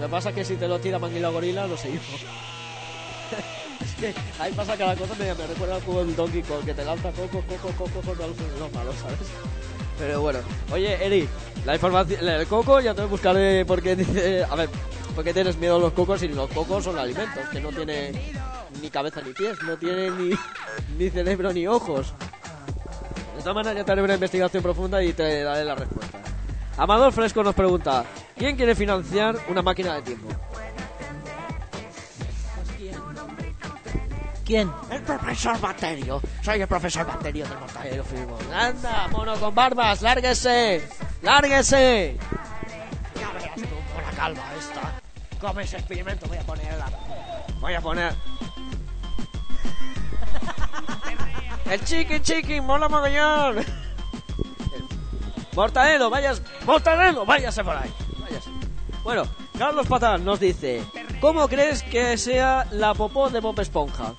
Lo 0.00 0.06
que 0.06 0.10
pasa 0.10 0.30
es 0.30 0.34
que 0.34 0.44
si 0.44 0.56
te 0.56 0.66
lo 0.66 0.80
tira 0.80 0.98
Manguila 0.98 1.28
Gorila, 1.28 1.66
lo 1.68 1.76
seguimos. 1.76 2.04
es 3.84 3.94
que 4.00 4.14
ahí 4.40 4.52
pasa 4.52 4.76
cada 4.76 4.96
cosa, 4.96 5.14
me, 5.16 5.26
me 5.32 5.46
recuerda 5.46 5.76
al 5.76 5.82
juego 5.82 6.04
del 6.04 6.16
Donkey 6.16 6.42
Kong, 6.42 6.64
que 6.64 6.74
te 6.74 6.84
lanza 6.84 7.10
coco, 7.12 7.40
coco, 7.48 7.72
coco 7.78 8.00
contra 8.02 8.26
los 8.26 8.36
los 8.58 8.72
malos, 8.72 8.94
¿sabes? 9.00 9.18
Pero 9.98 10.20
bueno. 10.20 10.40
Oye, 10.72 11.04
Eric, 11.04 11.28
la 11.64 11.74
información, 11.74 12.28
el 12.28 12.46
coco 12.46 12.80
ya 12.80 12.94
te 12.94 13.02
voy 13.02 13.08
a 13.08 13.10
buscar 13.10 13.36
de 13.36 13.64
por 13.64 13.82
qué 13.82 13.96
dice... 13.96 14.44
A 14.44 14.54
ver, 14.54 14.68
¿por 15.14 15.24
qué 15.24 15.32
tienes 15.32 15.56
miedo 15.56 15.76
a 15.76 15.78
los 15.78 15.92
cocos 15.92 16.20
si 16.20 16.28
los 16.28 16.50
cocos 16.50 16.84
son 16.84 16.98
alimentos? 16.98 17.48
Que 17.50 17.60
no 17.60 17.70
tiene 17.70 18.12
ni 18.82 18.90
cabeza 18.90 19.20
ni 19.22 19.32
pies, 19.32 19.56
no 19.62 19.76
tiene 19.76 20.10
ni, 20.10 20.30
ni 20.98 21.10
cerebro 21.10 21.52
ni 21.52 21.66
ojos. 21.66 22.12
De 23.32 23.38
esta 23.38 23.52
manera 23.52 23.74
ya 23.74 23.84
te 23.84 23.92
haré 23.92 24.02
una 24.02 24.14
investigación 24.14 24.62
profunda 24.62 25.02
y 25.02 25.12
te 25.12 25.42
daré 25.42 25.64
la 25.64 25.74
respuesta. 25.74 26.18
Amador 26.76 27.12
Fresco 27.12 27.42
nos 27.42 27.54
pregunta, 27.54 28.04
¿quién 28.36 28.56
quiere 28.56 28.74
financiar 28.74 29.36
una 29.48 29.62
máquina 29.62 29.94
de 29.94 30.02
tiempo? 30.02 30.28
¿Quién? 34.44 34.70
El 34.90 35.00
profesor 35.02 35.58
Baterio. 35.58 36.20
Soy 36.42 36.60
el 36.60 36.68
profesor 36.68 37.06
Baterio 37.06 37.46
del 37.48 37.58
Montañero 37.58 38.04
Firmo. 38.04 38.36
Anda, 38.54 39.08
mono 39.08 39.34
con 39.36 39.54
barbas, 39.54 40.02
lárguese. 40.02 40.86
Lárguese. 41.22 42.18
Ya 43.18 43.30
verás 43.30 43.54
tú 43.54 43.62
con 43.62 44.04
la 44.04 44.10
calva 44.10 44.42
esta. 44.58 45.00
Come 45.40 45.62
ese 45.62 45.76
experimento, 45.76 46.26
voy 46.26 46.36
a 46.36 46.42
ponerla. 46.42 46.90
Voy 47.60 47.74
a 47.74 47.80
poner... 47.80 48.14
El 51.64 51.82
chiqui 51.82 52.20
chiqui, 52.20 52.60
mola 52.60 52.90
mogollón. 52.90 53.64
Mortadelo, 55.54 56.10
vayas. 56.10 56.42
Mortadelo, 56.66 57.24
váyase 57.24 57.64
por 57.64 57.76
ahí. 57.76 57.90
Váyase. 58.18 58.50
Bueno, 59.02 59.22
Carlos 59.58 59.86
Patán 59.86 60.24
nos 60.24 60.40
dice: 60.40 60.84
¿Cómo 61.20 61.48
crees 61.48 61.82
que 61.82 62.18
sea 62.18 62.66
la 62.70 62.92
popó 62.92 63.30
de 63.30 63.40
Bob 63.40 63.58
Esponja? 63.60 64.12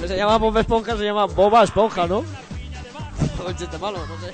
Si 0.00 0.08
se 0.08 0.16
llama 0.16 0.38
Bob 0.38 0.56
Esponja, 0.56 0.96
se 0.96 1.04
llama 1.04 1.26
Boba 1.26 1.62
Esponja, 1.62 2.06
¿no? 2.06 2.18
Un 3.46 3.56
chiste 3.56 3.78
malo, 3.78 3.98
no 4.06 4.20
sé. 4.20 4.32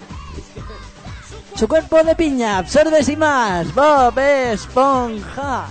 Su 1.57 1.67
cuerpo 1.67 2.03
de 2.03 2.15
piña, 2.15 2.59
absorbes 2.59 3.09
y 3.09 3.17
más. 3.17 3.75
Bob 3.75 4.19
Esponja. 4.19 5.67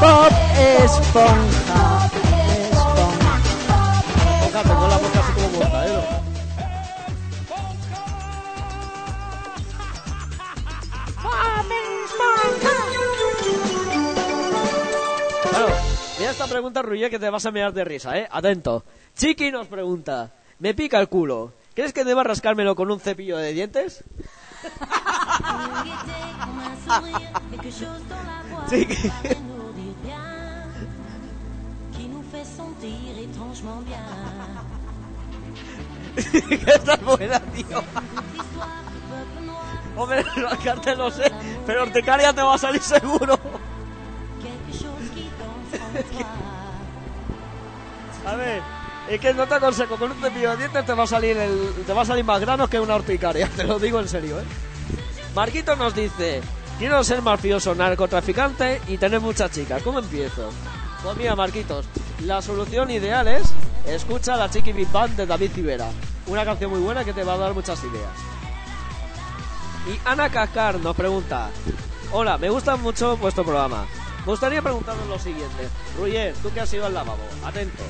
Bob. 0.00 0.32
Esponja. 0.58 1.91
Esta 16.32 16.46
pregunta, 16.46 16.82
Ruye, 16.82 17.10
que 17.10 17.18
te 17.18 17.30
vas 17.30 17.44
a 17.46 17.50
mirar 17.50 17.74
de 17.74 17.84
risa, 17.84 18.16
¿eh? 18.16 18.28
Atento. 18.30 18.84
Chiqui 19.14 19.50
nos 19.50 19.66
pregunta: 19.66 20.32
Me 20.58 20.72
pica 20.74 20.98
el 20.98 21.08
culo. 21.08 21.52
¿Crees 21.74 21.92
que 21.92 22.04
deba 22.04 22.24
rascármelo 22.24 22.74
con 22.74 22.90
un 22.90 23.00
cepillo 23.00 23.36
de 23.36 23.52
dientes? 23.52 24.02
Chiqui. 28.70 29.12
esta 36.66 36.94
es 36.94 37.04
buena, 37.04 37.40
tío. 37.40 37.84
Hombre, 39.96 40.22
rascarte 40.22 40.96
lo 40.96 41.10
sé, 41.10 41.30
pero 41.66 41.82
urticaria 41.82 42.32
te 42.32 42.42
va 42.42 42.54
a 42.54 42.58
salir 42.58 42.82
seguro. 42.82 43.38
A 48.26 48.36
ver, 48.36 48.62
es 49.08 49.20
que 49.20 49.34
no 49.34 49.46
te 49.46 49.54
aconsejo, 49.54 49.96
con 49.96 50.12
un 50.12 50.20
cepillo 50.20 50.50
de 50.52 50.56
dientes 50.58 50.86
te 50.86 50.94
va 50.94 51.04
a 51.04 51.06
salir 51.06 51.36
el, 51.36 51.72
te 51.86 51.92
va 51.92 52.02
a 52.02 52.04
salir 52.04 52.24
más 52.24 52.40
granos 52.40 52.68
que 52.68 52.78
una 52.78 52.96
urticaria, 52.96 53.48
te 53.56 53.64
lo 53.64 53.78
digo 53.78 54.00
en 54.00 54.08
serio, 54.08 54.40
¿eh? 54.40 54.44
Marquito 55.34 55.76
nos 55.76 55.94
dice, 55.94 56.42
quiero 56.78 57.02
ser 57.02 57.22
mafioso, 57.22 57.74
narcotraficante 57.74 58.80
y 58.86 58.98
tener 58.98 59.20
muchas 59.20 59.50
chicas, 59.50 59.82
¿cómo 59.82 59.98
empiezo? 59.98 60.50
Pues 61.02 61.16
mira, 61.16 61.34
Marquitos, 61.34 61.86
la 62.24 62.42
solución 62.42 62.90
ideal 62.90 63.26
es 63.26 63.52
escucha 63.86 64.36
la 64.36 64.48
Chiqui 64.48 64.72
Big 64.72 64.90
Band 64.92 65.16
de 65.16 65.26
David 65.26 65.50
Civera, 65.52 65.88
una 66.26 66.44
canción 66.44 66.70
muy 66.70 66.80
buena 66.80 67.04
que 67.04 67.12
te 67.12 67.24
va 67.24 67.34
a 67.34 67.38
dar 67.38 67.54
muchas 67.54 67.82
ideas. 67.82 68.12
Y 69.88 69.98
Ana 70.04 70.30
Cascar 70.30 70.78
nos 70.78 70.94
pregunta, 70.94 71.50
hola, 72.12 72.38
me 72.38 72.50
gusta 72.50 72.76
mucho 72.76 73.16
vuestro 73.16 73.42
programa. 73.42 73.84
Me 74.24 74.30
gustaría 74.32 74.62
preguntaros 74.62 75.06
lo 75.08 75.18
siguiente. 75.18 75.68
Ruyer, 75.98 76.34
tú 76.42 76.50
que 76.52 76.60
has 76.60 76.72
ido 76.72 76.86
al 76.86 76.94
lavabo, 76.94 77.22
atento. 77.44 77.82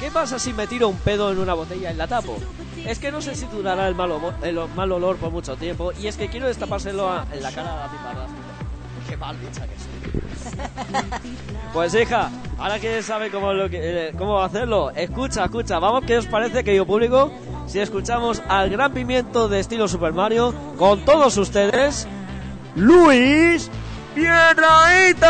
¿qué 0.00 0.10
pasa 0.10 0.38
si 0.38 0.54
me 0.54 0.66
tiro 0.66 0.88
un 0.88 0.96
pedo 0.96 1.30
en 1.30 1.38
una 1.38 1.52
botella 1.52 1.92
y 1.92 1.94
la 1.94 2.06
tapo? 2.08 2.38
Es 2.86 2.98
que 2.98 3.12
no 3.12 3.20
sé 3.20 3.34
si 3.34 3.44
durará 3.46 3.86
el 3.86 3.94
mal, 3.94 4.10
homo- 4.10 4.32
el 4.42 4.58
mal 4.74 4.90
olor 4.92 5.16
por 5.16 5.30
mucho 5.30 5.56
tiempo 5.56 5.92
y 6.00 6.06
es 6.06 6.16
que 6.16 6.28
quiero 6.30 6.46
destapárselo 6.46 7.06
a- 7.10 7.26
en 7.30 7.42
la 7.42 7.52
cara 7.52 7.84
a 7.84 7.88
mi 7.88 7.98
padrastro. 7.98 8.36
Qué 9.06 9.16
mal 9.18 9.36
dicha 9.38 9.66
que 9.66 9.74
soy. 9.78 11.02
Pues 11.74 11.94
hija, 11.94 12.30
ahora 12.58 12.78
que 12.78 13.02
sabe 13.02 13.30
cómo, 13.30 13.52
lo 13.52 13.68
que, 13.68 14.08
eh, 14.08 14.12
cómo 14.16 14.40
hacerlo, 14.40 14.90
escucha, 14.92 15.44
escucha, 15.44 15.78
vamos, 15.78 16.02
¿qué 16.06 16.16
os 16.16 16.26
parece, 16.26 16.64
querido 16.64 16.86
público? 16.86 17.30
Si 17.66 17.78
escuchamos 17.78 18.42
al 18.48 18.70
gran 18.70 18.94
pimiento 18.94 19.48
de 19.50 19.60
estilo 19.60 19.86
Super 19.86 20.14
Mario 20.14 20.54
con 20.78 21.04
todos 21.04 21.36
ustedes, 21.36 22.08
Luis 22.74 23.70
Piedraíta. 24.14 25.28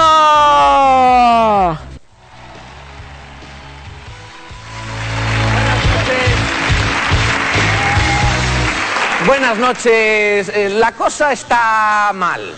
Buenas 9.27 9.59
noches. 9.59 10.49
Eh, 10.49 10.71
La 10.79 10.93
cosa 10.93 11.33
está 11.33 12.11
mal. 12.15 12.55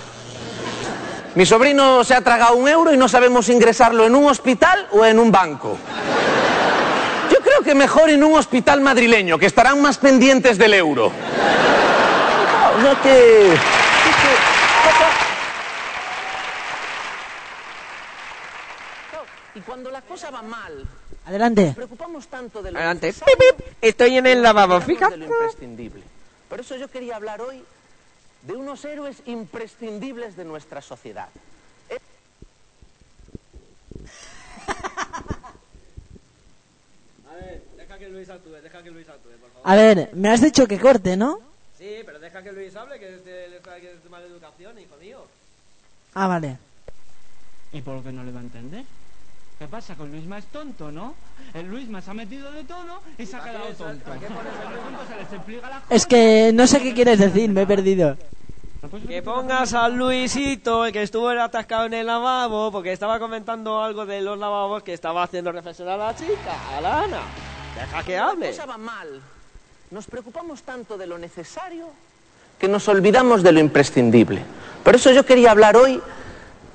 Mi 1.35 1.47
sobrino 1.47 2.05
se 2.05 2.15
ha 2.15 2.21
tragado 2.21 2.57
un 2.57 2.69
euro 2.69 2.93
y 2.93 2.97
no 2.99 3.09
sabemos 3.09 3.49
ingresarlo 3.49 4.05
en 4.07 4.15
un 4.15 4.27
hospital 4.29 4.87
o 4.93 5.05
en 5.05 5.19
un 5.19 5.33
banco. 5.33 5.79
Yo 7.31 7.39
creo 7.41 7.63
que 7.63 7.75
mejor 7.75 8.11
en 8.11 8.23
un 8.23 8.39
hospital 8.39 8.83
madrileño, 8.83 9.39
que 9.39 9.47
estarán 9.47 9.81
más 9.81 9.97
pendientes 9.97 10.59
del 10.59 10.75
euro. 10.75 11.07
O 11.07 12.81
sea 12.83 12.95
que... 13.03 13.57
Y 19.55 19.61
cuando 19.61 19.91
la 19.91 20.02
cosa 20.13 20.31
va 20.31 20.43
mal, 20.43 20.85
Adelante. 21.25 21.65
nos 21.69 21.75
preocupamos 21.75 22.27
tanto 22.29 22.63
de 22.63 22.71
lo 22.71 22.79
Adelante. 22.79 23.15
Pip, 23.15 23.25
pip. 23.57 23.67
Estoy 23.81 24.19
en 24.19 24.27
el 24.27 24.43
lavabo, 24.43 24.79
fíjate. 24.83 25.13
de 25.13 25.17
lo 25.17 25.25
imprescindible. 25.25 26.03
Por 26.51 26.61
eso 26.61 26.77
yo 26.77 26.89
quería 26.89 27.17
hablar 27.17 27.41
hoy 27.41 27.65
de 28.43 28.53
unos 28.53 28.85
héroes 28.85 29.23
imprescindibles 29.25 30.37
de 30.37 30.45
nuestra 30.45 30.83
sociedad. 30.83 31.29
A 37.31 37.35
ver, 37.35 37.63
deja 37.77 37.99
que 37.99 38.09
Luis 38.09 38.29
actúe, 38.29 38.51
deja 38.63 38.83
que 38.83 38.91
Luis 38.91 39.09
actúe, 39.09 39.31
por 39.41 39.51
favor. 39.51 39.63
A 39.71 39.75
ver, 39.75 40.11
me 40.15 40.29
has 40.29 40.41
dicho 40.43 40.67
que 40.67 40.79
corte, 40.79 41.17
¿no? 41.17 41.41
Sí, 41.79 42.03
pero 42.05 42.19
deja 42.19 42.43
que 42.43 42.53
Luis 42.53 42.77
hable, 42.77 42.99
que 42.99 43.15
es 43.15 43.25
de, 43.25 43.61
que 43.81 43.93
es 43.93 44.05
de 44.05 44.11
mala 44.11 44.27
educación, 44.27 44.79
hijo 44.79 44.97
mío. 45.01 45.25
Ah, 46.15 46.27
vale. 46.29 46.59
¿Y 47.73 47.81
por 47.81 48.03
que 48.03 48.13
no 48.13 48.23
le 48.25 48.33
va 48.33 48.41
a 48.41 48.43
entender? 48.43 48.85
¿Qué 49.63 49.69
pasa? 49.69 49.95
Con 49.95 50.11
Luisma 50.11 50.39
es 50.39 50.47
tonto, 50.47 50.91
¿no? 50.91 51.15
El 51.55 51.69
Luisma 51.69 52.03
se 52.03 52.11
ha 52.11 52.15
metido 52.15 52.51
de 52.51 52.65
todo 52.65 53.01
y 53.17 53.25
se 53.25 53.37
ha 53.37 53.45
quedado 53.45 53.67
tonto. 53.67 54.05
¿Para 54.05 54.19
qué 54.19 54.27
se 54.27 55.17
les 55.23 55.33
explica 55.33 55.71
la 55.71 55.83
Es 55.89 56.05
que 56.05 56.51
no 56.53 56.67
sé 56.67 56.83
qué 56.83 56.93
quieres 56.93 57.21
decir, 57.21 57.49
me 57.49 57.63
he 57.63 57.67
perdido. 57.69 58.17
Que 59.07 59.23
pongas 59.23 59.73
a 59.75 59.89
Luisito, 59.89 60.85
el 60.85 60.93
que 60.93 61.05
estuvo 61.05 61.29
atascado 61.29 61.87
en 61.87 61.95
el 61.95 62.07
lavabo, 62.07 62.73
porque 62.73 62.93
estaba 62.93 63.21
comentando 63.21 63.81
algo 63.81 64.05
de 64.05 64.21
los 64.21 64.37
lavabos 64.37 64.83
que 64.83 64.95
estaba 64.95 65.23
haciendo 65.23 65.53
reflexionar 65.53 66.01
a 66.01 66.07
la 66.07 66.17
chica, 66.17 66.77
a 66.77 66.81
la 66.81 67.03
Ana. 67.05 67.21
Deja 67.77 68.03
que 68.03 68.19
hable. 68.19 68.47
La 68.47 68.51
cosa 68.51 68.67
va 68.67 68.79
mal. 68.79 69.23
Nos 69.93 70.07
preocupamos 70.09 70.65
tanto 70.65 70.99
de 70.99 71.07
lo 71.07 71.19
necesario 71.19 71.87
que 72.59 72.67
nos 72.67 72.89
olvidamos 72.89 73.45
de 73.45 73.53
lo 73.53 73.61
imprescindible. 73.61 74.43
Por 74.83 74.97
eso 74.97 75.13
yo 75.13 75.25
quería 75.25 75.53
hablar 75.53 75.77
hoy 75.77 76.03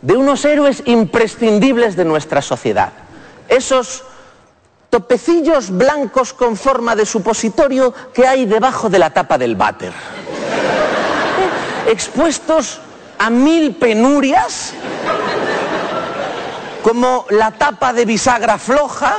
de 0.01 0.15
unos 0.15 0.45
héroes 0.45 0.83
imprescindibles 0.85 1.95
de 1.95 2.05
nuestra 2.05 2.41
sociedad. 2.41 2.91
Esos 3.49 4.03
topecillos 4.89 5.69
blancos 5.71 6.33
con 6.33 6.55
forma 6.55 6.95
de 6.95 7.05
supositorio 7.05 7.93
que 8.13 8.27
hay 8.27 8.45
debajo 8.45 8.89
de 8.89 8.99
la 8.99 9.09
tapa 9.09 9.37
del 9.37 9.55
váter. 9.55 9.91
Expuestos 11.87 12.79
a 13.17 13.29
mil 13.29 13.75
penurias, 13.75 14.73
como 16.83 17.25
la 17.29 17.51
tapa 17.51 17.93
de 17.93 18.05
bisagra 18.05 18.57
floja, 18.57 19.17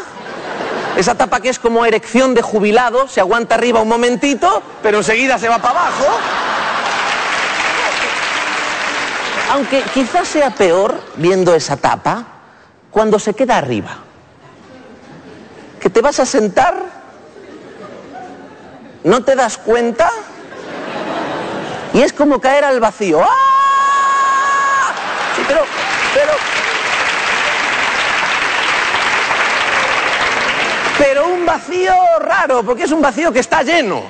esa 0.96 1.14
tapa 1.14 1.40
que 1.40 1.48
es 1.48 1.58
como 1.58 1.84
erección 1.84 2.34
de 2.34 2.42
jubilado, 2.42 3.08
se 3.08 3.20
aguanta 3.20 3.54
arriba 3.54 3.80
un 3.80 3.88
momentito, 3.88 4.62
pero 4.82 4.98
enseguida 4.98 5.38
se 5.38 5.48
va 5.48 5.58
para 5.58 5.80
abajo. 5.80 6.06
Aunque 9.50 9.82
quizás 9.94 10.28
sea 10.28 10.50
peor, 10.50 11.00
viendo 11.16 11.54
esa 11.54 11.76
tapa, 11.76 12.24
cuando 12.90 13.18
se 13.18 13.34
queda 13.34 13.56
arriba. 13.56 13.98
Que 15.80 15.88
te 15.88 16.00
vas 16.00 16.20
a 16.20 16.26
sentar, 16.26 16.74
no 19.04 19.24
te 19.24 19.34
das 19.36 19.56
cuenta 19.56 20.10
y 21.94 22.02
es 22.02 22.12
como 22.12 22.40
caer 22.40 22.64
al 22.64 22.80
vacío. 22.80 23.22
¡Ah! 23.22 24.92
Sí, 25.34 25.42
pero, 25.46 25.64
pero, 26.12 26.32
pero 30.98 31.28
un 31.28 31.46
vacío 31.46 31.94
raro, 32.20 32.62
porque 32.62 32.82
es 32.82 32.92
un 32.92 33.00
vacío 33.00 33.32
que 33.32 33.40
está 33.40 33.62
lleno. 33.62 34.02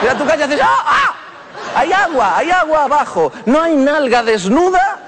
Mira 0.00 0.16
tu 0.16 0.26
calle 0.26 0.40
y 0.40 0.44
haces 0.44 0.60
¡ah! 0.62 0.84
¡ah! 0.84 1.21
Hay 1.74 1.92
agua, 1.92 2.36
hay 2.36 2.50
agua 2.50 2.84
abajo. 2.84 3.32
No 3.46 3.62
hay 3.62 3.74
nalga 3.76 4.22
desnuda 4.22 4.98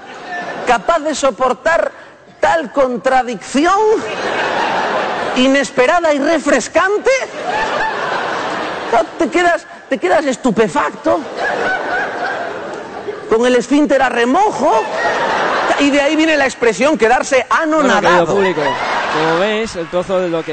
capaz 0.67 0.99
de 0.99 1.13
soportar 1.13 1.91
tal 2.39 2.71
contradicción 2.71 3.79
inesperada 5.35 6.13
y 6.13 6.19
refrescante. 6.19 7.11
Te 9.17 9.29
quedas, 9.29 9.65
te 9.89 9.97
quedas 9.97 10.25
estupefacto 10.25 11.19
con 13.29 13.45
el 13.45 13.55
esfínter 13.55 14.01
a 14.01 14.09
remojo 14.09 14.83
y 15.79 15.89
de 15.89 16.01
ahí 16.01 16.15
viene 16.15 16.37
la 16.37 16.45
expresión 16.45 16.97
quedarse 16.97 17.45
Bueno, 17.49 17.79
anonadado. 17.79 18.35
público, 18.35 18.61
como 19.15 19.39
veis, 19.39 19.75
el 19.77 19.87
trozo 19.87 20.19
de 20.19 20.27
lo 20.29 20.43
que 20.43 20.51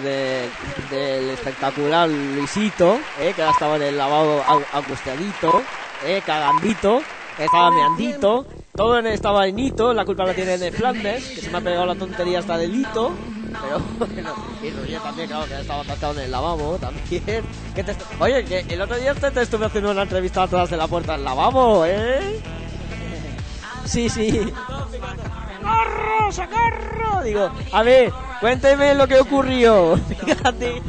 de- 0.00 0.48
del 0.96 1.30
espectacular 1.30 2.08
Luisito, 2.08 2.98
eh, 3.20 3.32
que 3.34 3.42
ahora 3.42 3.52
estaba 3.52 3.76
en 3.76 3.82
el 3.82 3.98
lavado 3.98 4.42
angustiadito, 4.72 5.62
eh, 6.04 6.22
cagandito, 6.24 7.02
estaba 7.38 7.70
meandito, 7.72 8.46
todo 8.76 8.98
estaba 9.00 9.48
en 9.48 9.58
hito, 9.58 9.92
la 9.92 10.04
culpa 10.04 10.24
la 10.24 10.34
tiene 10.34 10.58
de 10.58 10.70
Flandes, 10.70 11.24
que 11.24 11.40
se 11.40 11.50
me 11.50 11.58
ha 11.58 11.60
pegado 11.60 11.86
la 11.86 11.96
tontería 11.96 12.38
hasta 12.38 12.56
del 12.56 12.74
hito, 12.74 13.12
pero 13.60 13.80
bueno, 13.98 14.32
y 14.62 14.92
también, 15.00 15.28
claro, 15.28 15.46
que 15.46 15.60
estaba 15.60 15.82
atascado 15.82 16.12
en 16.14 16.20
el 16.20 16.30
lavabo 16.30 16.78
también. 16.78 17.44
Oye, 18.20 18.44
que 18.44 18.64
el 18.68 18.80
otro 18.80 18.96
día 18.96 19.14
te, 19.14 19.30
te 19.32 19.42
estuve 19.42 19.66
haciendo 19.66 19.90
una 19.90 20.02
entrevista 20.02 20.44
atrás 20.44 20.70
de 20.70 20.76
la 20.76 20.86
puerta 20.86 21.12
del 21.12 21.24
lavabo, 21.24 21.84
¿eh? 21.84 22.40
Sí, 23.86 24.08
sí. 24.08 24.52
¡Socorro! 25.64 26.32
¡Socorro! 26.32 27.22
Digo, 27.24 27.50
a 27.72 27.82
ver, 27.82 28.12
cuénteme 28.40 28.94
lo 28.94 29.08
que 29.08 29.18
ocurrió. 29.18 29.96
Fíjate. 30.08 30.82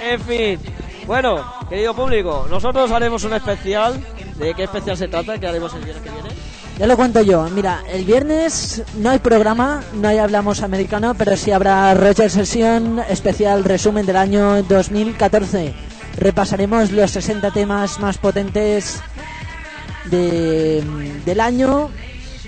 En 0.00 0.20
fin. 0.20 0.60
Bueno, 1.06 1.44
querido 1.68 1.94
público, 1.94 2.46
nosotros 2.50 2.90
haremos 2.90 3.24
un 3.24 3.32
especial. 3.32 4.04
¿De 4.36 4.52
qué 4.54 4.64
especial 4.64 4.96
se 4.96 5.08
trata? 5.08 5.38
que 5.38 5.46
haremos 5.46 5.72
el 5.74 5.82
viernes 5.82 6.02
que 6.04 6.10
viene? 6.10 6.28
Ya 6.78 6.86
lo 6.86 6.96
cuento 6.96 7.22
yo. 7.22 7.48
Mira, 7.50 7.82
el 7.90 8.04
viernes 8.04 8.82
no 8.96 9.10
hay 9.10 9.18
programa, 9.18 9.82
no 9.94 10.08
hay 10.08 10.18
Hablamos 10.18 10.62
Americano, 10.62 11.14
pero 11.14 11.36
sí 11.36 11.50
habrá 11.50 11.94
Roger 11.94 12.30
Sesión 12.30 13.00
especial 13.08 13.64
resumen 13.64 14.04
del 14.04 14.16
año 14.16 14.62
2014. 14.64 15.72
Repasaremos 16.18 16.92
los 16.92 17.10
60 17.12 17.50
temas 17.52 17.98
más 18.00 18.18
potentes 18.18 19.00
de, 20.10 20.84
del 21.24 21.40
año 21.40 21.90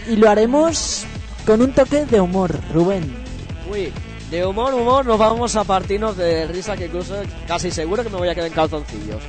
y 0.09 0.17
lo 0.17 0.29
haremos 0.29 1.05
con 1.47 1.61
un 1.61 1.73
toque 1.73 2.07
de 2.07 2.21
humor, 2.21 2.59
Rubén. 2.73 3.15
Uy, 3.71 3.93
de 4.31 4.45
humor, 4.45 4.75
humor, 4.75 5.05
nos 5.05 5.19
vamos 5.19 5.55
a 5.57 5.65
partirnos 5.65 6.17
de 6.17 6.47
risa 6.47 6.77
que 6.77 6.87
incluso 6.87 7.15
casi 7.47 7.71
seguro 7.71 8.03
que 8.03 8.11
me 8.11 8.17
voy 8.17 8.29
a 8.29 8.35
quedar 8.35 8.49
en 8.49 8.55
calzoncillos. 8.55 9.23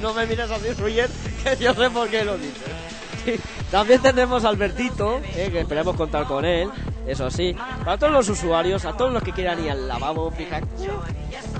No 0.00 0.14
me 0.14 0.26
mires 0.26 0.50
así, 0.50 0.70
Ruyer, 0.72 1.10
que 1.44 1.62
yo 1.62 1.74
sé 1.74 1.90
por 1.90 2.08
qué 2.08 2.24
lo 2.24 2.38
dices. 2.38 3.40
También 3.70 4.00
tendremos 4.00 4.44
a 4.44 4.48
Albertito, 4.48 5.20
eh, 5.36 5.50
que 5.52 5.60
esperemos 5.60 5.94
contar 5.94 6.24
con 6.24 6.44
él, 6.44 6.70
eso 7.10 7.30
sí. 7.30 7.54
Para 7.84 7.98
todos 7.98 8.12
los 8.12 8.28
usuarios, 8.28 8.84
a 8.84 8.96
todos 8.96 9.12
los 9.12 9.22
que 9.22 9.32
quieran 9.32 9.62
ir 9.64 9.70
al 9.70 9.88
lavabo, 9.88 10.30
fíjate, 10.30 10.66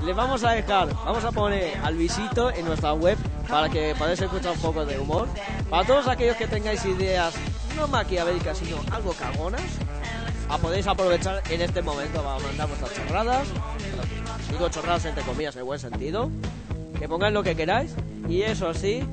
les 0.05 0.15
vamos 0.15 0.43
a 0.43 0.51
dejar, 0.51 0.93
vamos 1.05 1.23
a 1.23 1.31
poner 1.31 1.77
al 1.83 1.95
visito 1.95 2.51
en 2.51 2.65
nuestra 2.65 2.93
web 2.93 3.17
para 3.49 3.69
que 3.69 3.93
podáis 3.97 4.21
escuchar 4.21 4.53
un 4.53 4.59
poco 4.59 4.85
de 4.85 4.97
humor. 4.97 5.27
Para 5.69 5.85
todos 5.85 6.07
aquellos 6.07 6.37
que 6.37 6.47
tengáis 6.47 6.83
ideas 6.85 7.33
no 7.75 7.87
maquiavélicas, 7.87 8.57
sino 8.57 8.77
algo 8.91 9.13
cagonas, 9.13 9.61
a 10.49 10.57
podéis 10.57 10.87
aprovechar 10.87 11.41
en 11.49 11.61
este 11.61 11.81
momento 11.81 12.21
para 12.21 12.39
mandar 12.39 12.67
vuestras 12.67 12.93
chorradas. 12.93 13.47
Digo 14.49 14.69
chorradas 14.69 15.05
entre 15.05 15.23
comillas 15.23 15.55
en 15.55 15.65
buen 15.65 15.79
sentido. 15.79 16.29
Que 16.99 17.07
pongáis 17.07 17.33
lo 17.33 17.41
que 17.41 17.55
queráis. 17.55 17.95
Y 18.27 18.43
eso 18.43 18.73
sí, 18.73 19.03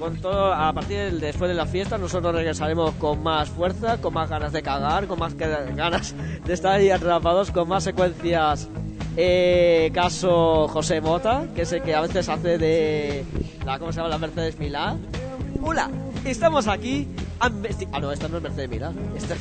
con 0.00 0.16
todo, 0.16 0.52
a 0.52 0.72
partir 0.72 0.96
del 0.98 1.20
después 1.20 1.48
de 1.48 1.54
la 1.54 1.66
fiesta, 1.66 1.98
nosotros 1.98 2.34
regresaremos 2.34 2.92
con 2.94 3.22
más 3.22 3.48
fuerza, 3.50 3.98
con 4.00 4.14
más 4.14 4.28
ganas 4.28 4.52
de 4.52 4.62
cagar, 4.62 5.06
con 5.06 5.18
más 5.18 5.34
que- 5.34 5.46
ganas 5.76 6.14
de 6.44 6.52
estar 6.52 6.72
ahí 6.72 6.90
atrapados, 6.90 7.50
con 7.52 7.68
más 7.68 7.84
secuencias. 7.84 8.68
Eh, 9.16 9.90
caso 9.92 10.66
José 10.68 11.00
Mota, 11.00 11.44
que 11.54 11.62
es 11.62 11.72
el 11.72 11.82
que 11.82 11.94
a 11.94 12.00
veces 12.00 12.28
hace 12.28 12.58
de 12.58 13.24
la, 13.66 13.78
¿cómo 13.78 13.92
se 13.92 13.98
llama? 13.98 14.08
La 14.08 14.18
Mercedes 14.18 14.58
Milá. 14.58 14.96
Hola, 15.62 15.90
estamos 16.24 16.66
aquí. 16.66 17.06
Ah, 17.40 17.50
no, 18.00 18.12
esta 18.12 18.28
no 18.28 18.36
es 18.38 18.42
Mercedes 18.42 18.70
Milá. 18.70 18.92
Esta 19.16 19.34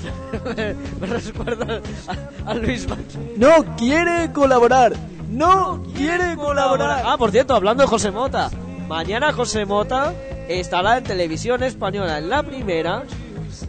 me, 0.55 0.73
me 1.07 1.07
recuerda 1.07 1.81
a, 2.45 2.51
a 2.51 2.53
Luis 2.55 2.87
Mar- 2.87 2.97
No 3.37 3.75
quiere 3.77 4.31
colaborar. 4.33 4.93
No 5.29 5.83
quiere 5.95 6.35
colaborar. 6.35 7.03
Ah, 7.05 7.17
por 7.17 7.31
cierto, 7.31 7.53
hablando 7.55 7.83
de 7.83 7.87
José 7.89 8.11
Mota. 8.11 8.49
Mañana 8.89 9.31
José 9.33 9.65
Mota 9.67 10.15
estará 10.47 10.97
en 10.97 11.03
televisión 11.03 11.61
española 11.61 12.17
en 12.17 12.27
la 12.27 12.41
primera, 12.41 13.03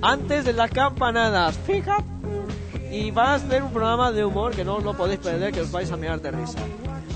antes 0.00 0.46
de 0.46 0.54
las 0.54 0.70
campanadas. 0.70 1.58
Fíjate. 1.66 2.04
Y 2.90 3.10
va 3.10 3.32
a 3.32 3.34
hacer 3.34 3.62
un 3.62 3.70
programa 3.70 4.12
de 4.12 4.24
humor 4.24 4.56
que 4.56 4.64
no 4.64 4.76
os 4.76 4.82
lo 4.82 4.94
podéis 4.94 5.20
perder, 5.20 5.52
que 5.52 5.60
os 5.60 5.70
vais 5.70 5.92
a 5.92 5.98
mirar 5.98 6.22
de 6.22 6.30
risa. 6.30 6.58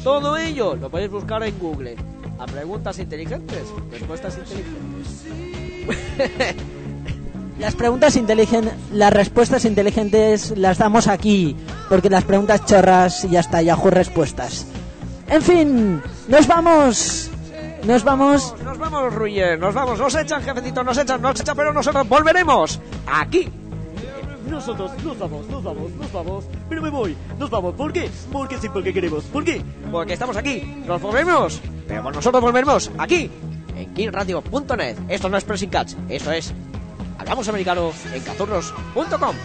Todo 0.03 0.37
ello 0.37 0.77
lo 0.77 0.91
podéis 0.91 1.11
buscar 1.11 1.43
en 1.45 1.59
Google. 1.59 1.97
A 2.39 2.45
preguntas 2.45 2.99
inteligentes, 2.99 3.63
respuestas 3.91 4.37
inteligentes. 4.37 5.25
Las 7.59 7.75
preguntas 7.75 8.17
inteligentes, 8.17 8.75
las 8.93 9.13
respuestas 9.13 9.65
inteligentes 9.65 10.53
las 10.59 10.77
damos 10.77 11.07
aquí, 11.07 11.57
porque 11.89 12.11
las 12.11 12.25
preguntas 12.25 12.67
chorras 12.67 13.23
ya 13.31 13.39
está, 13.41 13.63
Yahoo 13.63 13.91
respuestas. 13.91 14.67
En 15.29 15.41
fin, 15.41 16.03
nos 16.29 16.49
vamos. 16.49 17.31
Nos 17.87 18.03
vamos. 18.03 18.55
Nos 18.65 18.79
vamos, 18.79 19.15
Ruyer, 19.15 19.59
nos 19.59 19.75
vamos. 19.75 19.99
Nos 19.99 20.15
echan, 20.15 20.43
jefecito, 20.43 20.83
nos 20.83 20.97
echan, 20.97 21.21
nos 21.21 21.39
echan, 21.39 21.57
pero 21.57 21.73
nosotros 21.73 22.09
volveremos 22.09 22.81
aquí. 23.07 23.51
Nosotros 24.49 24.91
nos 25.03 25.19
vamos, 25.19 25.47
nos 25.49 25.63
vamos, 25.63 25.91
nos 25.93 26.13
vamos. 26.13 26.45
Pero 26.69 26.83
me 26.83 26.91
voy, 26.91 27.17
nos 27.39 27.51
vamos. 27.51 27.75
¿Por 27.75 27.93
qué? 27.93 28.11
Porque 28.33 28.59
sí, 28.59 28.69
porque 28.69 28.93
queremos. 28.93 29.25
¿Por 29.25 29.45
qué? 29.45 29.63
Porque 29.91 30.15
estamos 30.15 30.37
aquí, 30.37 30.83
nos 30.87 31.01
volvemos. 31.01 31.61
Pero 31.87 32.11
nosotros 32.11 32.43
volveremos 32.43 32.91
aquí, 32.99 33.31
en 33.77 33.93
kingradio.net. 33.95 34.97
Esto 35.09 35.29
no 35.29 35.37
es 35.37 35.45
Pressing 35.45 35.71
Catch, 35.71 35.95
esto 36.09 36.33
es 36.33 36.55
Hablamos 37.19 37.49
Americano 37.49 37.93
en 38.13 38.23
cazurros.com. 38.23 39.37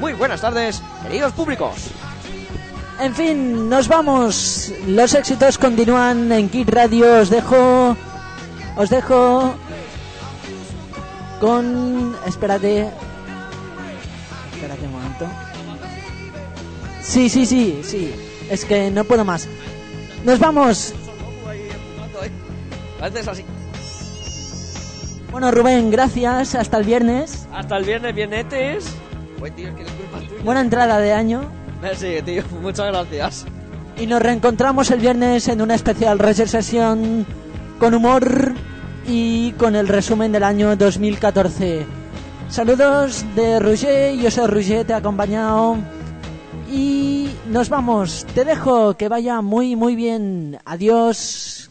Muy 0.00 0.12
buenas 0.14 0.40
tardes, 0.40 0.82
queridos 1.02 1.32
públicos. 1.32 1.90
En 3.00 3.14
fin, 3.14 3.68
nos 3.68 3.88
vamos. 3.88 4.72
Los 4.86 5.14
éxitos 5.14 5.58
continúan 5.58 6.30
en 6.30 6.48
Kid 6.48 6.68
Radio. 6.70 7.20
Os 7.20 7.30
dejo. 7.30 7.96
Os 8.76 8.90
dejo. 8.90 9.54
Con. 11.40 12.16
Espérate. 12.26 12.88
Espérate 14.54 14.86
un 14.86 14.92
momento. 14.92 15.26
Sí, 17.02 17.28
sí, 17.28 17.46
sí, 17.46 17.80
sí. 17.82 18.14
Es 18.50 18.64
que 18.64 18.90
no 18.90 19.04
puedo 19.04 19.24
más. 19.24 19.48
Nos 20.24 20.38
vamos. 20.38 20.94
Haces 23.00 23.28
así. 23.28 23.44
Bueno, 25.30 25.50
Rubén, 25.50 25.90
gracias. 25.90 26.54
Hasta 26.54 26.78
el 26.78 26.84
viernes. 26.84 27.46
Hasta 27.52 27.76
el 27.76 27.84
viernes, 27.84 28.14
vienetes. 28.14 28.86
Buen 29.40 29.52
tío, 29.54 29.68
es 29.68 29.74
que 29.74 29.84
la 29.84 29.90
culpa 29.92 30.18
es 30.22 30.28
tuya. 30.28 30.42
Buena 30.44 30.60
entrada 30.60 30.98
de 31.00 31.12
año. 31.12 31.50
Sí, 31.96 32.20
tío, 32.24 32.42
muchas 32.60 32.86
gracias. 32.86 33.46
Y 33.96 34.06
nos 34.06 34.22
reencontramos 34.22 34.90
el 34.90 35.00
viernes 35.00 35.48
en 35.48 35.60
una 35.62 35.74
especial 35.74 36.18
Reser 36.18 36.48
Sesión 36.48 37.26
con 37.78 37.94
humor 37.94 38.52
y 39.06 39.52
con 39.52 39.76
el 39.76 39.86
resumen 39.86 40.32
del 40.32 40.42
año 40.42 40.74
2014. 40.76 41.86
Saludos 42.48 43.24
de 43.34 43.60
Roger, 43.60 44.16
yo 44.16 44.30
soy 44.30 44.46
Roger, 44.46 44.86
te 44.86 44.92
he 44.92 44.96
acompañado. 44.96 45.76
Y 46.70 47.30
nos 47.46 47.68
vamos, 47.68 48.26
te 48.34 48.44
dejo 48.44 48.96
que 48.96 49.08
vaya 49.08 49.40
muy 49.40 49.76
muy 49.76 49.94
bien. 49.94 50.58
Adiós, 50.64 51.70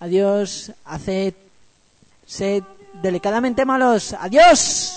adiós, 0.00 0.72
haced, 0.84 1.34
sed 2.24 2.62
delicadamente 3.02 3.64
malos. 3.64 4.14
Adiós. 4.18 4.91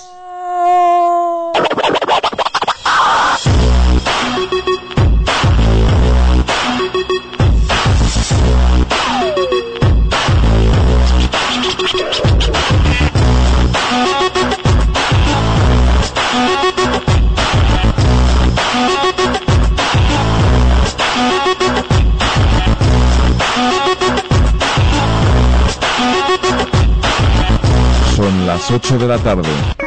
Las 28.70 28.70
8 28.70 28.98
de 28.98 29.06
la 29.06 29.18
tarde. 29.18 29.85